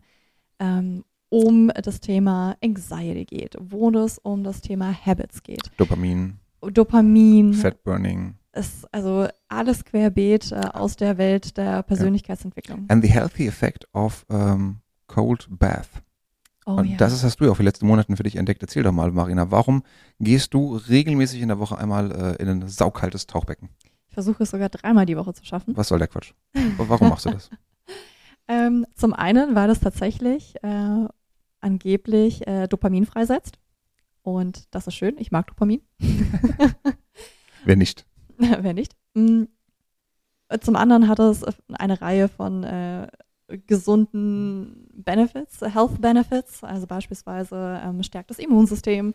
ähm, 0.60 1.04
um 1.28 1.68
das 1.82 2.00
Thema 2.00 2.56
Anxiety 2.62 3.24
geht, 3.24 3.56
wo 3.60 3.90
es 3.90 4.18
um 4.18 4.44
das 4.44 4.60
Thema 4.60 4.94
Habits 5.04 5.42
geht. 5.42 5.70
Dopamin. 5.76 6.38
Dopamin. 6.60 7.54
Fat 7.54 7.82
Burning. 7.82 8.34
Ist 8.52 8.92
also 8.92 9.28
alles 9.48 9.84
querbeet 9.84 10.52
äh, 10.52 10.60
aus 10.72 10.96
der 10.96 11.18
Welt 11.18 11.56
der 11.56 11.82
Persönlichkeitsentwicklung. 11.84 12.86
And 12.88 13.02
the 13.04 13.10
healthy 13.10 13.46
effect 13.48 13.86
of 13.94 14.26
um, 14.28 14.80
cold 15.06 15.46
bath. 15.50 15.88
Oh, 16.70 16.80
und 16.80 16.86
ja. 16.86 16.96
das 16.96 17.12
ist, 17.12 17.24
hast 17.24 17.40
du 17.40 17.44
ja 17.44 17.50
auch 17.50 17.56
in 17.56 17.64
den 17.64 17.66
letzten 17.66 17.86
Monaten 17.86 18.16
für 18.16 18.22
dich 18.22 18.36
entdeckt. 18.36 18.62
Erzähl 18.62 18.82
doch 18.82 18.92
mal, 18.92 19.10
Marina, 19.10 19.50
warum 19.50 19.82
gehst 20.18 20.54
du 20.54 20.76
regelmäßig 20.76 21.40
in 21.40 21.48
der 21.48 21.58
Woche 21.58 21.78
einmal 21.78 22.10
äh, 22.10 22.42
in 22.42 22.48
ein 22.48 22.68
saukaltes 22.68 23.26
Tauchbecken? 23.26 23.68
Ich 24.08 24.14
versuche 24.14 24.42
es 24.42 24.50
sogar 24.50 24.68
dreimal 24.68 25.06
die 25.06 25.16
Woche 25.16 25.32
zu 25.34 25.44
schaffen. 25.44 25.76
Was 25.76 25.88
soll 25.88 25.98
der 25.98 26.08
Quatsch? 26.08 26.32
Warum 26.78 27.10
machst 27.10 27.26
du 27.26 27.30
das? 27.30 27.50
ähm, 28.48 28.86
zum 28.94 29.12
einen, 29.12 29.54
weil 29.54 29.70
es 29.70 29.80
tatsächlich 29.80 30.56
äh, 30.62 31.06
angeblich 31.60 32.46
äh, 32.46 32.66
Dopamin 32.66 33.06
freisetzt. 33.06 33.58
Und 34.22 34.74
das 34.74 34.86
ist 34.86 34.94
schön. 34.94 35.16
Ich 35.18 35.30
mag 35.30 35.46
Dopamin. 35.46 35.80
Wer 37.64 37.76
nicht? 37.76 38.06
Wer 38.38 38.74
nicht? 38.74 38.96
Mm. 39.14 39.44
Zum 40.60 40.74
anderen 40.74 41.06
hat 41.06 41.20
es 41.20 41.44
eine 41.68 42.00
Reihe 42.00 42.26
von 42.28 42.64
äh, 42.64 43.06
gesunden 43.66 44.88
Benefits, 44.92 45.60
Health 45.60 46.00
Benefits, 46.00 46.62
also 46.64 46.86
beispielsweise 46.86 47.80
ähm, 47.84 48.02
stärkt 48.02 48.30
das 48.30 48.38
Immunsystem. 48.38 49.14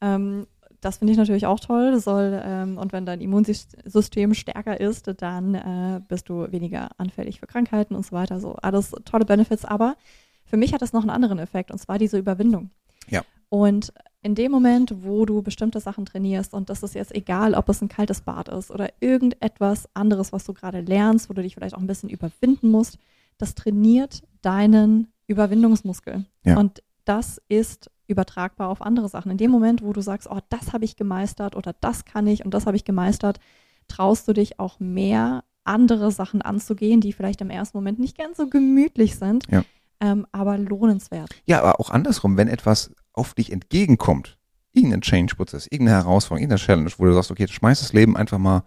Ähm, 0.00 0.46
das 0.80 0.98
finde 0.98 1.12
ich 1.12 1.18
natürlich 1.18 1.46
auch 1.46 1.60
toll. 1.60 1.98
Soll, 2.00 2.40
ähm, 2.44 2.76
und 2.76 2.92
wenn 2.92 3.06
dein 3.06 3.20
Immunsystem 3.20 4.34
stärker 4.34 4.80
ist, 4.80 5.10
dann 5.18 5.54
äh, 5.54 6.00
bist 6.08 6.28
du 6.28 6.50
weniger 6.50 6.90
anfällig 6.98 7.40
für 7.40 7.46
Krankheiten 7.46 7.94
und 7.94 8.04
so 8.04 8.12
weiter. 8.12 8.40
So 8.40 8.54
alles 8.56 8.92
tolle 9.04 9.24
Benefits. 9.24 9.64
Aber 9.64 9.96
für 10.44 10.56
mich 10.56 10.74
hat 10.74 10.82
das 10.82 10.92
noch 10.92 11.02
einen 11.02 11.10
anderen 11.10 11.38
Effekt, 11.38 11.70
und 11.70 11.78
zwar 11.78 11.98
diese 11.98 12.18
Überwindung. 12.18 12.70
Ja. 13.08 13.22
Und 13.48 13.92
in 14.22 14.34
dem 14.34 14.50
Moment, 14.50 15.04
wo 15.04 15.24
du 15.24 15.42
bestimmte 15.42 15.78
Sachen 15.78 16.04
trainierst, 16.04 16.52
und 16.52 16.68
das 16.68 16.82
ist 16.82 16.94
jetzt 16.94 17.14
egal, 17.14 17.54
ob 17.54 17.68
es 17.68 17.80
ein 17.80 17.88
kaltes 17.88 18.22
Bad 18.22 18.48
ist 18.48 18.70
oder 18.70 18.88
irgendetwas 19.00 19.88
anderes, 19.94 20.32
was 20.32 20.44
du 20.44 20.52
gerade 20.52 20.80
lernst, 20.80 21.28
wo 21.28 21.34
du 21.34 21.42
dich 21.42 21.54
vielleicht 21.54 21.74
auch 21.74 21.80
ein 21.80 21.86
bisschen 21.86 22.08
überwinden 22.08 22.70
musst, 22.70 22.98
das 23.38 23.54
trainiert 23.54 24.22
deinen 24.42 25.12
Überwindungsmuskel. 25.26 26.24
Ja. 26.44 26.58
Und 26.58 26.82
das 27.04 27.40
ist 27.48 27.90
übertragbar 28.06 28.68
auf 28.68 28.82
andere 28.82 29.08
Sachen. 29.08 29.30
In 29.30 29.38
dem 29.38 29.50
Moment, 29.50 29.82
wo 29.82 29.92
du 29.92 30.00
sagst, 30.00 30.28
oh, 30.30 30.38
das 30.48 30.72
habe 30.72 30.84
ich 30.84 30.96
gemeistert 30.96 31.56
oder 31.56 31.74
das 31.80 32.04
kann 32.04 32.26
ich 32.26 32.44
und 32.44 32.52
das 32.54 32.66
habe 32.66 32.76
ich 32.76 32.84
gemeistert, 32.84 33.40
traust 33.88 34.28
du 34.28 34.32
dich 34.32 34.58
auch 34.60 34.78
mehr, 34.80 35.44
andere 35.64 36.10
Sachen 36.10 36.42
anzugehen, 36.42 37.00
die 37.00 37.12
vielleicht 37.12 37.40
im 37.40 37.50
ersten 37.50 37.76
Moment 37.78 37.98
nicht 37.98 38.18
ganz 38.18 38.36
so 38.36 38.48
gemütlich 38.48 39.16
sind, 39.16 39.44
ja. 39.50 39.64
ähm, 40.00 40.26
aber 40.32 40.58
lohnenswert. 40.58 41.30
Ja, 41.46 41.60
aber 41.60 41.80
auch 41.80 41.90
andersrum, 41.90 42.36
wenn 42.36 42.48
etwas 42.48 42.92
auf 43.12 43.34
dich 43.34 43.52
entgegenkommt, 43.52 44.38
irgendein 44.72 45.02
Change-Prozess, 45.02 45.66
irgendeine 45.70 45.98
Herausforderung, 45.98 46.42
irgendeine 46.42 46.66
Challenge, 46.66 46.90
wo 46.96 47.04
du 47.04 47.14
sagst, 47.14 47.30
okay, 47.30 47.46
du 47.46 47.52
schmeißt 47.52 47.82
das 47.82 47.92
Leben 47.92 48.16
einfach 48.16 48.38
mal, 48.38 48.64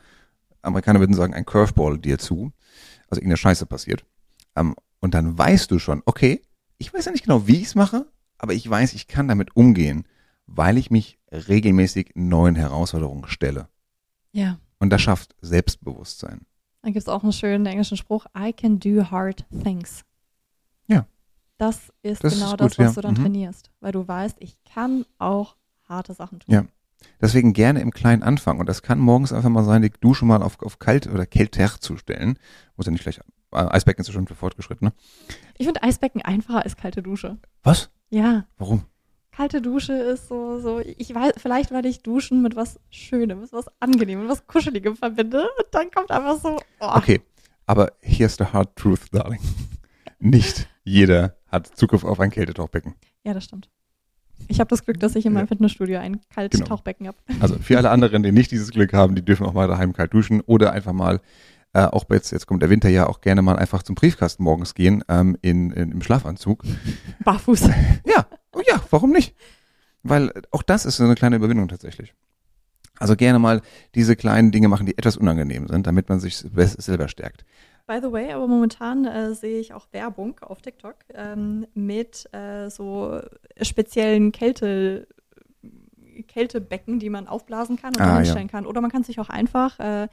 Amerikaner 0.61 0.99
würden 0.99 1.15
sagen, 1.15 1.33
ein 1.33 1.45
Curveball 1.45 1.97
dir 1.97 2.17
zu, 2.17 2.51
also 3.09 3.19
irgendeine 3.19 3.37
Scheiße 3.37 3.65
passiert. 3.65 4.05
Ähm, 4.55 4.75
und 4.99 5.13
dann 5.13 5.37
weißt 5.37 5.69
du 5.71 5.79
schon, 5.79 6.01
okay, 6.05 6.41
ich 6.77 6.93
weiß 6.93 7.05
ja 7.05 7.11
nicht 7.11 7.23
genau, 7.23 7.47
wie 7.47 7.57
ich 7.57 7.67
es 7.67 7.75
mache, 7.75 8.07
aber 8.37 8.53
ich 8.53 8.69
weiß, 8.69 8.93
ich 8.93 9.07
kann 9.07 9.27
damit 9.27 9.55
umgehen, 9.55 10.07
weil 10.47 10.77
ich 10.77 10.91
mich 10.91 11.19
regelmäßig 11.31 12.11
neuen 12.15 12.55
Herausforderungen 12.55 13.27
stelle. 13.27 13.67
Ja. 14.31 14.59
Und 14.79 14.89
das 14.89 15.01
schafft 15.01 15.35
Selbstbewusstsein. 15.41 16.45
Dann 16.81 16.93
gibt 16.93 17.03
es 17.03 17.09
auch 17.09 17.23
einen 17.23 17.33
schönen 17.33 17.65
englischen 17.65 17.97
Spruch, 17.97 18.25
I 18.37 18.53
can 18.53 18.79
do 18.79 19.09
hard 19.09 19.45
things. 19.63 20.03
Ja. 20.87 21.07
Das 21.57 21.91
ist 22.03 22.23
das 22.23 22.33
genau 22.33 22.47
ist 22.47 22.51
gut, 22.51 22.61
das, 22.61 22.77
was 22.77 22.85
ja. 22.87 22.93
du 22.93 23.01
dann 23.01 23.13
mhm. 23.13 23.21
trainierst, 23.21 23.71
weil 23.79 23.91
du 23.91 24.07
weißt, 24.07 24.37
ich 24.39 24.57
kann 24.65 25.05
auch 25.17 25.55
harte 25.87 26.13
Sachen 26.13 26.39
tun. 26.39 26.53
Ja. 26.53 26.65
Deswegen 27.21 27.53
gerne 27.53 27.81
im 27.81 27.91
Kleinen 27.91 28.23
anfangen. 28.23 28.59
Und 28.59 28.67
das 28.67 28.81
kann 28.81 28.99
morgens 28.99 29.31
einfach 29.31 29.49
mal 29.49 29.63
sein, 29.63 29.81
die 29.81 29.91
Dusche 29.91 30.25
mal 30.25 30.43
auf, 30.43 30.61
auf 30.61 30.79
kalt 30.79 31.07
oder 31.07 31.25
kälter 31.25 31.79
zu 31.79 31.97
stellen. 31.97 32.37
Muss 32.75 32.85
ja 32.85 32.91
nicht 32.91 33.03
gleich 33.03 33.19
Eisbecken 33.55 34.01
ist 34.01 34.07
ja 34.07 34.13
schon 34.13 34.27
für 34.27 34.35
Fortgeschrittene. 34.35 34.93
Ich 35.57 35.65
finde 35.65 35.83
Eisbecken 35.83 36.21
einfacher 36.21 36.63
als 36.63 36.75
kalte 36.77 37.01
Dusche. 37.01 37.37
Was? 37.63 37.89
Ja. 38.09 38.45
Warum? 38.57 38.85
Kalte 39.31 39.61
Dusche 39.61 39.93
ist 39.93 40.29
so, 40.29 40.59
so, 40.59 40.79
ich 40.79 41.13
weiß, 41.13 41.33
vielleicht 41.37 41.71
weil 41.71 41.85
ich 41.85 42.01
Duschen 42.01 42.41
mit 42.41 42.55
was 42.55 42.79
Schönem, 42.89 43.41
mit 43.41 43.51
was 43.51 43.65
Angenehmem, 43.79 44.23
mit 44.23 44.31
was 44.31 44.47
Kuscheligem 44.47 44.95
verbinde. 44.95 45.41
Und 45.41 45.67
dann 45.71 45.91
kommt 45.91 46.11
einfach 46.11 46.39
so. 46.39 46.57
Oh. 46.79 46.91
Okay, 46.95 47.21
aber 47.65 47.91
here's 48.01 48.37
the 48.37 48.45
hard 48.45 48.75
truth, 48.75 49.01
darling. 49.11 49.41
nicht 50.19 50.69
jeder 50.85 51.35
hat 51.47 51.67
Zugriff 51.67 52.03
auf 52.03 52.19
ein 52.19 52.29
Kältetauchbecken. 52.29 52.95
Ja, 53.25 53.33
das 53.33 53.43
stimmt. 53.43 53.69
Ich 54.47 54.59
habe 54.59 54.69
das 54.69 54.85
Glück, 54.85 54.99
dass 54.99 55.15
ich 55.15 55.25
in 55.25 55.33
meinem 55.33 55.47
Fitnessstudio 55.47 55.99
ein 55.99 56.21
kaltes 56.33 56.59
Genau. 56.59 56.75
Tauchbecken 56.75 57.07
habe. 57.07 57.17
Also 57.39 57.57
für 57.57 57.77
alle 57.77 57.89
anderen, 57.89 58.21
die 58.21 58.31
nicht 58.31 58.51
dieses 58.51 58.71
Glück 58.71 58.93
haben, 58.93 59.15
die 59.15 59.23
dürfen 59.23 59.45
auch 59.45 59.53
mal 59.53 59.67
daheim 59.67 59.93
kalt 59.93 60.13
duschen 60.13 60.41
oder 60.41 60.71
einfach 60.71 60.93
mal, 60.93 61.21
äh, 61.75 61.85
auch 61.87 62.05
jetzt, 62.09 62.31
jetzt 62.31 62.47
kommt 62.47 62.61
der 62.61 62.69
Winter 62.69 62.87
ja 62.87 63.05
auch 63.07 63.19
gerne 63.19 63.41
mal 63.41 63.57
einfach 63.57 63.83
zum 63.83 63.95
Briefkasten 63.95 64.43
morgens 64.43 64.73
gehen 64.75 65.03
ähm, 65.09 65.37
in, 65.41 65.71
in, 65.71 65.91
im 65.91 66.01
Schlafanzug. 66.01 66.63
Barfuß. 67.23 67.69
Ja, 68.05 68.25
oh 68.53 68.61
ja, 68.65 68.81
warum 68.91 69.11
nicht? 69.11 69.35
Weil 70.01 70.31
auch 70.51 70.61
das 70.63 70.85
ist 70.85 70.97
so 70.97 71.03
eine 71.03 71.15
kleine 71.15 71.35
Überwindung 71.35 71.67
tatsächlich. 71.67 72.13
Also 72.97 73.15
gerne 73.17 73.39
mal 73.39 73.61
diese 73.93 74.15
kleinen 74.15 74.51
Dinge 74.51 74.69
machen, 74.69 74.85
die 74.85 74.97
etwas 74.97 75.17
unangenehm 75.17 75.67
sind, 75.67 75.85
damit 75.85 76.07
man 76.07 76.19
sich 76.21 76.37
selber 76.37 77.09
stärkt. 77.09 77.43
By 77.87 77.99
the 78.01 78.11
way, 78.11 78.31
aber 78.31 78.47
momentan 78.47 79.05
äh, 79.05 79.35
sehe 79.35 79.59
ich 79.59 79.73
auch 79.73 79.87
Werbung 79.91 80.39
auf 80.39 80.61
TikTok 80.61 80.95
ähm, 81.13 81.67
mit 81.73 82.33
äh, 82.33 82.69
so 82.69 83.19
speziellen 83.61 84.31
Kälte, 84.31 85.07
Kältebecken, 86.27 86.99
die 86.99 87.09
man 87.09 87.27
aufblasen 87.27 87.75
kann 87.75 87.89
und 87.95 88.01
Ah, 88.01 88.05
dann 88.05 88.13
ja. 88.15 88.19
hinstellen 88.21 88.47
kann. 88.47 88.65
Oder 88.65 88.79
man 88.81 88.91
kann 88.91 89.03
sich 89.03 89.19
auch 89.19 89.29
einfach, 89.29 89.77
äh, 89.79 90.07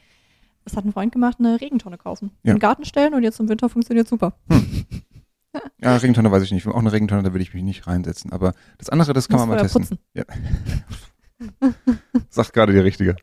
das 0.65 0.77
hat 0.77 0.85
ein 0.85 0.93
Freund 0.93 1.13
gemacht, 1.13 1.37
eine 1.39 1.61
Regentonne 1.61 1.99
kaufen. 1.99 2.31
Ja. 2.43 2.53
In 2.53 2.57
den 2.57 2.61
Garten 2.61 2.85
stellen 2.85 3.15
und 3.15 3.23
jetzt 3.23 3.41
im 3.41 3.49
Winter 3.49 3.69
funktioniert 3.69 4.09
super. 4.09 4.35
Ja, 5.83 5.97
Regentonne 5.97 6.31
weiß 6.31 6.43
ich 6.45 6.53
nicht. 6.53 6.67
Auch 6.67 6.79
eine 6.79 6.93
Regentonne, 6.93 7.23
da 7.23 7.33
würde 7.33 7.43
ich 7.43 7.53
mich 7.53 7.63
nicht 7.63 7.87
reinsetzen. 7.87 8.33
Aber 8.33 8.55
das 8.79 8.89
andere, 8.89 9.13
das 9.13 9.29
kann 9.29 9.39
man 9.41 9.49
mal 9.49 9.61
testen. 9.61 9.99
Ja. 10.15 10.25
Sagt 12.31 12.53
gerade 12.53 12.73
die 12.73 12.79
Richtige. 12.79 13.17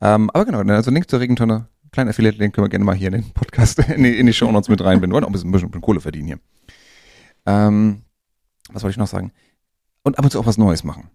ähm, 0.00 0.30
aber 0.30 0.44
genau, 0.44 0.60
also 0.60 0.90
Link 0.90 1.10
zur 1.10 1.20
Regentonne, 1.20 1.68
kleinen 1.90 2.10
Affiliate-Link 2.10 2.54
können 2.54 2.66
wir 2.66 2.68
gerne 2.68 2.84
mal 2.84 2.94
hier 2.94 3.08
in 3.08 3.22
den 3.22 3.32
Podcast, 3.32 3.78
in 3.78 4.04
die, 4.04 4.18
in 4.18 4.26
die 4.26 4.32
Show 4.32 4.50
Notes 4.52 4.68
mit 4.68 4.82
reinbinden. 4.84 5.14
Wollen 5.14 5.24
auch 5.24 5.28
ein 5.28 5.32
bisschen, 5.32 5.48
ein 5.48 5.52
bisschen, 5.52 5.68
ein 5.68 5.70
bisschen 5.72 5.82
Kohle 5.82 6.00
verdienen 6.00 6.26
hier. 6.28 6.38
Ähm, 7.46 8.02
was 8.70 8.82
wollte 8.82 8.92
ich 8.92 8.98
noch 8.98 9.06
sagen? 9.06 9.32
Und 10.02 10.18
ab 10.18 10.24
und 10.24 10.30
zu 10.30 10.38
auch 10.38 10.46
was 10.46 10.58
Neues 10.58 10.84
machen. 10.84 11.10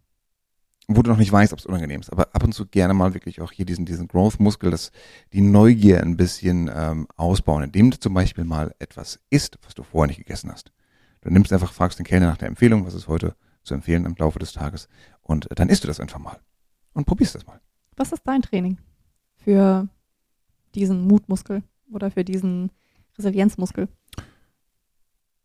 Wo 0.95 1.01
du 1.01 1.09
noch 1.09 1.17
nicht 1.17 1.31
weißt, 1.31 1.53
ob 1.53 1.59
es 1.59 1.65
unangenehm 1.65 2.01
ist. 2.01 2.11
Aber 2.11 2.33
ab 2.33 2.43
und 2.43 2.53
zu 2.53 2.65
gerne 2.65 2.93
mal 2.93 3.13
wirklich 3.13 3.41
auch 3.41 3.51
hier 3.51 3.65
diesen, 3.65 3.85
diesen 3.85 4.07
Growth-Muskel, 4.07 4.71
das, 4.71 4.91
die 5.33 5.41
Neugier 5.41 6.01
ein 6.01 6.17
bisschen 6.17 6.69
ähm, 6.73 7.07
ausbauen, 7.15 7.63
indem 7.63 7.91
du 7.91 7.99
zum 7.99 8.13
Beispiel 8.13 8.43
mal 8.43 8.73
etwas 8.79 9.19
isst, 9.29 9.57
was 9.63 9.73
du 9.73 9.83
vorher 9.83 10.07
nicht 10.07 10.17
gegessen 10.17 10.51
hast. 10.51 10.71
Du 11.21 11.29
nimmst 11.29 11.53
einfach, 11.53 11.73
fragst 11.73 11.99
den 11.99 12.05
Kellner 12.05 12.27
nach 12.27 12.37
der 12.37 12.47
Empfehlung, 12.47 12.85
was 12.85 12.93
ist 12.93 13.07
heute 13.07 13.35
zu 13.63 13.73
empfehlen 13.73 14.05
im 14.05 14.15
Laufe 14.17 14.39
des 14.39 14.53
Tages. 14.53 14.87
Und 15.21 15.49
äh, 15.51 15.55
dann 15.55 15.69
isst 15.69 15.83
du 15.83 15.87
das 15.87 15.99
einfach 15.99 16.19
mal. 16.19 16.39
Und 16.93 17.05
probierst 17.05 17.35
das 17.35 17.45
mal. 17.45 17.61
Was 17.95 18.11
ist 18.11 18.23
dein 18.25 18.41
Training 18.41 18.77
für 19.35 19.87
diesen 20.75 21.07
Mutmuskel 21.07 21.63
oder 21.91 22.11
für 22.11 22.23
diesen 22.23 22.71
Resilienzmuskel? 23.17 23.87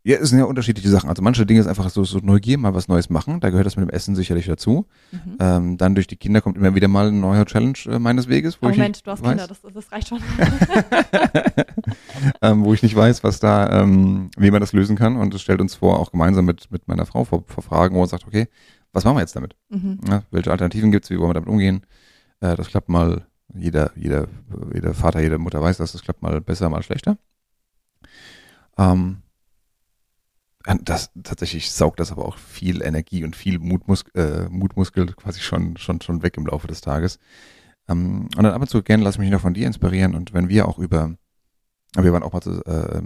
Ja, 0.06 0.18
es 0.18 0.30
sind 0.30 0.38
ja 0.38 0.44
unterschiedliche 0.44 0.88
Sachen. 0.88 1.08
Also 1.08 1.20
manche 1.20 1.44
Dinge 1.44 1.58
ist 1.58 1.66
einfach 1.66 1.90
so, 1.90 2.04
so 2.04 2.20
Neugier, 2.22 2.58
mal 2.58 2.74
was 2.74 2.86
Neues 2.86 3.10
machen. 3.10 3.40
Da 3.40 3.50
gehört 3.50 3.66
das 3.66 3.74
mit 3.74 3.88
dem 3.88 3.90
Essen 3.90 4.14
sicherlich 4.14 4.46
dazu. 4.46 4.86
Mhm. 5.10 5.36
Ähm, 5.40 5.76
dann 5.78 5.96
durch 5.96 6.06
die 6.06 6.14
Kinder 6.14 6.40
kommt 6.40 6.56
immer 6.56 6.76
wieder 6.76 6.86
mal 6.86 7.08
ein 7.08 7.18
neuer 7.18 7.44
Challenge 7.44 7.76
äh, 7.86 7.98
meines 7.98 8.28
Weges, 8.28 8.62
wo 8.62 8.66
Oh, 8.66 8.70
ich 8.70 8.76
Moment, 8.76 8.94
nicht 8.94 9.06
du 9.08 9.10
hast 9.10 9.24
weiß, 9.24 9.30
Kinder, 9.30 9.48
das, 9.48 9.62
das 9.74 9.90
reicht 9.90 10.06
schon. 10.06 10.20
ähm, 12.40 12.64
wo 12.64 12.72
ich 12.72 12.84
nicht 12.84 12.94
weiß, 12.94 13.24
was 13.24 13.40
da, 13.40 13.82
ähm, 13.82 14.30
wie 14.36 14.52
man 14.52 14.60
das 14.60 14.72
lösen 14.72 14.94
kann. 14.94 15.16
Und 15.16 15.34
es 15.34 15.42
stellt 15.42 15.60
uns 15.60 15.74
vor, 15.74 15.98
auch 15.98 16.12
gemeinsam 16.12 16.44
mit, 16.44 16.70
mit 16.70 16.86
meiner 16.86 17.04
Frau 17.04 17.24
vor, 17.24 17.42
vor 17.44 17.64
Fragen, 17.64 17.96
wo 17.96 17.98
man 17.98 18.08
sagt, 18.08 18.28
okay, 18.28 18.46
was 18.92 19.02
machen 19.02 19.16
wir 19.16 19.22
jetzt 19.22 19.34
damit? 19.34 19.56
mhm. 19.70 19.98
Ja, 20.08 20.22
welche 20.30 20.52
Alternativen 20.52 20.92
gibt's? 20.92 21.10
Wie 21.10 21.18
wollen 21.18 21.30
wir 21.30 21.34
damit 21.34 21.48
umgehen? 21.48 21.84
Äh, 22.38 22.54
das 22.54 22.68
klappt 22.68 22.88
mal, 22.88 23.26
jeder, 23.52 23.90
jeder, 23.96 24.28
jeder 24.72 24.94
Vater, 24.94 25.20
jede 25.20 25.38
Mutter 25.38 25.60
weiß 25.60 25.78
das, 25.78 25.90
das 25.90 26.02
klappt 26.02 26.22
mal 26.22 26.40
besser, 26.40 26.70
mal 26.70 26.84
schlechter. 26.84 27.18
Ähm, 28.78 29.22
das 30.82 31.10
tatsächlich 31.22 31.70
saugt 31.70 32.00
das 32.00 32.10
aber 32.12 32.24
auch 32.24 32.38
viel 32.38 32.82
Energie 32.82 33.24
und 33.24 33.36
viel 33.36 33.58
Mutmus 33.58 34.04
äh, 34.14 34.48
Mutmuskel 34.48 35.06
quasi 35.14 35.40
schon, 35.40 35.76
schon, 35.76 36.00
schon 36.00 36.22
weg 36.22 36.36
im 36.36 36.46
Laufe 36.46 36.66
des 36.66 36.80
Tages. 36.80 37.18
Ähm, 37.88 38.28
und 38.36 38.42
dann 38.42 38.52
ab 38.52 38.60
und 38.60 38.68
zu 38.68 38.82
gerne 38.82 39.04
lass 39.04 39.14
ich 39.14 39.20
mich 39.20 39.30
noch 39.30 39.40
von 39.40 39.54
dir 39.54 39.66
inspirieren 39.66 40.14
und 40.14 40.34
wenn 40.34 40.48
wir 40.48 40.66
auch 40.66 40.78
über, 40.78 41.14
wir 41.96 42.12
waren 42.12 42.22
auch 42.22 42.32
mal 42.32 42.40
zu, 42.40 42.64
äh, 42.64 43.00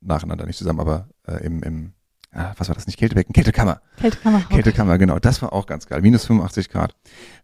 nacheinander 0.00 0.44
nicht 0.46 0.58
zusammen, 0.58 0.80
aber 0.80 1.08
äh, 1.26 1.44
im, 1.44 1.62
im 1.62 1.92
ah, 2.32 2.52
was 2.58 2.68
war 2.68 2.74
das 2.74 2.86
nicht, 2.86 2.98
Kältebecken, 2.98 3.32
Kältekammer. 3.32 3.80
Kältekammer. 3.98 4.40
Kältekammer, 4.50 4.98
genau. 4.98 5.18
Das 5.18 5.40
war 5.40 5.54
auch 5.54 5.66
ganz 5.66 5.86
geil. 5.86 6.02
Minus 6.02 6.26
85 6.26 6.68
Grad. 6.68 6.94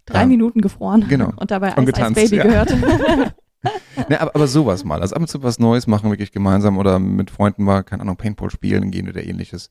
Drei 0.05 0.23
Ähm, 0.25 0.29
Minuten 0.29 0.61
gefroren. 0.61 1.07
genau. 1.09 1.33
Und 1.37 1.51
dabei 1.51 1.77
Eis 1.77 1.95
Eis 1.95 2.13
Baby 2.13 2.37
ja. 2.37 2.43
gehört. 2.43 2.77
Ne, 4.09 4.21
aber, 4.21 4.35
aber 4.35 4.47
sowas 4.47 4.85
mal. 4.85 5.01
Also 5.01 5.15
ab 5.15 5.23
und 5.23 5.29
zu 5.29 5.43
was 5.43 5.59
Neues 5.59 5.87
machen, 5.87 6.11
wirklich 6.11 6.33
gemeinsam 6.33 6.79
oder 6.79 6.99
mit 6.99 7.31
Freunden 7.31 7.63
mal, 7.63 7.83
keine 7.83 8.03
Ahnung, 8.03 8.17
Paintball 8.17 8.51
spielen 8.51 8.91
gehen 8.91 9.09
oder 9.09 9.23
ähnliches. 9.23 9.71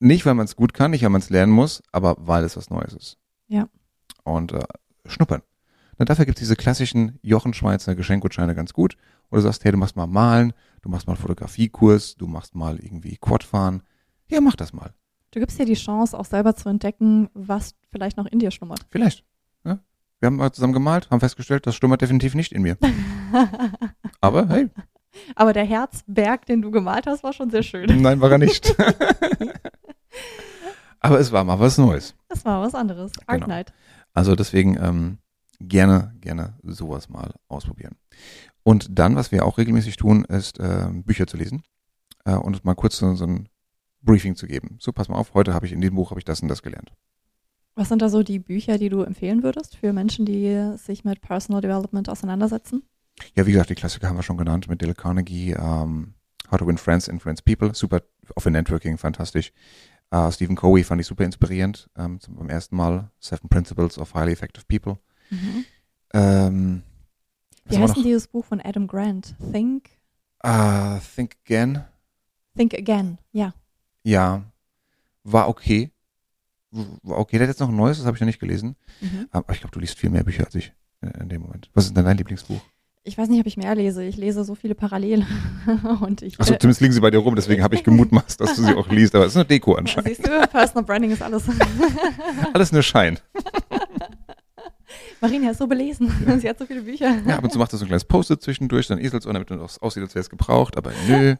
Nicht, 0.00 0.26
weil 0.26 0.34
man 0.34 0.46
es 0.46 0.56
gut 0.56 0.74
kann, 0.74 0.90
nicht, 0.90 1.02
weil 1.02 1.10
man 1.10 1.20
es 1.20 1.30
lernen 1.30 1.52
muss, 1.52 1.82
aber 1.92 2.16
weil 2.18 2.42
es 2.42 2.56
was 2.56 2.70
Neues 2.70 2.92
ist. 2.94 3.18
Ja. 3.48 3.68
Und 4.24 4.52
äh, 4.52 4.64
schnuppern. 5.06 5.42
Na, 5.98 6.06
dafür 6.06 6.24
gibt 6.24 6.38
es 6.38 6.40
diese 6.40 6.56
klassischen 6.56 7.18
Jochen 7.22 7.54
Schweizer 7.54 7.94
Geschenkgutscheine 7.94 8.54
ganz 8.54 8.72
gut. 8.72 8.96
Oder 9.30 9.40
du 9.40 9.46
sagst, 9.46 9.64
hey, 9.64 9.72
du 9.72 9.78
machst 9.78 9.94
mal 9.94 10.06
malen, 10.06 10.52
du 10.80 10.88
machst 10.88 11.06
mal 11.06 11.16
Fotografiekurs, 11.16 12.16
du 12.16 12.26
machst 12.26 12.54
mal 12.54 12.78
irgendwie 12.78 13.16
Quad 13.18 13.44
fahren. 13.44 13.82
Ja, 14.28 14.40
mach 14.40 14.56
das 14.56 14.72
mal. 14.72 14.92
Du 15.30 15.40
gibst 15.40 15.58
dir 15.58 15.66
die 15.66 15.74
Chance, 15.74 16.18
auch 16.18 16.24
selber 16.24 16.56
zu 16.56 16.68
entdecken, 16.68 17.28
was 17.34 17.74
vielleicht 17.90 18.16
noch 18.16 18.26
in 18.26 18.38
dir 18.38 18.50
schlummert. 18.50 18.80
Vielleicht. 18.90 19.24
Wir 20.22 20.28
haben 20.28 20.36
mal 20.36 20.52
zusammen 20.52 20.72
gemalt, 20.72 21.10
haben 21.10 21.18
festgestellt, 21.18 21.66
das 21.66 21.74
schlummert 21.74 22.00
definitiv 22.00 22.36
nicht 22.36 22.52
in 22.52 22.62
mir. 22.62 22.78
Aber 24.20 24.48
hey, 24.48 24.70
Aber 25.34 25.52
der 25.52 25.64
Herzberg, 25.64 26.46
den 26.46 26.62
du 26.62 26.70
gemalt 26.70 27.08
hast, 27.08 27.24
war 27.24 27.32
schon 27.32 27.50
sehr 27.50 27.64
schön. 27.64 28.00
nein, 28.00 28.20
war 28.20 28.30
er 28.30 28.38
nicht. 28.38 28.72
Aber 31.00 31.18
es 31.18 31.32
war 31.32 31.42
mal 31.42 31.58
was 31.58 31.76
Neues. 31.76 32.14
Das 32.28 32.44
war 32.44 32.62
was 32.62 32.76
anderes. 32.76 33.10
Art 33.26 33.40
Genau. 33.40 33.48
Night. 33.48 33.72
Also 34.14 34.36
deswegen 34.36 34.78
ähm, 34.80 35.18
gerne, 35.58 36.14
gerne 36.20 36.56
sowas 36.62 37.08
mal 37.08 37.34
ausprobieren. 37.48 37.96
Und 38.62 38.96
dann, 38.96 39.16
was 39.16 39.32
wir 39.32 39.44
auch 39.44 39.58
regelmäßig 39.58 39.96
tun, 39.96 40.24
ist 40.26 40.60
äh, 40.60 40.86
Bücher 40.92 41.26
zu 41.26 41.36
lesen 41.36 41.64
äh, 42.24 42.36
und 42.36 42.64
mal 42.64 42.76
kurz 42.76 42.98
so, 42.98 43.16
so 43.16 43.26
ein 43.26 43.48
Briefing 44.02 44.36
zu 44.36 44.46
geben. 44.46 44.76
So, 44.78 44.92
pass 44.92 45.08
mal 45.08 45.16
auf, 45.16 45.34
heute 45.34 45.52
habe 45.52 45.66
ich 45.66 45.72
in 45.72 45.80
diesem 45.80 45.96
Buch 45.96 46.10
habe 46.10 46.20
ich 46.20 46.24
das 46.24 46.42
und 46.42 46.46
das 46.48 46.62
gelernt. 46.62 46.92
Was 47.74 47.88
sind 47.88 48.02
da 48.02 48.08
so 48.08 48.22
die 48.22 48.38
Bücher, 48.38 48.76
die 48.78 48.88
du 48.90 49.02
empfehlen 49.02 49.42
würdest 49.42 49.76
für 49.76 49.92
Menschen, 49.92 50.26
die 50.26 50.74
sich 50.76 51.04
mit 51.04 51.20
Personal 51.22 51.60
Development 51.62 52.08
auseinandersetzen? 52.08 52.82
Ja, 53.34 53.46
wie 53.46 53.52
gesagt, 53.52 53.70
die 53.70 53.74
Klassiker 53.74 54.08
haben 54.08 54.16
wir 54.16 54.22
schon 54.22 54.36
genannt 54.36 54.68
mit 54.68 54.82
Dale 54.82 54.94
Carnegie, 54.94 55.52
ähm, 55.52 56.14
How 56.50 56.58
to 56.58 56.66
Win 56.66 56.76
Friends, 56.78 57.08
Influence 57.08 57.40
People, 57.40 57.74
super, 57.74 58.02
auch 58.36 58.40
für 58.42 58.50
Networking, 58.50 58.98
fantastisch. 58.98 59.52
Äh, 60.10 60.30
Stephen 60.32 60.56
Covey 60.56 60.84
fand 60.84 61.00
ich 61.00 61.06
super 61.06 61.24
inspirierend, 61.24 61.88
ähm, 61.96 62.20
zum, 62.20 62.36
beim 62.36 62.50
ersten 62.50 62.76
Mal, 62.76 63.10
Seven 63.20 63.48
Principles 63.48 63.96
of 63.98 64.12
Highly 64.14 64.32
Effective 64.32 64.64
People. 64.68 64.98
Ähm, 66.12 66.82
was 67.64 67.76
Wie 67.76 67.80
heißt 67.82 67.96
denn 67.96 68.02
dieses 68.02 68.28
Buch 68.28 68.44
von 68.44 68.60
Adam 68.60 68.86
Grant? 68.86 69.34
Think, 69.52 69.88
Ah, 70.40 70.98
Think 71.14 71.36
Again, 71.46 71.84
Think 72.56 72.74
Again. 72.74 73.18
Ja. 73.30 73.54
ja, 74.02 74.42
war 75.24 75.48
okay. 75.48 75.90
Okay, 77.04 77.38
der 77.38 77.46
hat 77.46 77.52
jetzt 77.52 77.60
noch 77.60 77.68
ein 77.68 77.76
neues, 77.76 77.98
das 77.98 78.06
habe 78.06 78.16
ich 78.16 78.20
noch 78.20 78.26
nicht 78.26 78.40
gelesen. 78.40 78.76
Mhm. 79.00 79.28
Aber 79.30 79.52
ich 79.52 79.60
glaube, 79.60 79.72
du 79.72 79.80
liest 79.80 79.98
viel 79.98 80.10
mehr 80.10 80.24
Bücher 80.24 80.44
als 80.44 80.54
ich 80.54 80.72
äh, 81.02 81.20
in 81.20 81.28
dem 81.28 81.42
Moment. 81.42 81.70
Was 81.74 81.84
ist 81.84 81.96
denn 81.96 82.04
dein 82.04 82.16
Lieblingsbuch? 82.16 82.60
Ich 83.04 83.18
weiß 83.18 83.28
nicht, 83.28 83.40
ob 83.40 83.46
ich 83.46 83.56
mehr 83.56 83.74
lese. 83.74 84.04
Ich 84.04 84.16
lese 84.16 84.44
so 84.44 84.54
viele 84.54 84.76
parallel. 84.76 85.26
Und 86.00 86.22
ich, 86.22 86.38
Achso, 86.38 86.54
zumindest 86.54 86.80
liegen 86.80 86.92
sie 86.92 87.00
bei 87.00 87.10
dir 87.10 87.18
rum, 87.18 87.34
deswegen 87.34 87.62
habe 87.62 87.74
ich 87.74 87.82
gemutmaßt, 87.82 88.40
dass 88.40 88.54
du 88.54 88.62
sie 88.62 88.76
auch 88.76 88.88
liest, 88.88 89.14
aber 89.16 89.24
es 89.24 89.32
ist 89.32 89.36
eine 89.36 89.44
Deko 89.44 89.74
anscheinend. 89.74 90.08
siehst 90.08 90.26
du, 90.26 90.46
Personal 90.48 90.84
Branding 90.84 91.10
ist 91.10 91.20
alles. 91.20 91.44
Alles 92.52 92.70
nur 92.70 92.82
Schein. 92.82 93.18
Marina 95.20 95.50
ist 95.50 95.58
so 95.58 95.66
belesen. 95.66 96.12
Sie 96.40 96.48
hat 96.48 96.58
so 96.58 96.66
viele 96.66 96.82
Bücher. 96.82 97.16
Ja, 97.26 97.38
ab 97.38 97.44
und 97.44 97.52
zu 97.52 97.58
macht 97.58 97.72
er 97.72 97.78
so 97.78 97.84
ein 97.84 97.88
kleines 97.88 98.04
Post-it 98.04 98.42
zwischendurch, 98.42 98.86
dann 98.86 98.98
Eselsohr, 98.98 99.32
damit 99.32 99.50
es 99.50 99.78
aussieht, 99.78 100.02
als 100.02 100.14
wäre 100.14 100.22
es 100.22 100.30
gebraucht, 100.30 100.76
aber 100.76 100.92
nö. 101.08 101.36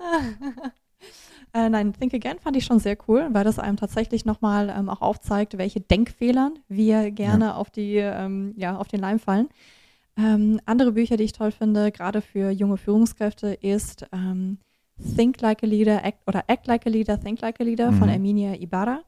Äh, 1.55 1.69
nein, 1.69 1.93
Think 1.93 2.15
Again 2.15 2.39
fand 2.39 2.57
ich 2.57 2.65
schon 2.65 2.79
sehr 2.79 2.97
cool, 3.09 3.29
weil 3.33 3.45
das 3.45 3.59
einem 3.59 3.77
tatsächlich 3.77 4.25
nochmal 4.25 4.71
ähm, 4.75 4.89
auch 4.89 5.03
aufzeigt, 5.03 5.59
welche 5.59 5.81
Denkfehlern 5.81 6.59
wir 6.69 7.11
gerne 7.11 7.57
auf 7.57 7.69
die, 7.71 7.97
ähm, 7.97 8.55
ja, 8.57 8.77
auf 8.77 8.89
den 8.89 9.01
Leim 9.01 9.19
fallen. 9.19 9.49
Ähm, 10.17 10.61
andere 10.65 10.93
Bücher, 10.93 11.17
die 11.17 11.25
ich 11.25 11.33
toll 11.33 11.51
finde, 11.53 11.93
gerade 11.93 12.23
für 12.23 12.51
junge 12.51 12.79
Führungskräfte, 12.79 13.49
ist 13.55 14.07
ähm, 14.13 14.59
Think 15.17 15.41
Like 15.41 15.63
a 15.63 15.67
Leader 15.67 16.05
Act, 16.05 16.21
oder 16.27 16.45
Act 16.47 16.67
Like 16.67 16.87
a 16.87 16.91
Leader, 16.91 17.21
Think 17.21 17.41
Like 17.41 17.61
a 17.61 17.65
Leader 17.65 17.93
von 17.93 18.09
Mhm. 18.09 18.15
Erminia 18.15 18.55
Ibarra. 18.55 19.01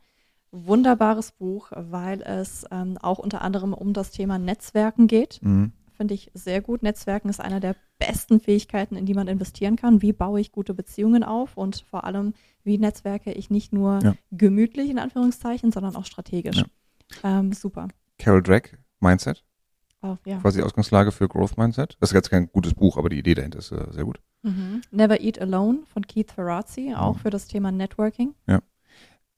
Wunderbares 0.50 1.32
Buch, 1.32 1.72
weil 1.74 2.22
es 2.22 2.64
ähm, 2.70 2.96
auch 3.00 3.18
unter 3.18 3.42
anderem 3.42 3.72
um 3.74 3.92
das 3.92 4.10
Thema 4.12 4.38
Netzwerken 4.38 5.06
geht 5.06 5.40
Mhm. 5.42 5.72
Finde 5.94 6.14
ich 6.14 6.30
sehr 6.34 6.60
gut. 6.60 6.82
Netzwerken 6.82 7.28
ist 7.28 7.40
eine 7.40 7.60
der 7.60 7.76
besten 7.98 8.40
Fähigkeiten, 8.40 8.96
in 8.96 9.06
die 9.06 9.14
man 9.14 9.28
investieren 9.28 9.76
kann. 9.76 10.02
Wie 10.02 10.12
baue 10.12 10.40
ich 10.40 10.52
gute 10.52 10.74
Beziehungen 10.74 11.22
auf 11.24 11.56
und 11.56 11.84
vor 11.88 12.04
allem, 12.04 12.34
wie 12.64 12.78
netzwerke 12.78 13.32
ich 13.32 13.50
nicht 13.50 13.72
nur 13.72 14.00
Ja. 14.02 14.14
gemütlich 14.30 14.90
in 14.90 14.98
Anführungszeichen, 14.98 15.72
sondern 15.72 15.96
auch 15.96 16.04
strategisch. 16.04 16.64
Ähm, 17.22 17.52
super. 17.52 17.88
Carol 18.18 18.42
Drake, 18.42 18.78
Mindset, 19.00 19.44
Oh, 20.02 20.16
ja. 20.26 20.38
quasi 20.38 20.60
Ausgangslage 20.62 21.12
für 21.12 21.28
Growth 21.28 21.56
Mindset. 21.56 21.96
Das 22.00 22.10
ist 22.10 22.14
jetzt 22.14 22.30
kein 22.30 22.48
gutes 22.52 22.74
Buch, 22.74 22.96
aber 22.98 23.08
die 23.08 23.18
Idee 23.18 23.34
dahinter 23.34 23.58
ist 23.60 23.72
äh, 23.72 23.86
sehr 23.90 24.04
gut. 24.04 24.20
Mhm. 24.42 24.82
Never 24.90 25.20
Eat 25.20 25.40
Alone 25.40 25.80
von 25.86 26.06
Keith 26.06 26.30
Ferrazzi, 26.32 26.92
auch 26.94 27.14
Mhm. 27.14 27.18
für 27.20 27.30
das 27.30 27.46
Thema 27.46 27.72
Networking. 27.72 28.34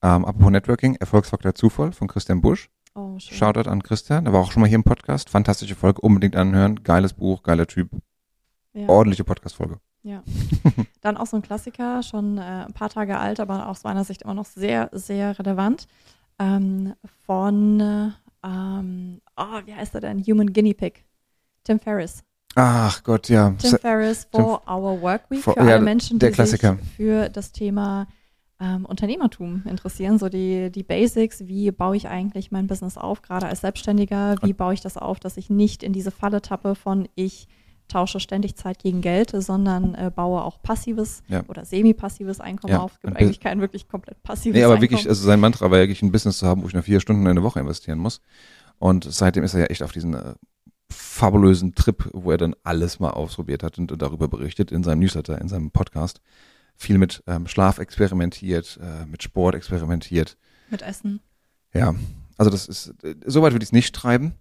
Ähm, 0.02 0.24
apropos 0.24 0.50
Networking, 0.50 0.94
Erfolgsfaktor 0.96 1.54
Zufall 1.54 1.92
von 1.92 2.06
Christian 2.06 2.40
Busch. 2.40 2.70
Oh, 2.96 3.18
schön. 3.18 3.36
Shoutout 3.36 3.68
an 3.68 3.82
Christian, 3.82 4.24
der 4.24 4.32
war 4.32 4.40
auch 4.40 4.50
schon 4.52 4.62
mal 4.62 4.66
hier 4.68 4.76
im 4.76 4.84
Podcast. 4.84 5.28
Fantastische 5.28 5.74
Folge, 5.74 6.00
unbedingt 6.00 6.34
anhören. 6.34 6.82
Geiles 6.82 7.12
Buch, 7.12 7.42
geiler 7.42 7.66
Typ, 7.66 7.90
Ja. 8.72 8.88
ordentliche 8.88 9.24
Podcast-Folge. 9.24 9.78
Dann 11.00 11.16
auch 11.16 11.26
so 11.26 11.36
ein 11.36 11.42
Klassiker, 11.42 12.02
schon 12.04 12.38
äh, 12.38 12.64
ein 12.66 12.72
paar 12.72 12.88
Tage 12.90 13.18
alt, 13.18 13.40
aber 13.40 13.68
aus 13.68 13.82
meiner 13.82 14.04
Sicht 14.04 14.22
immer 14.22 14.34
noch 14.34 14.44
sehr, 14.46 14.88
sehr 14.92 15.36
relevant. 15.38 15.88
Ähm, 16.38 16.94
von, 17.26 17.80
äh, 17.80 18.08
ähm, 18.46 19.20
oh, 19.36 19.60
wie 19.64 19.74
heißt 19.74 19.94
er 19.96 20.00
denn? 20.00 20.22
Human 20.24 20.52
Guinea 20.52 20.74
Pig. 20.74 21.04
Tim 21.64 21.80
Ferriss. 21.80 22.22
Ach 22.54 23.02
Gott, 23.02 23.28
ja. 23.28 23.50
Tim 23.58 23.78
Ferriss 23.78 24.28
Tim- 24.30 24.42
for 24.42 24.62
Our 24.70 25.00
Work 25.02 25.28
Week. 25.30 25.42
For- 25.42 25.54
für 25.54 25.60
ja, 25.60 25.74
alle 25.74 25.80
Menschen, 25.84 26.18
der 26.20 26.30
die 26.30 26.34
Klassiker. 26.36 26.76
sich 26.76 26.88
für 26.96 27.28
das 27.28 27.50
Thema 27.52 28.06
ähm, 28.60 28.84
Unternehmertum 28.86 29.62
interessieren. 29.66 30.18
So 30.18 30.28
die, 30.28 30.70
die 30.70 30.82
Basics. 30.82 31.46
Wie 31.46 31.70
baue 31.70 31.96
ich 31.96 32.08
eigentlich 32.08 32.50
mein 32.50 32.66
Business 32.66 32.96
auf, 32.96 33.22
gerade 33.22 33.46
als 33.46 33.60
Selbstständiger? 33.60 34.36
Wie 34.42 34.52
baue 34.52 34.74
ich 34.74 34.80
das 34.80 34.96
auf, 34.96 35.20
dass 35.20 35.36
ich 35.36 35.50
nicht 35.50 35.82
in 35.82 35.92
diese 35.92 36.10
Falle 36.10 36.40
tappe 36.42 36.74
von 36.74 37.08
ich 37.14 37.48
tausche 37.88 38.18
ständig 38.18 38.56
Zeit 38.56 38.80
gegen 38.80 39.00
Geld, 39.00 39.30
sondern 39.30 39.94
äh, 39.94 40.10
baue 40.12 40.42
auch 40.42 40.60
passives 40.60 41.22
Ja. 41.28 41.44
oder 41.46 41.64
semi-passives 41.64 42.40
Einkommen 42.40 42.72
Ja, 42.72 42.80
auf. 42.80 42.94
Es 42.94 43.00
gibt 43.00 43.14
Bi- 43.14 43.20
eigentlich 43.20 43.38
kein 43.38 43.60
wirklich 43.60 43.86
komplett 43.86 44.20
passives 44.24 44.56
Nee, 44.56 44.64
aber 44.64 44.74
Einkommen. 44.74 44.90
wirklich, 44.90 45.08
also 45.08 45.24
sein 45.24 45.38
Mantra 45.38 45.70
war 45.70 45.78
wirklich 45.78 46.02
ein 46.02 46.10
Business 46.10 46.38
zu 46.38 46.46
haben, 46.48 46.62
wo 46.62 46.66
ich 46.66 46.72
nur 46.74 46.82
vier 46.82 46.98
Stunden 46.98 47.24
in 47.26 47.36
der 47.36 47.44
Woche 47.44 47.60
investieren 47.60 48.00
muss. 48.00 48.20
Und 48.78 49.04
seitdem 49.04 49.44
ist 49.44 49.54
er 49.54 49.60
ja 49.60 49.66
echt 49.66 49.84
auf 49.84 49.92
diesen 49.92 50.14
äh, 50.14 50.34
fabulösen 50.90 51.74
Trip, 51.74 52.08
wo 52.12 52.30
er 52.30 52.38
dann 52.38 52.54
alles 52.64 52.98
mal 53.00 53.10
ausprobiert 53.10 53.62
hat 53.62 53.78
und, 53.78 53.92
darüber 54.02 54.28
berichtet 54.28 54.72
in 54.72 54.82
seinem 54.82 55.00
Newsletter, 55.00 55.40
in 55.40 55.48
seinem 55.48 55.70
Podcast. 55.70 56.20
Viel 56.76 56.98
mit 56.98 57.22
ähm, 57.26 57.46
Schlaf 57.46 57.78
experimentiert, 57.78 58.78
äh, 58.82 59.06
mit 59.06 59.22
Sport 59.22 59.54
experimentiert. 59.54 60.36
Mit 60.70 60.82
Essen. 60.82 61.20
Ja, 61.72 61.94
also 62.36 62.50
das 62.50 62.66
ist, 62.68 62.94
äh, 63.02 63.14
soweit 63.24 63.52
würde 63.52 63.62
ich 63.64 63.68
es 63.68 63.72
nicht 63.72 63.94
treiben. 63.94 64.34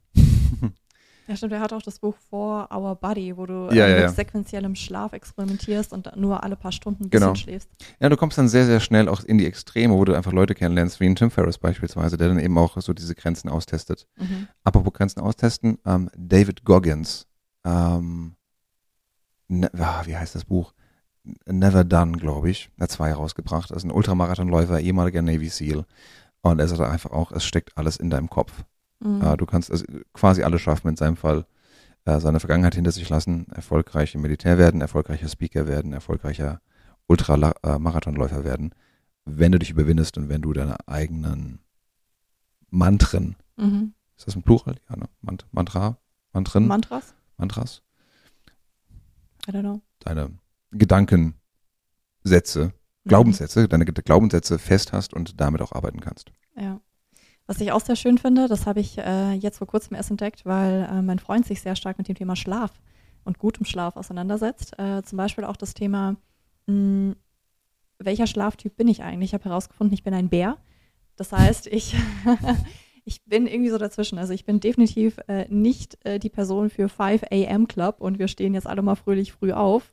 Ja, 1.28 1.36
stimmt. 1.36 1.54
Er 1.54 1.60
hat 1.60 1.74
auch 1.74 1.82
das 1.82 1.98
Buch 1.98 2.16
For 2.30 2.70
Our 2.72 2.96
Body, 2.96 3.36
wo 3.36 3.48
du 3.48 3.70
Ja, 3.74 3.88
äh, 3.88 3.94
mit 3.94 4.02
ja. 4.04 4.10
sequenziellem 4.10 4.76
Schlaf 4.76 5.12
experimentierst 5.14 5.92
und 5.92 6.16
nur 6.16 6.44
alle 6.44 6.56
paar 6.56 6.72
Stunden 6.72 7.06
ein 7.06 7.10
bisschen 7.10 7.24
Genau. 7.30 7.36
schläfst. 7.36 7.68
Ja, 8.00 8.10
du 8.10 8.16
kommst 8.18 8.38
dann 8.38 8.48
sehr, 8.48 8.66
sehr 8.68 8.80
schnell 8.80 9.10
auch 9.10 9.24
in 9.24 9.40
die 9.40 9.48
Extreme, 9.48 9.96
wo 9.96 10.06
du 10.06 10.14
einfach 10.14 10.34
Leute 10.34 10.54
kennenlernst, 10.54 11.00
wie 11.00 11.06
ein 11.08 11.16
Tim 11.16 11.32
Ferriss 11.32 11.58
beispielsweise, 11.58 12.18
der 12.18 12.28
dann 12.28 12.38
eben 12.40 12.56
auch 12.60 12.80
so 12.80 12.94
diese 12.94 13.16
Grenzen 13.16 13.50
austestet. 13.50 14.08
Mhm. 14.18 14.48
Apropos 14.64 14.94
Grenzen 14.94 15.20
austesten, 15.20 15.80
ähm, 15.84 16.12
David 16.16 16.64
Goggins, 16.64 17.26
ähm, 17.64 18.36
ne, 19.48 19.72
ah, 19.80 20.04
wie 20.06 20.16
heißt 20.16 20.36
das 20.36 20.46
Buch? 20.46 20.74
Never 21.48 21.84
Done, 21.84 22.14
glaube 22.14 22.50
ich. 22.50 22.70
Er 22.78 22.84
hat 22.84 22.92
zwei 22.92 23.14
rausgebracht. 23.14 23.72
Er 23.72 23.78
ist 23.78 23.84
ein 23.84 23.92
Ultramarathonläufer, 23.92 24.80
ehemaliger 24.80 25.22
Navy 25.22 25.50
SEAL. 25.50 25.86
Und 26.42 26.60
er 26.60 26.68
sagt 26.68 26.82
einfach 26.82 27.12
auch, 27.12 27.32
es 27.32 27.44
steckt 27.46 27.76
alles 27.78 27.98
in 27.98 28.10
deinem 28.10 28.30
Kopf. 28.30 28.64
Mhm. 29.00 29.36
Du 29.38 29.46
kannst 29.46 29.72
also 29.72 29.86
quasi 30.14 30.44
alles 30.44 30.62
schaffen 30.62 30.90
in 30.90 30.96
seinem 30.96 31.18
Fall. 31.18 31.46
Äh, 32.06 32.20
seine 32.20 32.40
Vergangenheit 32.40 32.76
hinter 32.76 32.92
sich 32.92 33.10
lassen, 33.10 33.48
erfolgreich 33.52 34.14
im 34.14 34.22
Militär 34.22 34.60
werden, 34.60 34.82
erfolgreicher 34.82 35.28
Speaker 35.28 35.68
werden, 35.68 35.92
erfolgreicher 35.92 36.62
Ultramarathonläufer 37.08 38.44
werden, 38.44 38.76
wenn 39.26 39.52
du 39.52 39.58
dich 39.60 39.72
überwindest 39.72 40.18
und 40.20 40.30
wenn 40.30 40.42
du 40.44 40.54
deine 40.54 40.76
eigenen 40.88 41.60
Mantren, 42.70 43.36
Mhm. 43.58 43.94
ist 44.18 44.28
das 44.28 44.36
ein 44.36 44.44
Plural? 44.44 44.76
Ja, 44.90 44.98
ne? 44.98 45.06
Mant 45.22 45.48
Mantra? 45.52 45.98
Mantren? 46.34 46.68
Mantras? 46.68 47.14
Mantras? 47.38 47.82
I 49.48 49.52
don't 49.52 49.62
know. 49.62 49.82
Deine 50.00 50.30
Gedankensätze, 50.78 52.74
Glaubenssätze, 53.08 53.68
deine 53.68 53.86
Ge- 53.86 54.04
Glaubenssätze 54.04 54.60
fest 54.60 54.94
hast 54.94 55.14
und 55.14 55.40
damit 55.40 55.62
auch 55.62 55.72
arbeiten 55.72 56.00
kannst. 56.00 56.32
Ja. 56.58 56.80
Was 57.48 57.62
ich 57.62 57.72
auch 57.72 57.82
sehr 57.82 57.96
schön 57.96 58.18
finde, 58.18 58.48
das 58.48 58.66
habe 58.66 58.80
ich 58.80 58.98
äh, 58.98 59.34
jetzt 59.34 59.60
vor 59.60 59.68
kurzem 59.68 59.96
erst 59.96 60.10
entdeckt, 60.10 60.46
weil 60.46 60.88
äh, 60.92 61.02
mein 61.04 61.20
Freund 61.20 61.46
sich 61.46 61.62
sehr 61.62 61.76
stark 61.76 61.98
mit 62.00 62.08
dem 62.08 62.16
Thema 62.16 62.36
Schlaf 62.36 62.72
und 63.24 63.38
gutem 63.38 63.66
Schlaf 63.66 63.96
auseinandersetzt. 63.98 64.78
Äh, 64.80 65.04
zum 65.04 65.18
Beispiel 65.18 65.44
auch 65.44 65.56
das 65.58 65.76
Thema, 65.76 66.16
mh, 66.66 67.16
welcher 68.00 68.26
Schlaftyp 68.28 68.76
bin 68.76 68.88
ich 68.88 69.04
eigentlich? 69.04 69.30
Ich 69.30 69.34
habe 69.36 69.46
herausgefunden, 69.46 69.94
ich 69.94 70.04
bin 70.04 70.14
ein 70.16 70.30
Bär. 70.30 70.58
Das 71.18 71.32
heißt, 71.32 71.68
ich, 71.68 71.96
ich 73.06 73.24
bin 73.26 73.46
irgendwie 73.46 73.70
so 73.70 73.78
dazwischen. 73.78 74.18
Also 74.18 74.34
ich 74.34 74.46
bin 74.46 74.60
definitiv 74.60 75.20
äh, 75.28 75.46
nicht 75.50 76.04
äh, 76.04 76.18
die 76.18 76.30
Person 76.32 76.72
für 76.72 76.90
5 76.90 77.24
a.m. 77.30 77.68
Club 77.68 77.98
und 78.02 78.18
wir 78.18 78.28
stehen 78.28 78.56
jetzt 78.56 78.68
alle 78.68 78.82
mal 78.82 78.96
fröhlich 78.96 79.32
früh 79.34 79.52
auf. 79.54 79.92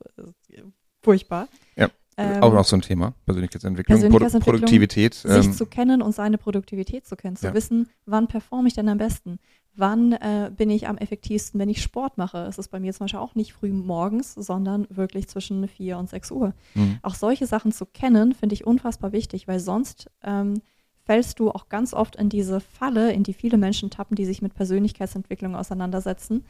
Furchtbar. 1.03 1.49
Ja, 1.77 1.89
Ähm, 2.19 2.43
auch 2.43 2.53
noch 2.53 2.65
so 2.67 2.77
ein 2.77 2.83
Thema, 2.83 3.15
Persönlichkeitsentwicklung, 3.25 3.95
Persönlichkeitsentwicklung, 3.99 4.61
Produktivität. 4.61 5.15
sich 5.15 5.47
Ähm, 5.47 5.53
zu 5.55 5.65
kennen 5.67 6.03
und 6.03 6.13
seine 6.15 6.37
Produktivität 6.39 7.07
zu 7.07 7.17
kennen, 7.17 7.37
zu 7.37 7.47
Ja. 7.47 7.55
wissen, 7.55 7.89
wann 8.05 8.29
performe 8.29 8.69
ich 8.69 8.75
denn 8.75 8.89
am 8.91 8.99
besten, 8.99 9.39
wann 9.75 10.13
äh, 10.13 10.51
bin 10.55 10.69
ich 10.69 10.89
am 10.89 10.99
effektivsten, 10.99 11.59
wenn 11.59 11.71
ich 11.71 11.81
Sport 11.83 12.19
mache. 12.19 12.39
Es 12.47 12.59
ist 12.59 12.69
bei 12.69 12.79
mir 12.81 12.93
zum 12.93 13.05
Beispiel 13.07 13.21
auch 13.21 13.35
nicht 13.35 13.55
früh 13.55 13.73
morgens, 13.73 14.35
sondern 14.35 14.87
wirklich 14.91 15.27
zwischen 15.29 15.67
4 15.67 15.97
und 15.97 16.11
6 16.11 16.31
Uhr. 16.31 16.53
mh. 16.75 16.99
Auch 17.03 17.15
solche 17.15 17.47
Sachen 17.47 17.73
zu 17.73 17.87
kennen, 17.87 18.35
finde 18.35 18.53
ich 18.55 18.67
unfassbar 18.67 19.13
wichtig, 19.13 19.49
weil 19.49 19.59
sonst 19.59 20.11
ähm, 20.23 20.61
fällst 21.05 21.41
du 21.41 21.51
auch 21.51 21.71
ganz 21.71 21.95
oft 21.95 22.17
in 22.17 22.29
diese 22.29 22.61
Falle, 22.61 23.13
in 23.13 23.23
die 23.23 23.33
viele 23.33 23.57
Menschen 23.57 23.89
tappen, 23.89 24.15
die 24.17 24.27
sich 24.27 24.43
mit 24.43 24.55
Persönlichkeitsentwicklung 24.55 25.57
auseinandersetzen. 25.57 26.45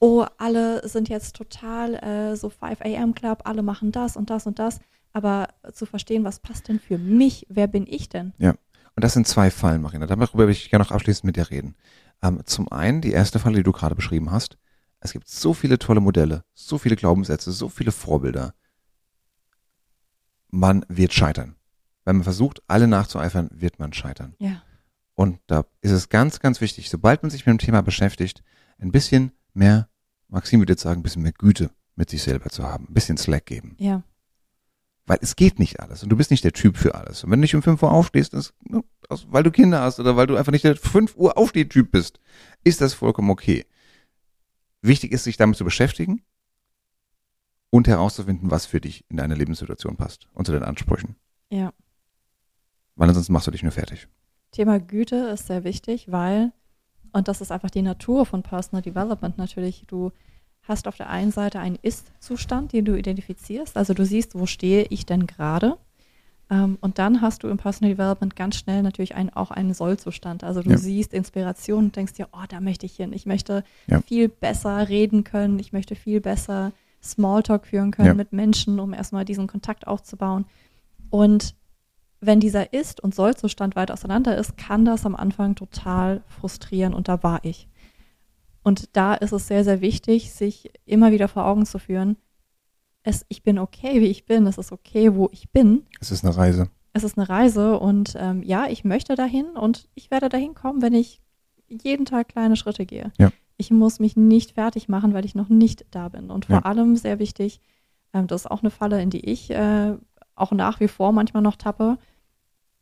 Oh, 0.00 0.24
alle 0.36 0.86
sind 0.88 1.08
jetzt 1.08 1.36
total 1.36 1.94
äh, 1.94 2.36
so 2.36 2.50
5 2.50 2.80
a.m. 2.82 3.14
Club, 3.14 3.42
alle 3.44 3.62
machen 3.62 3.92
das 3.92 4.16
und 4.16 4.30
das 4.30 4.46
und 4.46 4.58
das. 4.58 4.80
Aber 5.12 5.48
zu 5.72 5.86
verstehen, 5.86 6.24
was 6.24 6.38
passt 6.38 6.68
denn 6.68 6.78
für 6.78 6.98
mich? 6.98 7.46
Wer 7.48 7.66
bin 7.66 7.86
ich 7.88 8.08
denn? 8.08 8.32
Und 8.94 9.04
das 9.04 9.14
sind 9.14 9.26
zwei 9.26 9.50
Fallen, 9.50 9.82
Marina. 9.82 10.06
Darüber 10.06 10.38
würde 10.38 10.52
ich 10.52 10.70
gerne 10.70 10.84
noch 10.84 10.92
abschließend 10.92 11.24
mit 11.24 11.36
dir 11.36 11.50
reden. 11.50 11.76
Ähm, 12.22 12.42
zum 12.44 12.70
einen, 12.70 13.00
die 13.00 13.12
erste 13.12 13.38
Falle, 13.38 13.56
die 13.56 13.62
du 13.62 13.72
gerade 13.72 13.94
beschrieben 13.94 14.30
hast. 14.30 14.58
Es 15.00 15.12
gibt 15.12 15.28
so 15.28 15.54
viele 15.54 15.78
tolle 15.78 16.00
Modelle, 16.00 16.44
so 16.54 16.78
viele 16.78 16.96
Glaubenssätze, 16.96 17.52
so 17.52 17.68
viele 17.68 17.92
Vorbilder. 17.92 18.54
Man 20.50 20.84
wird 20.88 21.12
scheitern. 21.12 21.54
Wenn 22.04 22.16
man 22.16 22.24
versucht, 22.24 22.62
alle 22.66 22.88
nachzueifern, 22.88 23.50
wird 23.52 23.78
man 23.78 23.92
scheitern. 23.92 24.34
Ja. 24.38 24.62
Und 25.14 25.40
da 25.46 25.64
ist 25.80 25.92
es 25.92 26.08
ganz, 26.08 26.40
ganz 26.40 26.60
wichtig, 26.60 26.90
sobald 26.90 27.22
man 27.22 27.30
sich 27.30 27.46
mit 27.46 27.52
dem 27.52 27.58
Thema 27.58 27.82
beschäftigt, 27.82 28.42
ein 28.78 28.92
bisschen 28.92 29.32
mehr, 29.58 29.88
Maxim 30.28 30.60
würde 30.60 30.72
jetzt 30.72 30.82
sagen, 30.82 31.00
ein 31.00 31.02
bisschen 31.02 31.22
mehr 31.22 31.32
Güte 31.32 31.70
mit 31.96 32.10
sich 32.10 32.22
selber 32.22 32.50
zu 32.50 32.62
haben, 32.62 32.86
ein 32.88 32.94
bisschen 32.94 33.16
Slack 33.16 33.46
geben. 33.46 33.76
Ja. 33.78 34.02
Weil 35.06 35.18
es 35.20 35.36
geht 35.36 35.58
nicht 35.58 35.80
alles 35.80 36.02
und 36.02 36.10
du 36.10 36.16
bist 36.16 36.30
nicht 36.30 36.44
der 36.44 36.52
Typ 36.52 36.76
für 36.76 36.94
alles. 36.94 37.24
Und 37.24 37.30
wenn 37.30 37.40
du 37.40 37.42
nicht 37.42 37.54
um 37.54 37.62
5 37.62 37.82
Uhr 37.82 37.90
aufstehst, 37.90 38.34
ist, 38.34 38.54
ne, 38.62 38.84
weil 39.08 39.42
du 39.42 39.50
Kinder 39.50 39.80
hast 39.80 39.98
oder 39.98 40.16
weil 40.16 40.26
du 40.26 40.36
einfach 40.36 40.52
nicht 40.52 40.64
der 40.64 40.76
5 40.76 41.16
Uhr 41.16 41.36
Aufstehtyp 41.36 41.90
bist, 41.90 42.20
ist 42.62 42.80
das 42.80 42.94
vollkommen 42.94 43.30
okay. 43.30 43.66
Wichtig 44.82 45.12
ist, 45.12 45.24
sich 45.24 45.36
damit 45.36 45.56
zu 45.56 45.64
beschäftigen 45.64 46.22
und 47.70 47.88
herauszufinden, 47.88 48.50
was 48.50 48.66
für 48.66 48.80
dich 48.80 49.04
in 49.08 49.16
deine 49.16 49.34
Lebenssituation 49.34 49.96
passt 49.96 50.28
und 50.34 50.46
zu 50.46 50.52
deinen 50.52 50.64
Ansprüchen. 50.64 51.16
Ja. 51.50 51.72
Weil 52.94 53.08
ansonsten 53.08 53.32
machst 53.32 53.46
du 53.46 53.50
dich 53.50 53.62
nur 53.62 53.72
fertig. 53.72 54.08
Thema 54.50 54.78
Güte 54.78 55.16
ist 55.16 55.46
sehr 55.46 55.64
wichtig, 55.64 56.10
weil, 56.10 56.52
und 57.12 57.28
das 57.28 57.40
ist 57.40 57.52
einfach 57.52 57.70
die 57.70 57.82
Natur 57.82 58.26
von 58.26 58.42
Personal 58.42 58.82
Development 58.82 59.36
natürlich, 59.38 59.84
du 59.86 60.12
hast 60.62 60.86
auf 60.86 60.96
der 60.96 61.08
einen 61.08 61.30
Seite 61.32 61.60
einen 61.60 61.78
Ist-Zustand, 61.80 62.72
den 62.72 62.84
du 62.84 62.96
identifizierst, 62.96 63.76
also 63.76 63.94
du 63.94 64.04
siehst, 64.04 64.34
wo 64.34 64.46
stehe 64.46 64.86
ich 64.90 65.06
denn 65.06 65.26
gerade. 65.26 65.78
Ähm, 66.50 66.78
und 66.80 66.98
dann 66.98 67.20
hast 67.20 67.42
du 67.42 67.48
im 67.48 67.58
Personal 67.58 67.94
Development 67.94 68.34
ganz 68.34 68.56
schnell 68.56 68.82
natürlich 68.82 69.14
ein, 69.14 69.30
auch 69.34 69.50
einen 69.50 69.74
Soll-Zustand. 69.74 70.44
Also 70.44 70.62
du 70.62 70.70
Ja. 70.70 70.76
siehst 70.78 71.12
Inspiration 71.12 71.84
und 71.86 71.96
denkst 71.96 72.14
dir, 72.14 72.28
oh, 72.32 72.44
da 72.48 72.60
möchte 72.60 72.86
ich 72.86 72.96
hin. 72.96 73.12
Ich 73.12 73.26
möchte 73.26 73.64
Ja. 73.86 74.00
viel 74.00 74.28
besser 74.28 74.88
reden 74.88 75.24
können. 75.24 75.58
Ich 75.58 75.72
möchte 75.74 75.94
viel 75.94 76.20
besser 76.22 76.72
Smalltalk 77.02 77.66
führen 77.66 77.90
können 77.90 78.08
Ja. 78.08 78.14
mit 78.14 78.32
Menschen, 78.32 78.80
um 78.80 78.94
erstmal 78.94 79.24
diesen 79.26 79.46
Kontakt 79.46 79.86
aufzubauen. 79.86 80.46
Und 81.10 81.54
wenn 82.20 82.40
dieser 82.40 82.72
Ist- 82.72 83.00
und 83.00 83.14
Soll-Zustand 83.14 83.76
weit 83.76 83.90
auseinander 83.90 84.36
ist, 84.36 84.56
kann 84.56 84.84
das 84.84 85.06
am 85.06 85.14
Anfang 85.14 85.54
total 85.54 86.22
frustrieren 86.26 86.94
und 86.94 87.08
da 87.08 87.22
war 87.22 87.44
ich. 87.44 87.68
Und 88.62 88.96
da 88.96 89.14
ist 89.14 89.32
es 89.32 89.46
sehr, 89.46 89.64
sehr 89.64 89.80
wichtig, 89.80 90.32
sich 90.32 90.70
immer 90.84 91.12
wieder 91.12 91.28
vor 91.28 91.46
Augen 91.46 91.64
zu 91.64 91.78
führen, 91.78 92.16
es, 93.04 93.24
ich 93.28 93.42
bin 93.42 93.58
okay, 93.58 94.00
wie 94.00 94.06
ich 94.08 94.26
bin, 94.26 94.46
es 94.46 94.58
ist 94.58 94.72
okay, 94.72 95.14
wo 95.14 95.28
ich 95.32 95.50
bin. 95.50 95.86
Es 96.00 96.10
ist 96.10 96.24
eine 96.24 96.36
Reise. 96.36 96.68
Es 96.92 97.04
ist 97.04 97.16
eine 97.16 97.28
Reise 97.28 97.78
und 97.78 98.14
ähm, 98.18 98.42
ja, 98.42 98.66
ich 98.66 98.84
möchte 98.84 99.14
dahin 99.14 99.46
und 99.50 99.88
ich 99.94 100.10
werde 100.10 100.28
dahin 100.28 100.54
kommen, 100.54 100.82
wenn 100.82 100.94
ich 100.94 101.22
jeden 101.68 102.04
Tag 102.04 102.28
kleine 102.28 102.56
Schritte 102.56 102.84
gehe. 102.86 103.12
Ja. 103.18 103.30
Ich 103.56 103.70
muss 103.70 104.00
mich 104.00 104.16
nicht 104.16 104.52
fertig 104.52 104.88
machen, 104.88 105.14
weil 105.14 105.24
ich 105.24 105.34
noch 105.34 105.48
nicht 105.48 105.86
da 105.90 106.08
bin. 106.08 106.30
Und 106.30 106.46
vor 106.46 106.56
Ja. 106.56 106.62
allem 106.62 106.96
sehr 106.96 107.18
wichtig, 107.18 107.60
ähm, 108.12 108.26
das 108.26 108.42
ist 108.42 108.50
auch 108.50 108.62
eine 108.62 108.70
Falle, 108.70 109.00
in 109.00 109.10
die 109.10 109.24
ich 109.24 109.50
äh, 109.50 109.96
auch 110.34 110.52
nach 110.52 110.80
wie 110.80 110.88
vor 110.88 111.12
manchmal 111.12 111.42
noch 111.42 111.56
tappe. 111.56 111.98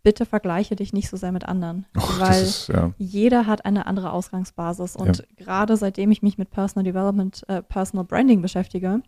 Bitte 0.07 0.25
vergleiche 0.25 0.77
dich 0.77 0.93
nicht 0.93 1.09
so 1.09 1.17
sehr 1.17 1.33
mit 1.33 1.47
anderen, 1.47 1.85
Och, 1.97 2.21
weil 2.21 2.41
ist, 2.41 2.69
ja. 2.69 2.93
jeder 2.97 3.47
hat 3.49 3.65
eine 3.65 3.87
andere 3.87 4.13
Ausgangsbasis. 4.13 4.95
Und 4.95 5.27
gerade 5.37 5.77
seitdem 5.77 6.13
ich 6.13 6.23
mich 6.23 6.39
mit 6.39 6.51
Personal 6.51 6.85
Development, 6.85 7.43
äh, 7.49 7.61
Personal 7.61 8.05
Branding 8.05 8.41
beschäftige, 8.41 9.03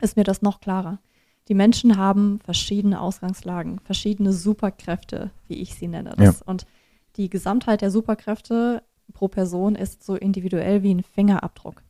ist 0.00 0.16
mir 0.16 0.24
das 0.24 0.42
noch 0.42 0.58
klarer. 0.58 0.98
Die 1.46 1.54
Menschen 1.54 1.98
haben 1.98 2.40
verschiedene 2.44 3.00
Ausgangslagen, 3.00 3.78
verschiedene 3.78 4.32
Superkräfte, 4.32 5.30
wie 5.46 5.62
ich 5.62 5.76
sie 5.76 5.86
nenne. 5.86 6.16
Ja. 6.18 6.34
Und 6.46 6.66
die 7.14 7.30
Gesamtheit 7.30 7.80
der 7.80 7.92
Superkräfte 7.92 8.82
pro 9.12 9.28
Person 9.28 9.76
ist 9.76 10.02
so 10.02 10.16
individuell 10.16 10.82
wie 10.82 10.96
ein 10.96 11.04
Fingerabdruck. 11.04 11.84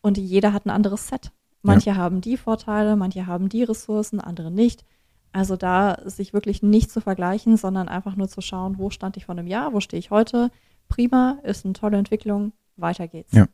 Und 0.00 0.16
jeder 0.16 0.54
hat 0.54 0.64
ein 0.64 0.70
anderes 0.70 1.06
Set. 1.06 1.32
Manche 1.60 1.90
ja. 1.90 1.96
haben 1.96 2.22
die 2.22 2.38
Vorteile, 2.38 2.96
manche 2.96 3.26
haben 3.26 3.50
die 3.50 3.62
Ressourcen, 3.62 4.20
andere 4.20 4.50
nicht. 4.50 4.86
Also 5.32 5.56
da 5.56 5.98
sich 6.04 6.34
wirklich 6.34 6.62
nicht 6.62 6.90
zu 6.90 7.00
vergleichen, 7.00 7.56
sondern 7.56 7.88
einfach 7.88 8.16
nur 8.16 8.28
zu 8.28 8.40
schauen, 8.42 8.78
wo 8.78 8.90
stand 8.90 9.16
ich 9.16 9.26
vor 9.26 9.34
einem 9.34 9.46
Jahr, 9.46 9.72
wo 9.72 9.80
stehe 9.80 9.98
ich 9.98 10.10
heute. 10.10 10.50
Prima, 10.88 11.38
ist 11.42 11.64
eine 11.64 11.72
tolle 11.72 11.96
Entwicklung, 11.96 12.52
weiter 12.76 13.08
geht's. 13.08 13.32
Ja. 13.32 13.46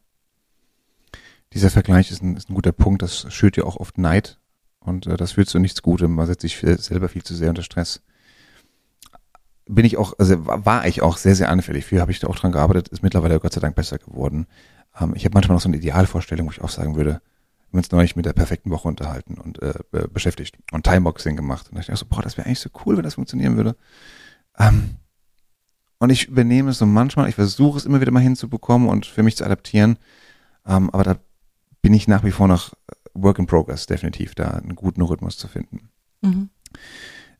Dieser 1.52 1.70
Vergleich 1.70 2.10
ist 2.10 2.22
ein, 2.22 2.36
ist 2.36 2.50
ein 2.50 2.54
guter 2.54 2.72
Punkt, 2.72 3.02
das 3.02 3.32
schürt 3.32 3.56
ja 3.56 3.64
auch 3.64 3.76
oft 3.76 3.96
Neid 3.96 4.38
und 4.80 5.06
äh, 5.06 5.16
das 5.16 5.32
führt 5.32 5.48
zu 5.48 5.58
nichts 5.60 5.82
Gutem. 5.82 6.14
Man 6.14 6.26
setzt 6.26 6.42
sich 6.42 6.58
selber 6.58 7.08
viel 7.08 7.22
zu 7.22 7.34
sehr 7.34 7.48
unter 7.48 7.62
Stress. 7.62 8.02
Bin 9.66 9.84
ich 9.84 9.98
auch, 9.98 10.14
also 10.18 10.46
war 10.46 10.86
ich 10.86 11.02
auch 11.02 11.16
sehr, 11.16 11.36
sehr 11.36 11.50
anfällig. 11.50 11.84
Für 11.84 12.00
habe 12.00 12.10
ich 12.10 12.20
da 12.20 12.26
auch 12.26 12.36
dran 12.36 12.52
gearbeitet, 12.52 12.88
ist 12.88 13.02
mittlerweile 13.02 13.38
Gott 13.38 13.52
sei 13.52 13.60
Dank 13.60 13.76
besser 13.76 13.98
geworden. 13.98 14.46
Ähm, 15.00 15.12
ich 15.14 15.24
habe 15.24 15.34
manchmal 15.34 15.54
noch 15.54 15.62
so 15.62 15.68
eine 15.68 15.76
Idealvorstellung, 15.76 16.46
wo 16.48 16.50
ich 16.50 16.60
auch 16.60 16.70
sagen 16.70 16.96
würde, 16.96 17.20
wir 17.70 17.76
haben 17.76 17.78
uns 17.80 17.90
neulich 17.90 18.16
mit 18.16 18.24
der 18.24 18.32
perfekten 18.32 18.70
Woche 18.70 18.88
unterhalten 18.88 19.34
und 19.34 19.60
äh, 19.60 19.74
beschäftigt 20.12 20.56
und 20.72 20.84
Timeboxing 20.84 21.36
gemacht. 21.36 21.68
Und 21.68 21.74
da 21.74 21.80
dachte 21.80 21.92
ich 21.92 21.98
so, 21.98 22.06
boah, 22.06 22.22
das 22.22 22.38
wäre 22.38 22.46
eigentlich 22.46 22.60
so 22.60 22.70
cool, 22.86 22.96
wenn 22.96 23.02
das 23.04 23.14
funktionieren 23.14 23.56
würde. 23.56 23.76
Ähm, 24.58 24.96
und 25.98 26.10
ich 26.10 26.28
übernehme 26.28 26.70
es 26.70 26.78
so 26.78 26.86
manchmal, 26.86 27.28
ich 27.28 27.34
versuche 27.34 27.76
es 27.76 27.84
immer 27.84 28.00
wieder 28.00 28.12
mal 28.12 28.20
hinzubekommen 28.20 28.88
und 28.88 29.04
für 29.04 29.22
mich 29.22 29.36
zu 29.36 29.44
adaptieren. 29.44 29.98
Ähm, 30.66 30.88
aber 30.90 31.04
da 31.04 31.16
bin 31.82 31.92
ich 31.92 32.08
nach 32.08 32.24
wie 32.24 32.30
vor 32.30 32.48
noch 32.48 32.72
Work 33.14 33.38
in 33.38 33.46
Progress, 33.46 33.86
definitiv, 33.86 34.34
da 34.34 34.50
einen 34.50 34.74
guten 34.74 35.02
Rhythmus 35.02 35.36
zu 35.36 35.48
finden. 35.48 35.90
Mhm. 36.22 36.48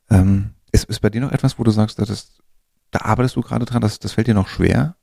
Ähm, 0.09 0.49
ist, 0.71 0.85
ist 0.85 0.99
bei 0.99 1.09
dir 1.09 1.21
noch 1.21 1.31
etwas, 1.31 1.57
wo 1.57 1.63
du 1.63 1.71
sagst, 1.71 1.97
das, 1.97 2.41
da 2.91 3.01
arbeitest 3.01 3.35
du 3.35 3.41
gerade 3.41 3.65
dran, 3.65 3.81
das, 3.81 3.99
das 3.99 4.13
fällt 4.13 4.27
dir 4.27 4.33
noch 4.33 4.47
schwer? 4.47 4.95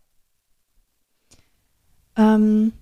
Ähm, 2.16 2.72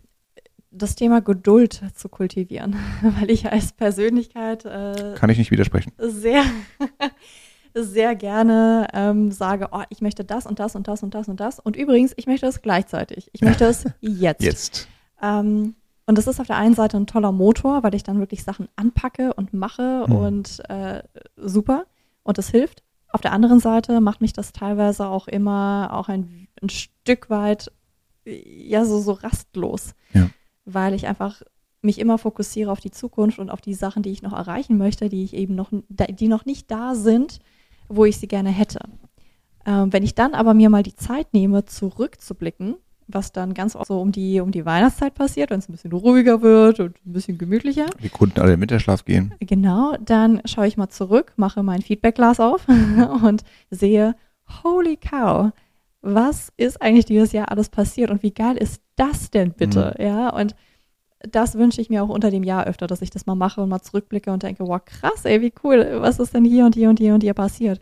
das 0.74 0.94
Thema 0.96 1.20
Geduld 1.20 1.82
zu 1.94 2.08
kultivieren, 2.08 2.76
weil 3.20 3.30
ich 3.30 3.50
als 3.50 3.72
Persönlichkeit 3.72 4.64
äh, 4.64 5.14
kann 5.16 5.30
ich 5.30 5.38
nicht 5.38 5.50
widersprechen. 5.50 5.92
Sehr, 5.98 6.42
sehr 7.74 8.14
gerne 8.16 8.88
ähm, 8.92 9.30
sage, 9.30 9.68
oh, 9.72 9.82
ich 9.88 10.00
möchte 10.00 10.24
das 10.24 10.46
und 10.46 10.58
das 10.58 10.74
und 10.74 10.88
das 10.88 11.02
und 11.02 11.14
das 11.14 11.28
und 11.28 11.40
das. 11.40 11.60
Und 11.60 11.76
übrigens, 11.76 12.12
ich 12.16 12.26
möchte 12.26 12.46
es 12.46 12.62
gleichzeitig. 12.62 13.30
Ich 13.32 13.42
möchte 13.42 13.64
es 13.64 13.84
jetzt. 14.00 14.42
Jetzt. 14.42 14.88
Ähm, 15.22 15.74
und 16.06 16.18
das 16.18 16.26
ist 16.26 16.40
auf 16.40 16.46
der 16.46 16.56
einen 16.56 16.74
Seite 16.74 16.98
ein 16.98 17.06
toller 17.06 17.32
Motor, 17.32 17.82
weil 17.82 17.94
ich 17.94 18.02
dann 18.02 18.18
wirklich 18.18 18.44
Sachen 18.44 18.68
anpacke 18.76 19.32
und 19.34 19.54
mache 19.54 20.04
mhm. 20.06 20.16
und 20.16 20.62
äh, 20.68 21.02
super 21.36 21.86
und 22.22 22.38
es 22.38 22.50
hilft. 22.50 22.82
Auf 23.08 23.20
der 23.20 23.32
anderen 23.32 23.60
Seite 23.60 24.00
macht 24.00 24.20
mich 24.20 24.32
das 24.32 24.52
teilweise 24.52 25.06
auch 25.06 25.28
immer 25.28 25.90
auch 25.92 26.08
ein, 26.08 26.48
ein 26.60 26.68
Stück 26.68 27.30
weit 27.30 27.70
ja 28.26 28.84
so, 28.84 29.00
so 29.00 29.12
rastlos, 29.12 29.94
ja. 30.12 30.28
Weil 30.64 30.94
ich 30.94 31.06
einfach 31.06 31.42
mich 31.82 31.98
immer 31.98 32.18
fokussiere 32.18 32.70
auf 32.70 32.80
die 32.80 32.90
Zukunft 32.90 33.38
und 33.38 33.50
auf 33.50 33.60
die 33.60 33.74
Sachen, 33.74 34.02
die 34.02 34.10
ich 34.10 34.22
noch 34.22 34.32
erreichen 34.32 34.78
möchte, 34.78 35.08
die 35.08 35.24
ich 35.24 35.34
eben 35.34 35.54
noch, 35.54 35.70
die 35.70 36.28
noch 36.28 36.46
nicht 36.46 36.70
da 36.70 36.94
sind, 36.94 37.40
wo 37.88 38.04
ich 38.04 38.18
sie 38.18 38.28
gerne 38.28 38.50
hätte. 38.50 38.80
Ähm, 39.66 39.92
wenn 39.92 40.02
ich 40.02 40.14
dann 40.14 40.34
aber 40.34 40.54
mir 40.54 40.70
mal 40.70 40.82
die 40.82 40.94
Zeit 40.94 41.32
nehme, 41.34 41.64
zurückzublicken 41.66 42.76
was 43.06 43.32
dann 43.32 43.54
ganz 43.54 43.76
oft 43.76 43.88
so 43.88 44.00
um 44.00 44.12
die, 44.12 44.40
um 44.40 44.50
die 44.50 44.64
Weihnachtszeit 44.64 45.14
passiert, 45.14 45.50
wenn 45.50 45.58
es 45.58 45.68
ein 45.68 45.72
bisschen 45.72 45.92
ruhiger 45.92 46.42
wird 46.42 46.80
und 46.80 46.96
ein 47.04 47.12
bisschen 47.12 47.38
gemütlicher. 47.38 47.86
Die 48.02 48.08
Kunden 48.08 48.40
alle 48.40 48.54
im 48.54 48.60
Winterschlaf 48.60 49.04
gehen. 49.04 49.34
Genau, 49.40 49.96
dann 50.00 50.40
schaue 50.44 50.66
ich 50.66 50.76
mal 50.76 50.88
zurück, 50.88 51.32
mache 51.36 51.62
mein 51.62 51.82
Feedbackglas 51.82 52.40
auf 52.40 52.66
und 53.22 53.44
sehe, 53.70 54.14
holy 54.62 54.96
cow, 54.96 55.52
was 56.04 56.52
ist 56.56 56.82
eigentlich 56.82 57.06
dieses 57.06 57.32
Jahr 57.32 57.50
alles 57.50 57.70
passiert 57.70 58.10
und 58.10 58.22
wie 58.22 58.32
geil 58.32 58.56
ist 58.56 58.82
das 58.96 59.30
denn 59.30 59.52
bitte? 59.52 59.94
Mhm. 59.98 60.04
Ja, 60.04 60.28
und 60.28 60.54
das 61.20 61.56
wünsche 61.56 61.80
ich 61.80 61.88
mir 61.88 62.04
auch 62.04 62.10
unter 62.10 62.30
dem 62.30 62.42
Jahr 62.42 62.66
öfter, 62.66 62.86
dass 62.86 63.00
ich 63.00 63.10
das 63.10 63.24
mal 63.24 63.34
mache 63.34 63.62
und 63.62 63.70
mal 63.70 63.80
zurückblicke 63.80 64.30
und 64.30 64.42
denke, 64.42 64.66
wow, 64.66 64.84
krass, 64.84 65.24
ey, 65.24 65.40
wie 65.40 65.52
cool, 65.64 65.96
was 66.00 66.18
ist 66.18 66.34
denn 66.34 66.44
hier 66.44 66.66
und 66.66 66.74
hier 66.74 66.90
und 66.90 66.98
hier 66.98 67.14
und 67.14 67.22
hier 67.22 67.32
passiert? 67.34 67.80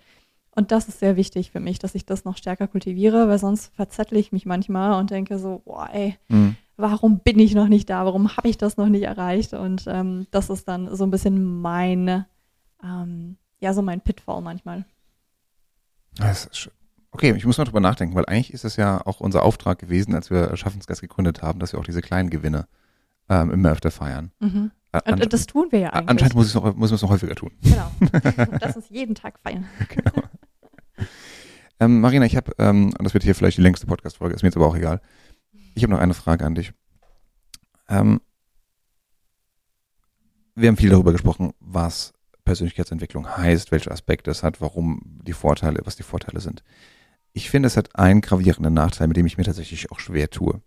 Und 0.54 0.70
das 0.70 0.86
ist 0.86 1.00
sehr 1.00 1.16
wichtig 1.16 1.50
für 1.50 1.60
mich, 1.60 1.78
dass 1.78 1.94
ich 1.94 2.06
das 2.06 2.24
noch 2.24 2.36
stärker 2.36 2.68
kultiviere, 2.68 3.26
weil 3.26 3.38
sonst 3.38 3.74
verzettle 3.74 4.18
ich 4.18 4.32
mich 4.32 4.46
manchmal 4.46 5.00
und 5.00 5.10
denke 5.10 5.38
so, 5.38 5.62
boah, 5.64 5.88
ey, 5.92 6.16
mhm. 6.28 6.56
warum 6.76 7.20
bin 7.20 7.38
ich 7.38 7.54
noch 7.54 7.68
nicht 7.68 7.90
da? 7.90 8.04
Warum 8.04 8.36
habe 8.36 8.48
ich 8.48 8.58
das 8.58 8.76
noch 8.76 8.88
nicht 8.88 9.04
erreicht? 9.04 9.54
Und 9.54 9.84
ähm, 9.86 10.26
das 10.30 10.50
ist 10.50 10.68
dann 10.68 10.94
so 10.94 11.04
ein 11.04 11.10
bisschen 11.10 11.60
mein, 11.60 12.26
ähm, 12.84 13.36
ja, 13.60 13.72
so 13.72 13.82
mein 13.82 14.02
Pitfall 14.02 14.42
manchmal. 14.42 14.84
Das 16.16 16.44
ist 16.44 16.56
schön. 16.56 16.81
Okay, 17.12 17.34
ich 17.36 17.44
muss 17.44 17.58
mal 17.58 17.64
drüber 17.64 17.80
nachdenken, 17.80 18.14
weil 18.14 18.24
eigentlich 18.26 18.54
ist 18.54 18.64
es 18.64 18.76
ja 18.76 19.06
auch 19.06 19.20
unser 19.20 19.42
Auftrag 19.42 19.78
gewesen, 19.78 20.14
als 20.14 20.30
wir 20.30 20.56
Schaffensgeist 20.56 21.02
gegründet 21.02 21.42
haben, 21.42 21.58
dass 21.58 21.72
wir 21.72 21.78
auch 21.78 21.84
diese 21.84 22.00
kleinen 22.00 22.30
Gewinne 22.30 22.66
ähm, 23.28 23.50
immer 23.50 23.70
öfter 23.70 23.90
feiern. 23.90 24.32
Mhm. 24.40 24.70
Und, 24.92 25.22
und, 25.22 25.32
das 25.32 25.46
tun 25.46 25.68
wir 25.70 25.78
ja 25.78 25.90
eigentlich. 25.90 26.10
Anscheinend 26.10 26.34
muss, 26.34 26.54
muss 26.54 26.74
man 26.74 26.94
es 26.94 27.02
noch 27.02 27.10
häufiger 27.10 27.34
tun. 27.34 27.50
Genau. 27.62 27.90
Lass 28.60 28.76
uns 28.76 28.88
jeden 28.88 29.14
Tag 29.14 29.38
feiern. 29.38 29.66
Genau. 29.88 30.22
Ähm, 31.80 32.00
Marina, 32.00 32.24
ich 32.26 32.36
habe, 32.36 32.52
ähm, 32.58 32.94
und 32.96 33.02
das 33.02 33.12
wird 33.12 33.24
hier 33.24 33.34
vielleicht 33.34 33.56
die 33.56 33.62
längste 33.62 33.86
Podcast-Folge, 33.86 34.34
ist 34.36 34.42
mir 34.42 34.48
jetzt 34.48 34.56
aber 34.56 34.68
auch 34.68 34.76
egal. 34.76 35.00
Ich 35.74 35.82
habe 35.82 35.92
noch 35.92 35.98
eine 35.98 36.14
Frage 36.14 36.44
an 36.44 36.54
dich. 36.54 36.72
Ähm, 37.88 38.20
wir 40.54 40.68
haben 40.68 40.76
viel 40.76 40.90
darüber 40.90 41.10
gesprochen, 41.10 41.54
was 41.58 42.12
Persönlichkeitsentwicklung 42.44 43.36
heißt, 43.36 43.72
welche 43.72 43.90
Aspekte 43.90 44.30
es 44.30 44.42
hat, 44.42 44.60
warum 44.60 45.00
die 45.22 45.32
Vorteile, 45.32 45.80
was 45.84 45.96
die 45.96 46.02
Vorteile 46.02 46.40
sind. 46.40 46.62
Ich 47.32 47.50
finde, 47.50 47.66
es 47.66 47.76
hat 47.76 47.96
einen 47.96 48.20
gravierenden 48.20 48.74
Nachteil, 48.74 49.08
mit 49.08 49.16
dem 49.16 49.26
ich 49.26 49.38
mir 49.38 49.44
tatsächlich 49.44 49.90
auch 49.90 50.00
schwer 50.00 50.30
tue. 50.30 50.60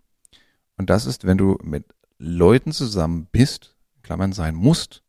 Und 0.77 0.89
das 0.89 1.05
ist, 1.05 1.25
wenn 1.25 1.37
du 1.37 1.57
mit 1.63 1.85
Leuten 2.17 2.71
zusammen 2.71 3.27
bist, 3.31 3.75
Klammern 4.03 4.33
sein 4.33 4.55
musst, 4.55 5.03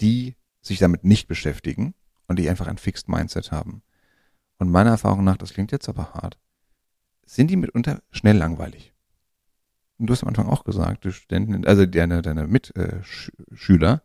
die 0.00 0.36
sich 0.60 0.78
damit 0.78 1.04
nicht 1.04 1.28
beschäftigen 1.28 1.94
und 2.26 2.38
die 2.38 2.48
einfach 2.48 2.66
ein 2.66 2.78
Fixed 2.78 3.08
Mindset 3.08 3.52
haben. 3.52 3.82
Und 4.58 4.70
meiner 4.70 4.90
Erfahrung 4.90 5.24
nach, 5.24 5.36
das 5.36 5.52
klingt 5.52 5.72
jetzt 5.72 5.88
aber 5.88 6.14
hart, 6.14 6.38
sind 7.26 7.50
die 7.50 7.56
mitunter 7.56 8.02
schnell 8.10 8.36
langweilig. 8.36 8.92
Und 9.98 10.06
du 10.06 10.12
hast 10.12 10.22
am 10.22 10.28
Anfang 10.28 10.48
auch 10.48 10.64
gesagt, 10.64 11.04
du 11.04 11.12
Studenten, 11.12 11.66
also 11.66 11.84
deine, 11.86 12.22
deine 12.22 12.46
Mitschüler, 12.46 14.02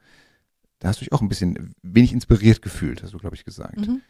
da 0.80 0.88
hast 0.88 1.00
du 1.00 1.06
dich 1.06 1.14
auch 1.14 1.22
ein 1.22 1.30
bisschen 1.30 1.76
wenig 1.82 2.12
inspiriert 2.12 2.62
gefühlt, 2.62 3.04
hast 3.04 3.14
du, 3.14 3.20
glaube 3.20 3.36
ich, 3.36 3.46
gesagt. 3.46 3.88
Mhm. 3.88 4.02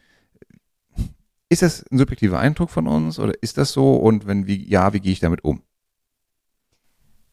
Ist 1.48 1.62
das 1.62 1.84
ein 1.90 1.98
subjektiver 1.98 2.38
Eindruck 2.38 2.70
von 2.70 2.86
uns 2.86 3.18
oder 3.18 3.32
ist 3.42 3.58
das 3.58 3.72
so? 3.72 3.94
Und 3.94 4.26
wenn 4.26 4.46
wie, 4.46 4.68
ja, 4.68 4.92
wie 4.92 5.00
gehe 5.00 5.12
ich 5.12 5.20
damit 5.20 5.44
um? 5.44 5.62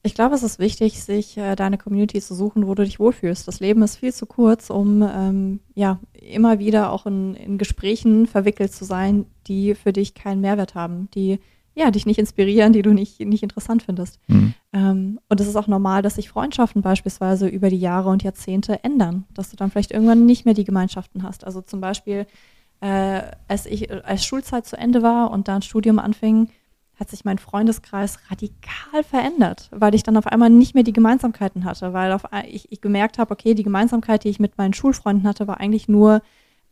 Ich 0.03 0.15
glaube, 0.15 0.33
es 0.33 0.41
ist 0.41 0.57
wichtig, 0.57 1.03
sich 1.03 1.37
äh, 1.37 1.55
deine 1.55 1.77
Community 1.77 2.19
zu 2.21 2.33
suchen, 2.33 2.65
wo 2.65 2.73
du 2.73 2.83
dich 2.83 2.99
wohlfühlst. 2.99 3.47
Das 3.47 3.59
Leben 3.59 3.83
ist 3.83 3.97
viel 3.97 4.11
zu 4.11 4.25
kurz, 4.25 4.71
um 4.71 5.03
ähm, 5.03 5.59
ja 5.75 5.99
immer 6.13 6.57
wieder 6.57 6.91
auch 6.91 7.05
in, 7.05 7.35
in 7.35 7.57
Gesprächen 7.59 8.25
verwickelt 8.25 8.73
zu 8.73 8.83
sein, 8.83 9.25
die 9.47 9.75
für 9.75 9.93
dich 9.93 10.15
keinen 10.15 10.41
Mehrwert 10.41 10.73
haben, 10.73 11.09
die 11.13 11.39
ja 11.75 11.91
dich 11.91 12.07
nicht 12.07 12.17
inspirieren, 12.17 12.73
die 12.73 12.81
du 12.81 12.93
nicht 12.93 13.19
nicht 13.19 13.43
interessant 13.43 13.83
findest. 13.83 14.19
Mhm. 14.27 14.53
Ähm, 14.73 15.19
und 15.29 15.39
es 15.39 15.47
ist 15.47 15.55
auch 15.55 15.67
normal, 15.67 16.01
dass 16.01 16.15
sich 16.15 16.29
Freundschaften 16.29 16.81
beispielsweise 16.81 17.47
über 17.47 17.69
die 17.69 17.79
Jahre 17.79 18.09
und 18.09 18.23
Jahrzehnte 18.23 18.83
ändern, 18.83 19.25
dass 19.35 19.51
du 19.51 19.55
dann 19.55 19.69
vielleicht 19.69 19.91
irgendwann 19.91 20.25
nicht 20.25 20.45
mehr 20.45 20.55
die 20.55 20.65
Gemeinschaften 20.65 21.21
hast. 21.21 21.45
Also 21.45 21.61
zum 21.61 21.79
Beispiel, 21.79 22.25
äh, 22.81 23.21
als 23.47 23.65
ich 23.65 23.91
als 24.05 24.25
Schulzeit 24.25 24.65
zu 24.65 24.77
Ende 24.77 25.01
war 25.01 25.31
und 25.31 25.47
dann 25.47 25.61
Studium 25.61 25.99
anfing 25.99 26.49
hat 27.01 27.09
sich 27.09 27.25
mein 27.25 27.39
Freundeskreis 27.39 28.19
radikal 28.29 29.03
verändert, 29.03 29.69
weil 29.71 29.95
ich 29.95 30.03
dann 30.03 30.17
auf 30.17 30.27
einmal 30.27 30.51
nicht 30.51 30.75
mehr 30.75 30.83
die 30.83 30.93
Gemeinsamkeiten 30.93 31.65
hatte, 31.65 31.93
weil 31.93 32.11
auf, 32.11 32.25
ich, 32.47 32.71
ich 32.71 32.79
gemerkt 32.79 33.17
habe, 33.17 33.31
okay, 33.31 33.55
die 33.55 33.63
Gemeinsamkeit, 33.63 34.23
die 34.23 34.29
ich 34.29 34.39
mit 34.39 34.59
meinen 34.59 34.73
Schulfreunden 34.73 35.27
hatte, 35.27 35.47
war 35.47 35.59
eigentlich 35.59 35.87
nur 35.87 36.21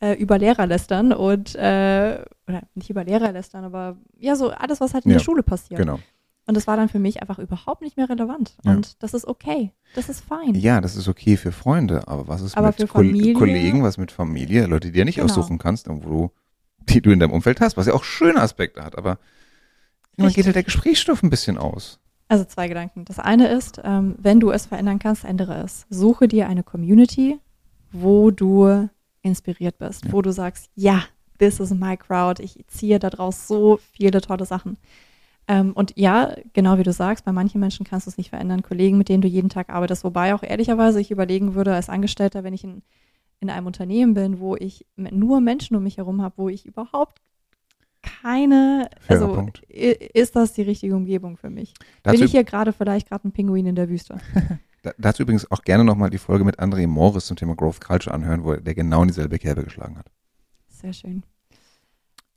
äh, 0.01 0.13
über 0.13 0.37
Lehrer 0.37 0.67
lästern 0.67 1.13
und, 1.13 1.55
äh, 1.55 2.23
oder 2.47 2.61
nicht 2.75 2.91
über 2.91 3.03
Lehrer 3.03 3.31
lästern, 3.31 3.63
aber 3.63 3.97
ja, 4.19 4.35
so 4.35 4.51
alles, 4.51 4.79
was 4.79 4.93
halt 4.93 5.05
in 5.05 5.11
ja, 5.11 5.17
der 5.17 5.23
Schule 5.23 5.41
passiert. 5.41 5.79
Genau. 5.79 5.99
Und 6.49 6.55
das 6.55 6.65
war 6.65 6.77
dann 6.77 6.89
für 6.89 6.97
mich 6.97 7.21
einfach 7.21 7.37
überhaupt 7.37 7.83
nicht 7.83 7.95
mehr 7.95 8.09
relevant. 8.09 8.55
Ja. 8.65 8.71
Und 8.71 9.03
das 9.03 9.13
ist 9.13 9.27
okay. 9.27 9.71
Das 9.93 10.09
ist 10.09 10.21
fein. 10.21 10.55
Ja, 10.55 10.81
das 10.81 10.95
ist 10.95 11.07
okay 11.07 11.37
für 11.37 11.51
Freunde, 11.51 12.07
aber 12.07 12.27
was 12.27 12.41
ist 12.41 12.57
aber 12.57 12.73
mit 12.75 12.89
Familie, 12.89 13.33
Kollegen, 13.33 13.83
was 13.83 13.99
mit 13.99 14.11
Familie, 14.11 14.65
Leute, 14.65 14.87
die 14.87 14.93
du 14.93 14.97
ja 14.97 15.05
nicht 15.05 15.19
genau. 15.19 15.27
aussuchen 15.27 15.59
kannst, 15.59 15.87
wo 15.87 15.99
du, 15.99 16.31
die 16.91 17.01
du 17.01 17.11
in 17.11 17.19
deinem 17.19 17.33
Umfeld 17.33 17.61
hast, 17.61 17.77
was 17.77 17.85
ja 17.85 17.93
auch 17.93 18.03
schöne 18.03 18.41
Aspekte 18.41 18.83
hat, 18.83 18.97
aber 18.97 19.19
man 20.17 20.33
geht 20.33 20.45
halt 20.45 20.55
der 20.55 20.63
Gesprächsstoff 20.63 21.21
ein 21.21 21.29
bisschen 21.29 21.59
aus. 21.59 21.99
Also 22.29 22.45
zwei 22.45 22.67
Gedanken. 22.67 23.05
Das 23.05 23.19
eine 23.19 23.47
ist, 23.49 23.79
ähm, 23.83 24.15
wenn 24.17 24.39
du 24.39 24.49
es 24.49 24.65
verändern 24.65 24.97
kannst, 24.97 25.25
ändere 25.25 25.61
es. 25.61 25.85
Suche 25.91 26.27
dir 26.27 26.47
eine 26.47 26.63
Community, 26.63 27.37
wo 27.91 28.31
du 28.31 28.89
inspiriert 29.21 29.77
bist, 29.77 30.05
ja. 30.05 30.11
wo 30.11 30.23
du 30.23 30.33
sagst, 30.33 30.71
ja, 30.73 31.03
this 31.37 31.59
is 31.59 31.69
my 31.69 31.95
crowd. 31.95 32.41
Ich 32.41 32.65
ziehe 32.69 32.97
daraus 32.97 33.47
so 33.47 33.79
viele 33.93 34.19
tolle 34.21 34.47
Sachen. 34.47 34.77
Ähm, 35.49 35.73
und 35.73 35.93
ja, 35.97 36.35
genau 36.53 36.77
wie 36.77 36.83
du 36.83 36.93
sagst, 36.93 37.25
bei 37.25 37.31
manchen 37.31 37.59
Menschen 37.59 37.83
kannst 37.83 38.05
du 38.05 38.11
es 38.11 38.17
nicht 38.17 38.29
verändern. 38.29 38.61
Kollegen, 38.61 38.99
mit 38.99 39.09
denen 39.09 39.21
du 39.21 39.27
jeden 39.27 39.49
Tag 39.49 39.69
arbeitest, 39.69 40.03
wobei 40.03 40.35
auch 40.35 40.43
ehrlicherweise 40.43 41.01
ich 41.01 41.09
überlegen 41.09 41.55
würde 41.55 41.73
als 41.73 41.89
Angestellter, 41.89 42.43
wenn 42.43 42.53
ich 42.53 42.63
in, 42.63 42.83
in 43.39 43.49
einem 43.49 43.65
Unternehmen 43.65 44.13
bin, 44.13 44.39
wo 44.39 44.55
ich 44.55 44.85
nur 44.95 45.41
Menschen 45.41 45.75
um 45.75 45.83
mich 45.83 45.97
herum 45.97 46.21
habe, 46.21 46.35
wo 46.37 46.49
ich 46.49 46.67
überhaupt 46.67 47.19
keine, 48.03 48.89
Fairer 49.01 49.23
also 49.23 49.33
Punkt. 49.33 49.63
ist 49.63 50.35
das 50.35 50.53
die 50.53 50.61
richtige 50.61 50.95
Umgebung 50.95 51.35
für 51.35 51.49
mich? 51.49 51.73
Dazu, 52.03 52.17
bin 52.17 52.25
ich 52.25 52.31
hier 52.31 52.43
gerade 52.43 52.71
vielleicht 52.71 53.09
gerade 53.09 53.27
ein 53.27 53.31
Pinguin 53.31 53.65
in 53.65 53.75
der 53.75 53.89
Wüste? 53.89 54.19
da- 54.83 54.93
dazu 54.99 55.23
übrigens 55.23 55.49
auch 55.49 55.63
gerne 55.63 55.83
nochmal 55.83 56.11
die 56.11 56.19
Folge 56.19 56.45
mit 56.45 56.59
André 56.59 56.85
Morris 56.85 57.25
zum 57.25 57.37
Thema 57.37 57.55
Growth 57.55 57.81
Culture 57.81 58.13
anhören, 58.13 58.43
wo 58.43 58.53
der 58.55 58.75
genau 58.75 59.01
in 59.01 59.07
dieselbe 59.07 59.39
Kerbe 59.39 59.63
geschlagen 59.63 59.97
hat. 59.97 60.11
Sehr 60.67 60.93
schön. 60.93 61.23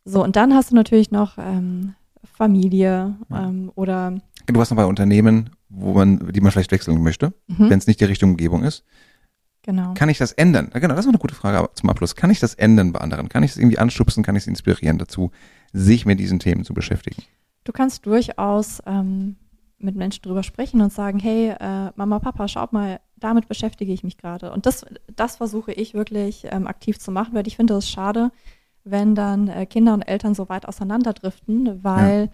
So, 0.05 0.25
und 0.25 0.35
dann 0.35 0.55
hast 0.55 0.71
du 0.71 0.75
natürlich 0.75 1.11
noch 1.13 1.37
ähm, 1.39 1.95
Familie 2.25 3.17
ähm, 3.33 3.73
oder 3.75 4.15
Du 4.47 4.55
warst 4.59 4.71
noch 4.71 4.77
bei 4.77 4.85
Unternehmen, 4.85 5.51
wo 5.69 5.95
man, 5.95 6.33
die 6.33 6.41
man 6.41 6.51
vielleicht 6.51 6.73
wechseln 6.73 7.01
möchte, 7.03 7.33
mhm, 7.47 7.71
wenn 7.71 7.79
es 7.79 7.87
nicht 7.87 8.01
die 8.01 8.05
richtige 8.05 8.31
Umgebung 8.31 8.65
ist. 8.65 8.85
genau. 9.63 9.95
Kann 9.95 10.09
ich 10.09 10.19
das 10.19 10.33
ändern? 10.33 10.71
Genau, 10.73 10.95
das 10.95 11.05
ist 11.05 11.09
eine 11.09 11.19
gute 11.19 11.35
Frage 11.35 11.69
zum 11.75 11.91
Abschluss. 11.91 12.17
Kann 12.17 12.31
ich 12.31 12.41
das 12.41 12.55
ändern 12.55 12.93
bei 12.93 13.01
anderen? 13.01 13.29
Kann 13.29 13.43
ich 13.43 13.53
es 13.53 13.57
irgendwie 13.57 13.79
anstupsen? 13.79 14.23
Kann 14.23 14.37
ich 14.37 14.43
es 14.43 14.47
inspirieren 14.49 14.99
dazu, 14.99 15.31
sich 15.73 16.05
mit 16.07 16.19
diesen 16.19 16.39
Themen 16.41 16.65
zu 16.65 16.75
beschäftigen? 16.75 17.23
Du 17.65 17.73
kannst 17.73 18.05
durchaus 18.07 18.83
ähm, 18.87 19.37
mit 19.79 19.95
Menschen 19.95 20.23
drüber 20.23 20.43
sprechen 20.43 20.81
und 20.81 20.93
sagen, 20.93 21.21
hey, 21.21 21.51
äh, 21.51 21.93
Mama, 21.95 22.19
Papa, 22.19 22.49
schaut 22.49 22.73
mal, 22.73 23.01
damit 23.17 23.47
beschäftige 23.47 23.93
ich 23.93 24.03
mich 24.03 24.19
gerade. 24.19 24.53
Und 24.53 24.67
das, 24.67 24.85
das 25.15 25.37
versuche 25.37 25.73
ich 25.73 25.95
wirklich 25.95 26.45
ähm, 26.51 26.67
aktiv 26.67 26.99
zu 26.99 27.13
machen, 27.13 27.35
weil 27.35 27.47
ich 27.47 27.57
finde 27.57 27.75
es 27.75 27.89
schade, 27.89 28.33
wenn 28.85 29.15
dann 29.15 29.49
äh, 29.49 29.67
Kinder 29.67 29.95
und 29.95 30.03
Eltern 30.03 30.35
so 30.35 30.49
weit 30.49 30.67
auseinanderdriften, 30.67 31.83
weil 31.85 32.31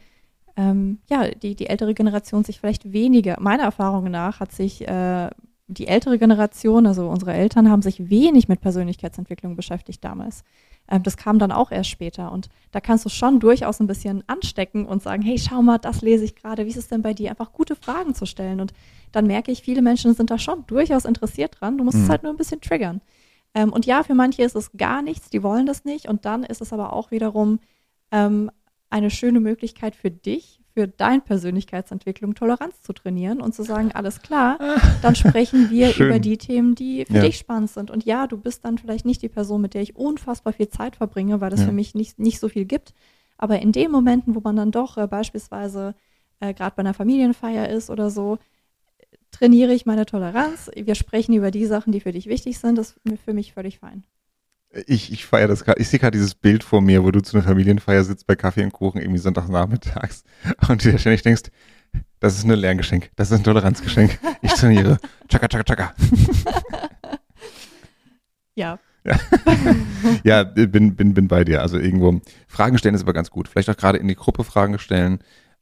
ähm, 0.57 0.99
ja, 1.09 1.29
die, 1.29 1.55
die 1.55 1.67
ältere 1.69 1.95
Generation 1.95 2.45
sich 2.45 2.59
vielleicht 2.59 2.93
weniger, 2.93 3.37
meiner 3.41 3.63
Erfahrung 3.65 4.11
nach 4.11 4.41
hat 4.41 4.53
sich 4.53 4.87
äh, 4.89 5.31
die 5.71 5.87
ältere 5.87 6.19
Generation, 6.19 6.87
also 6.87 7.09
unsere 7.09 7.35
Eltern, 7.35 7.71
haben 7.71 7.83
sich 7.83 8.09
wenig 8.09 8.49
mit 8.49 8.61
Persönlichkeitsentwicklung 8.63 9.55
beschäftigt 9.55 10.03
damals. 10.03 10.43
Ähm, 10.91 11.03
das 11.03 11.19
kam 11.19 11.39
dann 11.39 11.53
auch 11.53 11.71
erst 11.71 11.91
später. 11.91 12.33
Und 12.33 12.49
da 12.73 12.81
kannst 12.81 13.05
du 13.05 13.11
schon 13.11 13.39
durchaus 13.39 13.79
ein 13.79 13.87
bisschen 13.87 14.25
anstecken 14.27 14.87
und 14.87 15.03
sagen, 15.03 15.23
hey, 15.23 15.39
schau 15.39 15.61
mal, 15.61 15.77
das 15.79 16.01
lese 16.01 16.25
ich 16.25 16.35
gerade, 16.35 16.65
wie 16.65 16.71
ist 16.71 16.79
es 16.79 16.89
denn 16.89 17.03
bei 17.03 17.13
dir? 17.13 17.31
Einfach 17.31 17.53
gute 17.53 17.77
Fragen 17.77 18.15
zu 18.15 18.25
stellen. 18.25 18.61
Und 18.61 18.73
dann 19.13 19.27
merke 19.27 19.53
ich, 19.53 19.61
viele 19.63 19.83
Menschen 19.83 20.15
sind 20.15 20.31
da 20.31 20.39
schon 20.39 20.65
durchaus 20.67 21.05
interessiert 21.05 21.61
dran. 21.61 21.77
Du 21.77 21.85
musst 21.85 21.99
es 21.99 22.05
Mhm. 22.07 22.09
halt 22.11 22.23
nur 22.23 22.33
ein 22.33 22.39
bisschen 22.39 22.63
triggern. 22.63 23.03
Ähm, 23.55 23.73
und 23.73 23.87
ja, 23.87 24.03
für 24.03 24.15
manche 24.15 24.43
ist 24.43 24.57
es 24.57 24.73
gar 24.77 25.03
nichts, 25.03 25.31
die 25.31 25.43
wollen 25.43 25.67
das 25.67 25.85
nicht. 25.85 26.09
Und 26.09 26.25
dann 26.25 26.45
ist 26.45 26.61
es 26.61 26.73
aber 26.73 26.93
auch 26.93 27.11
wiederum 27.11 27.61
ähm, 28.11 28.51
eine 28.91 29.11
schöne 29.11 29.41
Möglichkeit 29.41 29.97
für 29.97 30.11
dich, 30.11 30.61
für 30.75 30.87
deine 30.87 31.21
Persönlichkeitsentwicklung, 31.23 32.35
Toleranz 32.35 32.83
zu 32.83 32.93
trainieren 32.93 33.41
und 33.41 33.55
zu 33.55 33.65
sagen, 33.65 33.91
alles 33.93 34.23
klar, 34.23 34.59
dann 35.03 35.15
sprechen 35.17 35.71
wir 35.71 35.91
Schön. 35.93 36.07
über 36.07 36.19
die 36.21 36.39
Themen, 36.39 36.75
die 36.75 37.05
für 37.05 37.15
Ja. 37.15 37.21
dich 37.23 37.37
spannend 37.39 37.71
sind. 37.71 37.91
Und 37.91 38.05
ja, 38.05 38.27
du 38.27 38.37
bist 38.37 38.65
dann 38.65 38.79
vielleicht 38.79 39.05
nicht 39.05 39.23
die 39.23 39.29
Person, 39.29 39.61
mit 39.61 39.75
der 39.75 39.83
ich 39.83 39.97
unfassbar 39.97 40.53
viel 40.53 40.69
Zeit 40.69 40.97
verbringe, 40.97 41.41
weil 41.41 41.53
es 41.53 41.61
Ja. 41.61 41.67
für 41.67 41.73
mich 41.73 41.95
nicht, 41.95 42.19
nicht 42.19 42.39
so 42.39 42.49
viel 42.49 42.65
gibt. 42.65 42.95
Aber 43.39 43.61
in 43.61 43.73
den 43.73 43.91
Momenten, 43.91 44.35
wo 44.35 44.41
man 44.41 44.57
dann 44.57 44.71
doch 44.71 44.97
äh, 44.97 45.07
beispielsweise 45.07 45.95
äh, 46.41 46.55
gerade 46.55 46.75
bei 46.77 46.81
einer 46.81 46.95
Familienfeier 46.95 47.69
ist 47.69 47.91
oder 47.91 48.11
so, 48.11 48.39
trainiere 49.31 49.73
ich 49.73 49.87
meine 49.87 50.07
Toleranz. 50.07 50.71
Wir 50.75 50.95
sprechen 50.95 51.35
über 51.35 51.51
die 51.51 51.67
Sachen, 51.67 51.93
die 51.93 52.01
für 52.01 52.13
dich 52.13 52.27
wichtig 52.27 52.59
sind. 52.59 52.77
Das 52.77 52.97
ist 53.05 53.23
für 53.25 53.35
mich 53.35 53.53
völlig 53.53 53.79
fein. 53.79 54.05
Ich, 54.87 55.13
ich 55.13 55.25
feiere 55.25 55.49
das 55.49 55.65
gerade. 55.65 55.81
Ich 55.81 55.89
sehe 55.89 55.99
gerade 55.99 56.17
dieses 56.17 56.35
Bild 56.35 56.63
vor 56.63 56.83
mir, 56.83 57.03
wo 57.03 57.11
du 57.11 57.21
zu 57.21 57.37
einer 57.37 57.47
Familienfeier 57.47 58.05
sitzt 58.05 58.27
bei 58.27 58.37
Kaffee 58.37 58.65
und 58.65 58.73
Kuchen, 58.73 59.01
irgendwie 59.01 59.19
Sonntagnachmittags 59.19 60.25
und 60.69 60.85
dir 60.85 60.99
ständig 60.99 61.23
denkst, 61.23 61.45
das 62.21 62.37
ist 62.37 62.45
ein 62.45 62.51
Lerngeschenk, 62.51 63.11
das 63.17 63.31
ist 63.31 63.39
ein 63.39 63.45
Toleranzgeschenk. 63.45 64.19
Ich 64.43 64.53
trainiere. 64.53 64.99
Chaka, 65.29 65.49
chaka, 65.49 65.65
chaka. 65.65 65.95
Ja. 68.55 68.79
Ja, 70.25 70.43
bin, 70.45 70.97
bin, 70.97 71.15
bin 71.15 71.29
bei 71.29 71.45
dir. 71.45 71.63
Also 71.63 71.79
irgendwo, 71.79 72.21
Fragen 72.47 72.77
stellen 72.77 72.95
ist 72.95 73.03
aber 73.03 73.13
ganz 73.13 73.31
gut. 73.31 73.49
Vielleicht 73.49 73.71
auch 73.71 73.77
gerade 73.77 73.99
in 73.99 74.09
die 74.09 74.17
Gruppe 74.17 74.45
Fragen 74.45 74.79
stellen, 74.79 75.21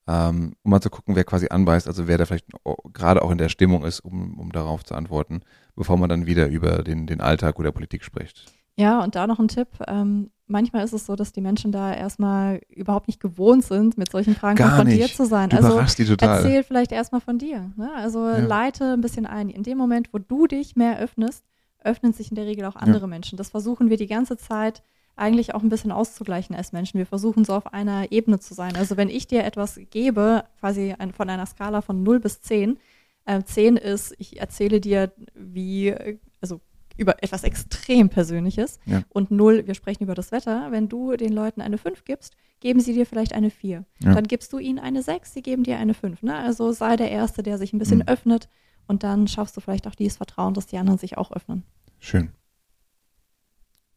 ähm, 0.08 0.54
um 0.62 0.70
mal 0.70 0.80
zu 0.80 0.90
gucken, 0.90 1.16
wer 1.16 1.24
quasi 1.24 1.48
anbeißt, 1.48 1.88
also 1.88 2.06
wer 2.06 2.18
da 2.18 2.26
vielleicht 2.26 2.46
gerade 2.92 3.22
auch 3.22 3.30
in 3.30 3.38
der 3.38 3.48
Stimmung 3.48 3.84
ist, 3.84 4.00
um, 4.00 4.38
um 4.38 4.52
darauf 4.52 4.84
zu 4.84 4.94
antworten, 4.94 5.40
bevor 5.74 5.96
man 5.96 6.08
dann 6.08 6.26
wieder 6.26 6.48
über 6.48 6.82
den, 6.82 7.06
den 7.06 7.20
Alltag 7.20 7.58
oder 7.58 7.72
Politik 7.72 8.04
spricht. 8.04 8.44
Ja, 8.76 9.02
und 9.02 9.14
da 9.14 9.26
noch 9.26 9.38
ein 9.38 9.48
Tipp. 9.48 9.68
Ähm, 9.88 10.30
manchmal 10.46 10.84
ist 10.84 10.92
es 10.92 11.06
so, 11.06 11.16
dass 11.16 11.32
die 11.32 11.40
Menschen 11.40 11.72
da 11.72 11.94
erstmal 11.94 12.60
überhaupt 12.68 13.08
nicht 13.08 13.20
gewohnt 13.20 13.64
sind, 13.64 13.96
mit 13.96 14.10
solchen 14.12 14.34
Fragen 14.36 14.56
Gar 14.56 14.68
konfrontiert 14.76 15.00
nicht. 15.08 15.16
zu 15.16 15.24
sein. 15.26 15.48
Du 15.48 15.56
Also 15.56 15.80
die 15.98 16.04
total. 16.04 16.36
erzähl 16.36 16.62
vielleicht 16.62 16.92
erstmal 16.92 17.22
von 17.22 17.38
dir. 17.38 17.72
Ne? 17.76 17.90
Also 17.96 18.26
Ja. 18.28 18.38
leite 18.40 18.92
ein 18.92 19.00
bisschen 19.00 19.26
ein. 19.26 19.48
In 19.48 19.62
dem 19.62 19.78
Moment, 19.78 20.12
wo 20.12 20.18
du 20.18 20.46
dich 20.46 20.76
mehr 20.76 20.98
öffnest, 21.00 21.42
öffnen 21.82 22.12
sich 22.12 22.30
in 22.30 22.34
der 22.34 22.46
Regel 22.46 22.64
auch 22.66 22.76
andere 22.76 23.08
Menschen. 23.08 23.38
Das 23.38 23.48
versuchen 23.50 23.88
wir 23.90 23.96
die 23.96 24.08
ganze 24.08 24.36
Zeit 24.36 24.82
eigentlich 25.16 25.54
auch 25.54 25.62
ein 25.62 25.68
bisschen 25.70 25.92
auszugleichen 25.92 26.54
als 26.54 26.72
Menschen. 26.72 26.98
Wir 26.98 27.06
versuchen 27.06 27.44
so 27.44 27.54
auf 27.54 27.72
einer 27.72 28.12
Ebene 28.12 28.38
zu 28.38 28.54
sein. 28.54 28.76
Also 28.76 28.96
wenn 28.96 29.08
ich 29.08 29.26
dir 29.26 29.44
etwas 29.44 29.80
gebe, 29.90 30.44
quasi 30.60 30.94
ein, 30.98 31.12
von 31.12 31.28
einer 31.30 31.46
Skala 31.46 31.80
von 31.80 32.02
0 32.02 32.20
bis 32.20 32.42
10, 32.42 32.78
äh, 33.24 33.42
10 33.42 33.76
ist, 33.76 34.14
ich 34.18 34.38
erzähle 34.40 34.80
dir, 34.80 35.12
wie, 35.34 35.94
also 36.40 36.60
über 36.98 37.22
etwas 37.22 37.44
extrem 37.44 38.08
Persönliches 38.08 38.78
Ja. 38.84 39.02
und 39.08 39.30
0, 39.30 39.66
wir 39.66 39.74
sprechen 39.74 40.04
über 40.04 40.14
das 40.14 40.32
Wetter. 40.32 40.70
Wenn 40.70 40.88
du 40.88 41.16
den 41.16 41.32
Leuten 41.32 41.60
eine 41.60 41.78
5 41.78 42.04
gibst, 42.04 42.36
geben 42.60 42.80
sie 42.80 42.92
dir 42.94 43.06
vielleicht 43.06 43.32
eine 43.34 43.50
4. 43.50 43.84
Ja. 44.00 44.14
Dann 44.14 44.24
gibst 44.24 44.52
du 44.52 44.58
ihnen 44.58 44.78
eine 44.78 45.02
6, 45.02 45.32
sie 45.32 45.42
geben 45.42 45.62
dir 45.64 45.78
eine 45.78 45.94
5. 45.94 46.22
Ne? 46.22 46.34
Also 46.36 46.72
sei 46.72 46.96
der 46.96 47.10
Erste, 47.10 47.42
der 47.42 47.58
sich 47.58 47.72
ein 47.72 47.78
bisschen 47.78 47.98
Mhm. 47.98 48.08
öffnet 48.08 48.48
und 48.86 49.02
dann 49.02 49.28
schaffst 49.28 49.56
du 49.56 49.60
vielleicht 49.60 49.86
auch 49.86 49.94
dieses 49.94 50.16
Vertrauen, 50.18 50.54
dass 50.54 50.66
die 50.66 50.78
anderen 50.78 50.98
sich 50.98 51.18
auch 51.18 51.32
öffnen. 51.32 51.64
Schön. 51.98 52.30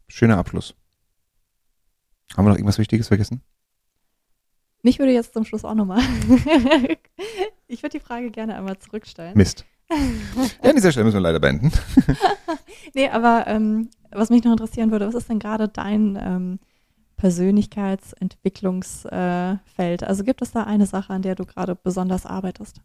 Schöner 0.07 0.37
Abschluss. 0.37 0.75
Haben 2.35 2.45
wir 2.45 2.49
noch 2.49 2.57
irgendwas 2.57 2.77
Wichtiges 2.77 3.07
vergessen? 3.07 3.41
Mich 4.81 4.99
würde 4.99 5.11
jetzt 5.11 5.33
zum 5.33 5.43
Schluss 5.43 5.65
auch 5.65 5.75
nochmal. 5.75 5.99
ich 7.67 7.83
würde 7.83 7.97
die 7.97 8.03
Frage 8.03 8.31
gerne 8.31 8.55
einmal 8.55 8.77
zurückstellen. 8.79 9.33
Mist. 9.35 9.65
Ja, 10.61 10.69
an 10.69 10.75
dieser 10.75 10.91
Stelle 10.91 11.05
müssen 11.05 11.15
wir 11.15 11.21
leider 11.21 11.39
beenden. 11.39 11.71
Nee, 12.95 13.09
aber 13.09 13.45
ähm, 13.47 13.89
was 14.11 14.31
mich 14.31 14.43
noch 14.43 14.51
interessieren 14.51 14.91
würde, 14.91 15.07
was 15.07 15.13
ist 15.13 15.29
denn 15.29 15.37
gerade 15.39 15.67
dein 15.67 16.17
ähm, 16.19 16.59
Persönlichkeitsentwicklungsfeld? 17.17 20.01
Äh, 20.01 20.05
also 20.05 20.23
gibt 20.23 20.41
es 20.41 20.49
da 20.51 20.63
eine 20.63 20.87
Sache, 20.87 21.13
an 21.13 21.21
der 21.21 21.35
du 21.35 21.45
gerade 21.45 21.75
besonders 21.75 22.25
arbeitest? 22.25 22.81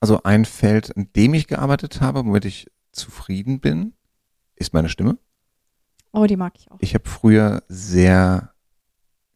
Also 0.00 0.24
ein 0.24 0.46
Feld, 0.46 0.90
in 0.90 1.12
dem 1.14 1.32
ich 1.34 1.46
gearbeitet 1.46 2.00
habe, 2.00 2.24
womit 2.24 2.44
ich 2.44 2.66
zufrieden 2.90 3.60
bin, 3.60 3.92
ist 4.56 4.74
meine 4.74 4.88
Stimme. 4.88 5.16
Oh, 6.12 6.26
die 6.26 6.36
mag 6.36 6.54
ich 6.56 6.68
auch. 6.72 6.78
Ich 6.80 6.94
habe 6.94 7.08
früher 7.08 7.62
sehr 7.68 8.49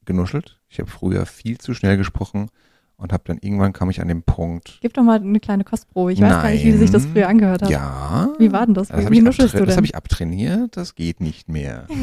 genuschelt. 0.06 0.60
Ich 0.68 0.78
habe 0.78 0.90
früher 0.90 1.26
viel 1.26 1.58
zu 1.58 1.74
schnell 1.74 1.96
gesprochen 1.96 2.48
und 2.96 3.12
habe 3.12 3.24
dann 3.26 3.38
irgendwann 3.38 3.72
kam 3.72 3.90
ich 3.90 4.00
an 4.00 4.08
den 4.08 4.22
Punkt. 4.22 4.78
Gib 4.80 4.94
doch 4.94 5.02
mal 5.02 5.20
eine 5.20 5.40
kleine 5.40 5.64
Kostprobe. 5.64 6.12
Ich 6.12 6.20
weiß 6.20 6.30
gar 6.30 6.50
nicht, 6.50 6.64
wie 6.64 6.70
Nein. 6.70 6.78
sich 6.78 6.90
das 6.90 7.06
früher 7.06 7.28
angehört 7.28 7.62
hat. 7.62 7.70
Ja. 7.70 8.28
Wie 8.38 8.52
war 8.52 8.66
denn 8.66 8.74
das? 8.74 8.88
Das 8.88 9.00
Wie, 9.00 9.04
habe 9.04 9.22
nuschelst 9.22 9.54
du 9.54 9.58
das 9.58 9.68
denn? 9.68 9.76
hab 9.76 9.84
ich 9.84 9.96
abtrainiert, 9.96 10.76
das 10.76 10.94
geht 10.94 11.20
nicht 11.20 11.48
mehr. 11.48 11.86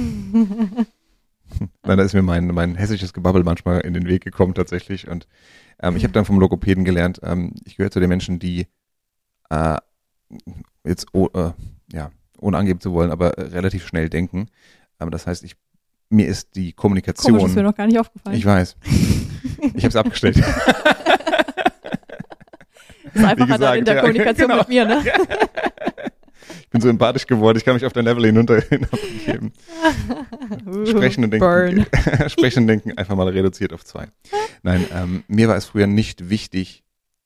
Weil 1.84 1.98
da 1.98 2.04
ist 2.04 2.14
mir 2.14 2.22
mein, 2.22 2.48
mein 2.48 2.76
hessisches 2.76 3.14
Gebabbel 3.14 3.44
manchmal 3.44 3.82
in 3.82 3.94
den 3.94 4.08
Weg 4.08 4.24
gekommen 4.24 4.54
tatsächlich. 4.54 5.08
Und 5.08 5.28
ähm, 5.80 5.96
ich 5.96 6.04
habe 6.04 6.14
dann 6.14 6.26
vom 6.26 6.40
Logopäden 6.40 6.86
gelernt, 6.86 7.20
ähm, 7.24 7.54
ich 7.66 7.78
gehöre 7.78 7.92
zu 7.92 8.00
den 8.00 8.10
Menschen, 8.10 8.40
die 8.40 8.68
äh, 9.50 9.78
jetzt, 10.84 11.08
oh, 11.14 11.30
äh, 11.34 11.52
ja, 11.92 12.12
ohne 12.40 12.58
angeben 12.58 12.80
zu 12.80 12.94
wollen, 12.94 13.12
aber 13.12 13.38
äh, 13.38 13.48
relativ 13.48 13.86
schnell 13.86 14.10
denken. 14.10 14.48
Ähm, 15.00 15.12
das 15.12 15.28
heißt, 15.28 15.44
ich, 15.44 15.56
mir 16.12 16.28
ist 16.28 16.56
die 16.56 16.74
Kommunikation. 16.74 17.34
Komisch, 17.34 17.52
ist 17.52 17.56
mir 17.56 17.64
noch 17.64 17.76
gar 17.76 17.88
nicht 17.88 18.00
aufgefallen. 18.00 18.38
ich 18.38 18.46
weiß. 18.46 18.76
Ich 19.74 19.84
habe 19.84 19.88
es 19.88 19.96
abgestellt. 19.96 20.38
ist 23.14 23.24
einfacher 23.24 23.54
gesagt, 23.54 23.78
in 23.78 23.86
der 23.86 23.96
ja, 23.96 24.02
Kommunikation 24.02 24.48
genau. 24.50 24.60
mit 24.60 24.70
mir, 24.70 24.86
ne? 24.86 25.04
Ich 26.62 26.70
bin 26.70 26.82
so 26.82 26.90
empathisch 26.90 27.28
geworden, 27.28 27.58
ich 27.58 27.66
kann 27.66 27.74
mich 27.74 27.86
auf 27.86 27.94
dein 27.94 28.06
Level 28.06 28.26
hinunter 28.26 28.62
hinabgeben. 28.62 29.52
Sprechen 30.88 31.26
und 31.26 31.32
denken, 31.32 31.86
sprechen 32.30 32.64
und 32.64 32.68
denken 32.68 32.98
einfach 32.98 33.16
mal 33.16 33.28
reduziert 33.28 33.74
auf 33.74 33.84
zwei. 33.84 34.08
Nein, 34.64 34.86
ähm, 34.94 35.24
mir 35.28 35.50
war 35.50 35.58
es 35.58 35.66
früher 35.66 35.88
nicht 35.88 36.30
wichtig, 36.30 36.84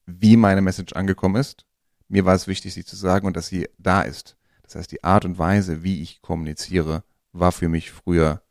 wie 0.08 0.36
meine 0.36 0.62
Message 0.62 0.94
angekommen 0.94 1.36
ist. 1.36 1.66
Mir 2.08 2.26
war 2.26 2.34
es 2.34 2.48
wichtig, 2.48 2.74
sie 2.74 2.86
zu 2.86 2.96
sagen 2.96 3.28
und 3.28 3.38
dass 3.38 3.48
sie 3.48 3.68
da 3.78 4.02
ist. 4.02 4.36
Das 4.64 4.76
heißt, 4.76 4.92
die 4.92 5.04
Art 5.04 5.26
und 5.26 5.38
Weise, 5.38 5.84
wie 5.84 6.02
ich 6.02 6.22
kommuniziere, 6.22 7.04
war 7.32 7.52
für 7.52 7.70
mich 7.70 7.92
früher 7.92 8.42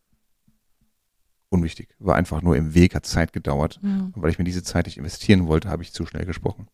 unwichtig. 1.54 1.94
War 1.98 2.16
einfach 2.16 2.42
nur 2.42 2.56
im 2.56 2.74
Weg, 2.74 2.94
hat 2.94 3.06
Zeit 3.06 3.32
gedauert. 3.32 3.80
Ja. 3.82 4.10
Und 4.12 4.22
weil 4.22 4.30
ich 4.30 4.38
mir 4.38 4.44
diese 4.44 4.62
Zeit 4.62 4.86
nicht 4.86 4.98
investieren 4.98 5.46
wollte, 5.46 5.70
habe 5.70 5.82
ich 5.82 5.92
zu 5.92 6.04
schnell 6.04 6.26
gesprochen. 6.26 6.68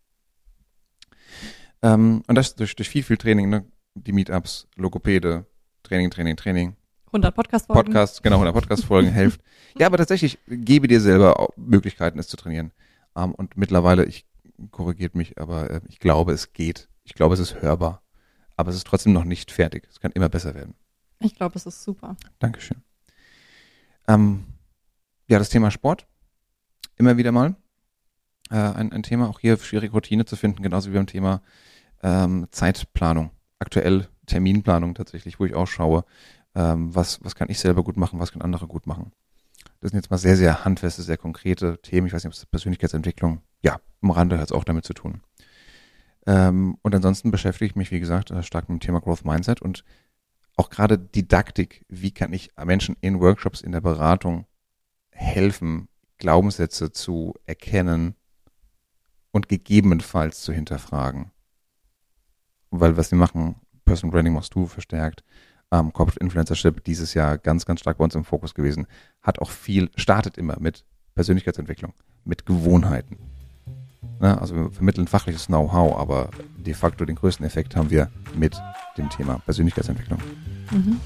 Ähm, 1.82 2.22
und 2.26 2.34
das 2.34 2.56
durch, 2.56 2.74
durch 2.76 2.88
viel, 2.88 3.02
viel 3.02 3.16
Training, 3.16 3.48
ne? 3.48 3.64
die 3.94 4.12
Meetups, 4.12 4.68
Logopäde, 4.76 5.46
Training, 5.82 6.10
Training, 6.10 6.36
Training, 6.36 6.76
100 7.06 7.34
Podcast-Folgen. 7.34 7.84
Podcast, 7.84 8.22
genau, 8.22 8.36
100 8.36 8.54
Podcast-Folgen 8.54 9.12
hilft. 9.14 9.40
Ja, 9.78 9.86
aber 9.86 9.96
tatsächlich, 9.96 10.38
gebe 10.46 10.86
dir 10.86 11.00
selber 11.00 11.48
Möglichkeiten, 11.56 12.18
es 12.18 12.28
zu 12.28 12.36
trainieren. 12.36 12.72
Ähm, 13.16 13.34
und 13.34 13.56
mittlerweile, 13.56 14.04
ich 14.04 14.26
korrigiert 14.70 15.14
mich, 15.14 15.40
aber 15.40 15.70
äh, 15.70 15.80
ich 15.88 15.98
glaube, 15.98 16.32
es 16.32 16.52
geht. 16.52 16.88
Ich 17.04 17.14
glaube, 17.14 17.34
es 17.34 17.40
ist 17.40 17.60
hörbar. 17.62 18.02
Aber 18.56 18.70
es 18.70 18.76
ist 18.76 18.86
trotzdem 18.86 19.12
noch 19.12 19.24
nicht 19.24 19.50
fertig. 19.50 19.88
Es 19.90 20.00
kann 20.00 20.12
immer 20.12 20.28
besser 20.28 20.54
werden. 20.54 20.74
Ich 21.18 21.34
glaube, 21.34 21.56
es 21.56 21.66
ist 21.66 21.82
super. 21.82 22.16
Dankeschön. 22.38 22.82
Ähm, 24.06 24.44
ja, 25.30 25.38
das 25.38 25.48
Thema 25.48 25.70
Sport. 25.70 26.08
Immer 26.96 27.16
wieder 27.16 27.30
mal. 27.30 27.54
Äh, 28.50 28.56
ein, 28.56 28.92
ein 28.92 29.04
Thema, 29.04 29.28
auch 29.28 29.38
hier 29.38 29.56
schwierige 29.58 29.92
Routine 29.92 30.24
zu 30.24 30.34
finden, 30.34 30.60
genauso 30.60 30.90
wie 30.90 30.96
beim 30.96 31.06
Thema 31.06 31.40
ähm, 32.02 32.48
Zeitplanung. 32.50 33.30
Aktuell 33.60 34.08
Terminplanung 34.26 34.94
tatsächlich, 34.94 35.38
wo 35.38 35.44
ich 35.44 35.54
auch 35.54 35.68
schaue, 35.68 36.04
ähm, 36.56 36.92
was, 36.94 37.22
was 37.22 37.36
kann 37.36 37.48
ich 37.48 37.60
selber 37.60 37.84
gut 37.84 37.96
machen, 37.96 38.18
was 38.18 38.32
können 38.32 38.42
andere 38.42 38.66
gut 38.66 38.88
machen. 38.88 39.12
Das 39.80 39.92
sind 39.92 39.98
jetzt 40.00 40.10
mal 40.10 40.18
sehr, 40.18 40.36
sehr 40.36 40.64
handfeste, 40.64 41.02
sehr 41.02 41.16
konkrete 41.16 41.80
Themen. 41.80 42.08
Ich 42.08 42.12
weiß 42.12 42.24
nicht, 42.24 42.32
ob 42.32 42.36
es 42.36 42.46
Persönlichkeitsentwicklung, 42.46 43.40
ja, 43.62 43.80
am 44.02 44.10
Rande 44.10 44.36
hat 44.36 44.46
es 44.46 44.52
auch 44.52 44.64
damit 44.64 44.84
zu 44.84 44.94
tun. 44.94 45.20
Ähm, 46.26 46.76
und 46.82 46.92
ansonsten 46.92 47.30
beschäftige 47.30 47.66
ich 47.66 47.76
mich, 47.76 47.92
wie 47.92 48.00
gesagt, 48.00 48.32
äh, 48.32 48.42
stark 48.42 48.68
mit 48.68 48.80
dem 48.80 48.84
Thema 48.84 49.00
Growth 49.00 49.24
Mindset 49.24 49.62
und 49.62 49.84
auch 50.56 50.70
gerade 50.70 50.98
Didaktik. 50.98 51.84
Wie 51.88 52.10
kann 52.10 52.32
ich 52.32 52.50
Menschen 52.64 52.96
in 53.00 53.20
Workshops, 53.20 53.60
in 53.60 53.70
der 53.70 53.80
Beratung 53.80 54.46
helfen, 55.20 55.88
Glaubenssätze 56.18 56.92
zu 56.92 57.34
erkennen 57.46 58.14
und 59.30 59.48
gegebenenfalls 59.48 60.42
zu 60.42 60.52
hinterfragen? 60.52 61.30
Weil 62.70 62.96
was 62.96 63.10
wir 63.10 63.18
machen, 63.18 63.56
Personal 63.84 64.12
Branding 64.12 64.34
machst 64.34 64.54
du 64.54 64.66
verstärkt, 64.66 65.24
ähm, 65.72 65.92
Corporate 65.92 66.20
Influencership 66.20 66.84
dieses 66.84 67.14
Jahr 67.14 67.38
ganz, 67.38 67.66
ganz 67.66 67.80
stark 67.80 67.98
bei 67.98 68.04
uns 68.04 68.14
im 68.14 68.24
Fokus 68.24 68.54
gewesen. 68.54 68.86
Hat 69.22 69.40
auch 69.40 69.50
viel, 69.50 69.90
startet 69.96 70.38
immer 70.38 70.58
mit 70.58 70.84
Persönlichkeitsentwicklung, 71.14 71.92
mit 72.24 72.46
Gewohnheiten. 72.46 73.18
Ne? 74.20 74.40
Also 74.40 74.54
wir 74.54 74.70
vermitteln 74.70 75.06
fachliches 75.06 75.46
Know-how, 75.46 75.96
aber 75.96 76.30
de 76.56 76.74
facto 76.74 77.04
den 77.04 77.16
größten 77.16 77.44
Effekt 77.44 77.76
haben 77.76 77.90
wir 77.90 78.10
mit 78.34 78.60
dem 78.96 79.10
Thema 79.10 79.38
Persönlichkeitsentwicklung. 79.40 80.20
Mhm. 80.70 81.00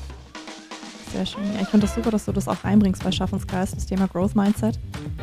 Sehr 1.14 1.26
schön. 1.26 1.44
Ja, 1.54 1.60
ich 1.60 1.68
finde 1.68 1.86
das 1.86 1.94
super, 1.94 2.10
dass 2.10 2.24
du 2.24 2.32
das 2.32 2.48
auch 2.48 2.64
reinbringst 2.64 3.04
bei 3.04 3.12
Schaffensgeist, 3.12 3.76
das 3.76 3.86
Thema 3.86 4.08
Growth 4.08 4.34
Mindset 4.34 4.80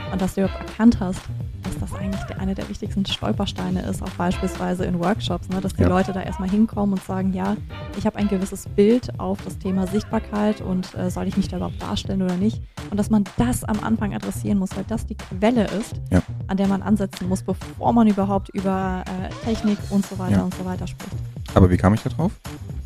und 0.10 0.22
dass 0.22 0.36
du 0.36 0.42
erkannt 0.42 1.02
hast, 1.02 1.20
dass 1.64 1.78
das 1.80 2.00
eigentlich 2.00 2.22
eine 2.40 2.56
der 2.56 2.70
wichtigsten 2.70 3.06
Stolpersteine 3.06 3.82
ist, 3.82 4.02
auch 4.02 4.10
beispielsweise 4.12 4.86
in 4.86 5.00
Workshops, 5.00 5.50
ne? 5.50 5.60
dass 5.60 5.74
die 5.74 5.82
ja. 5.82 5.90
Leute 5.90 6.14
da 6.14 6.22
erstmal 6.22 6.50
hinkommen 6.50 6.94
und 6.94 7.04
sagen, 7.04 7.34
ja, 7.34 7.58
ich 7.98 8.06
habe 8.06 8.18
ein 8.20 8.30
gewisses 8.30 8.70
Bild 8.70 9.20
auf 9.20 9.40
das 9.44 9.58
Thema 9.58 9.86
Sichtbarkeit 9.86 10.62
und 10.62 10.96
äh, 10.96 11.12
soll 11.12 11.28
ich 11.28 11.36
mich 11.36 11.50
da 11.50 11.58
überhaupt 11.58 11.82
darstellen 11.82 12.22
oder 12.22 12.38
nicht? 12.38 12.62
Und 12.90 12.96
dass 12.96 13.10
man 13.10 13.26
das 13.36 13.66
am 13.66 13.82
Anfang 13.82 14.16
adressieren 14.16 14.60
muss, 14.60 14.74
weil 14.78 14.86
das 14.88 15.06
die 15.06 15.16
Quelle 15.16 15.66
ist, 15.66 15.96
ja. 16.10 16.22
an 16.48 16.56
der 16.56 16.68
man 16.68 16.84
ansetzen 16.84 17.28
muss, 17.28 17.44
bevor 17.44 17.92
man 17.92 18.08
überhaupt 18.08 18.48
über 18.48 19.04
äh, 19.08 19.46
Technik 19.46 19.78
und 19.90 20.06
so 20.06 20.18
weiter 20.18 20.38
ja. 20.38 20.44
und 20.44 20.56
so 20.56 20.64
weiter 20.64 20.88
spricht. 20.88 21.18
Aber 21.54 21.70
wie 21.70 21.76
kam 21.76 21.94
ich 21.94 22.02
da 22.02 22.10
drauf? 22.10 22.32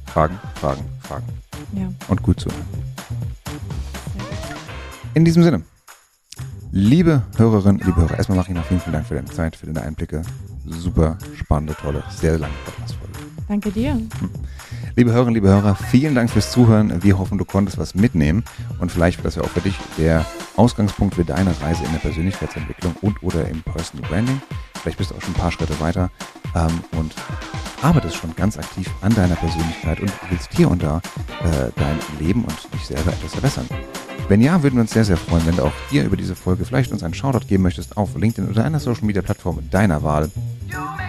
Fragen, 0.08 0.40
Fragen, 0.56 0.82
Fragen. 1.02 1.26
Ja. 1.74 1.88
Und 2.08 2.24
gut 2.24 2.40
zuhören. 2.40 2.85
In 5.16 5.24
diesem 5.24 5.44
Sinne. 5.44 5.64
Liebe 6.74 7.24
Hörerinnen, 7.38 7.80
liebe 7.86 8.02
Hörer, 8.02 8.18
erstmal 8.18 8.38
mache 8.38 8.52
ich 8.52 8.58
noch 8.58 8.66
vielen, 8.66 8.82
vielen 8.82 8.94
Dank 8.94 9.08
für 9.08 9.16
deine 9.16 9.30
Zeit, 9.30 9.56
für 9.56 9.66
deine 9.66 9.82
Einblicke. 9.82 10.24
Super 10.66 11.18
spannende, 11.36 11.74
tolle, 11.74 12.04
sehr 12.10 12.38
lange 12.38 12.54
Podcast-Folge. 12.66 13.14
Danke 13.48 13.72
dir. 13.72 13.94
Hm. 13.94 14.10
Liebe 14.98 15.14
Hörerinnen, 15.14 15.36
liebe 15.36 15.48
Hörer, 15.48 15.76
vielen 15.76 16.16
Dank 16.16 16.30
fürs 16.30 16.52
Zuhören. 16.52 17.02
Wir 17.02 17.18
hoffen, 17.18 17.38
du 17.38 17.46
konntest 17.46 17.78
was 17.78 17.96
mitnehmen 17.96 18.44
und 18.80 18.92
vielleicht 18.92 19.18
wird 19.18 19.28
das 19.28 19.36
ja 19.36 19.44
auch 19.44 19.50
für 19.50 19.62
dich 19.62 19.78
der 19.98 20.26
Ausgangspunkt 20.58 21.16
für 21.16 21.24
deine 21.24 21.52
Reise 21.62 21.86
in 21.86 21.94
der 21.94 22.00
Persönlichkeitsentwicklung 22.00 22.94
und 23.02 23.24
oder 23.24 23.48
im 23.48 23.62
Personal 23.62 24.10
Branding. 24.10 24.42
Vielleicht 24.82 24.98
bist 24.98 25.12
du 25.12 25.16
auch 25.16 25.22
schon 25.22 25.34
ein 25.34 25.40
paar 25.40 25.52
Schritte 25.54 25.80
weiter 25.80 26.12
ähm, 26.56 26.82
und 27.00 27.14
arbeitest 27.82 28.18
schon 28.18 28.36
ganz 28.36 28.58
aktiv 28.58 28.92
an 29.00 29.16
deiner 29.16 29.36
Persönlichkeit 29.36 30.02
und 30.02 30.12
willst 30.30 30.50
hier 30.54 30.70
und 30.70 30.84
da 30.84 30.98
äh, 31.42 31.72
dein 31.78 32.00
Leben 32.20 32.44
und 32.44 32.74
dich 32.74 32.86
selber 32.86 33.14
etwas 33.14 33.32
verbessern. 33.32 33.68
Wenn 34.28 34.42
ja, 34.42 34.64
würden 34.64 34.76
wir 34.76 34.82
uns 34.82 34.92
sehr, 34.92 35.06
sehr 35.06 35.18
freuen, 35.18 35.46
wenn 35.46 35.56
du 35.56 35.64
auch 35.64 35.74
hier 35.90 36.04
über 36.04 36.18
diese 36.18 36.36
Folge 36.36 36.66
vielleicht 36.66 36.92
uns 36.92 37.04
einen 37.04 37.14
Shoutout 37.14 37.46
geben 37.48 37.64
möchtest 37.64 37.96
auf 37.96 38.16
LinkedIn 38.16 38.50
oder 38.50 38.66
einer 38.66 38.80
Social 38.80 39.06
Media 39.06 39.22
Plattform 39.22 39.60
deiner 39.70 40.02
Wahl. 40.04 40.32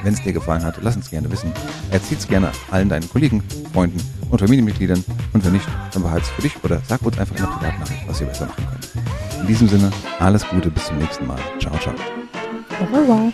Wenn 0.03 0.13
es 0.13 0.23
dir 0.23 0.33
gefallen 0.33 0.65
hat, 0.65 0.77
lass 0.83 0.97
uns 0.97 1.11
gerne 1.11 1.31
wissen. 1.31 1.51
Erzähl 1.91 2.19
es 2.19 2.29
gerne 2.29 2.53
allen 2.71 2.89
deinen 2.89 3.09
Kollegen, 3.09 3.43
Freunden 3.73 4.01
und 4.31 4.39
Familienmitgliedern. 4.39 5.03
Und 5.33 5.45
wenn 5.45 5.53
nicht, 5.53 5.67
dann 5.93 6.03
behalte 6.03 6.27
es 6.27 6.31
für 6.31 6.43
dich 6.43 6.63
oder 6.63 6.81
sag 6.87 7.03
uns 7.03 7.19
einfach 7.19 7.37
in 7.37 7.43
der 7.43 7.51
Privatnachricht, 7.51 8.03
was 8.07 8.21
wir 8.21 8.27
besser 8.27 8.47
machen 8.47 8.65
können. 8.67 9.41
In 9.41 9.47
diesem 9.47 9.69
Sinne, 9.69 9.91
alles 10.19 10.47
Gute, 10.49 10.71
bis 10.71 10.87
zum 10.87 10.99
nächsten 10.99 11.27
Mal. 11.27 11.39
Ciao, 11.59 11.77
ciao. 11.79 11.95
Au 12.81 12.97
revoir. 12.97 13.33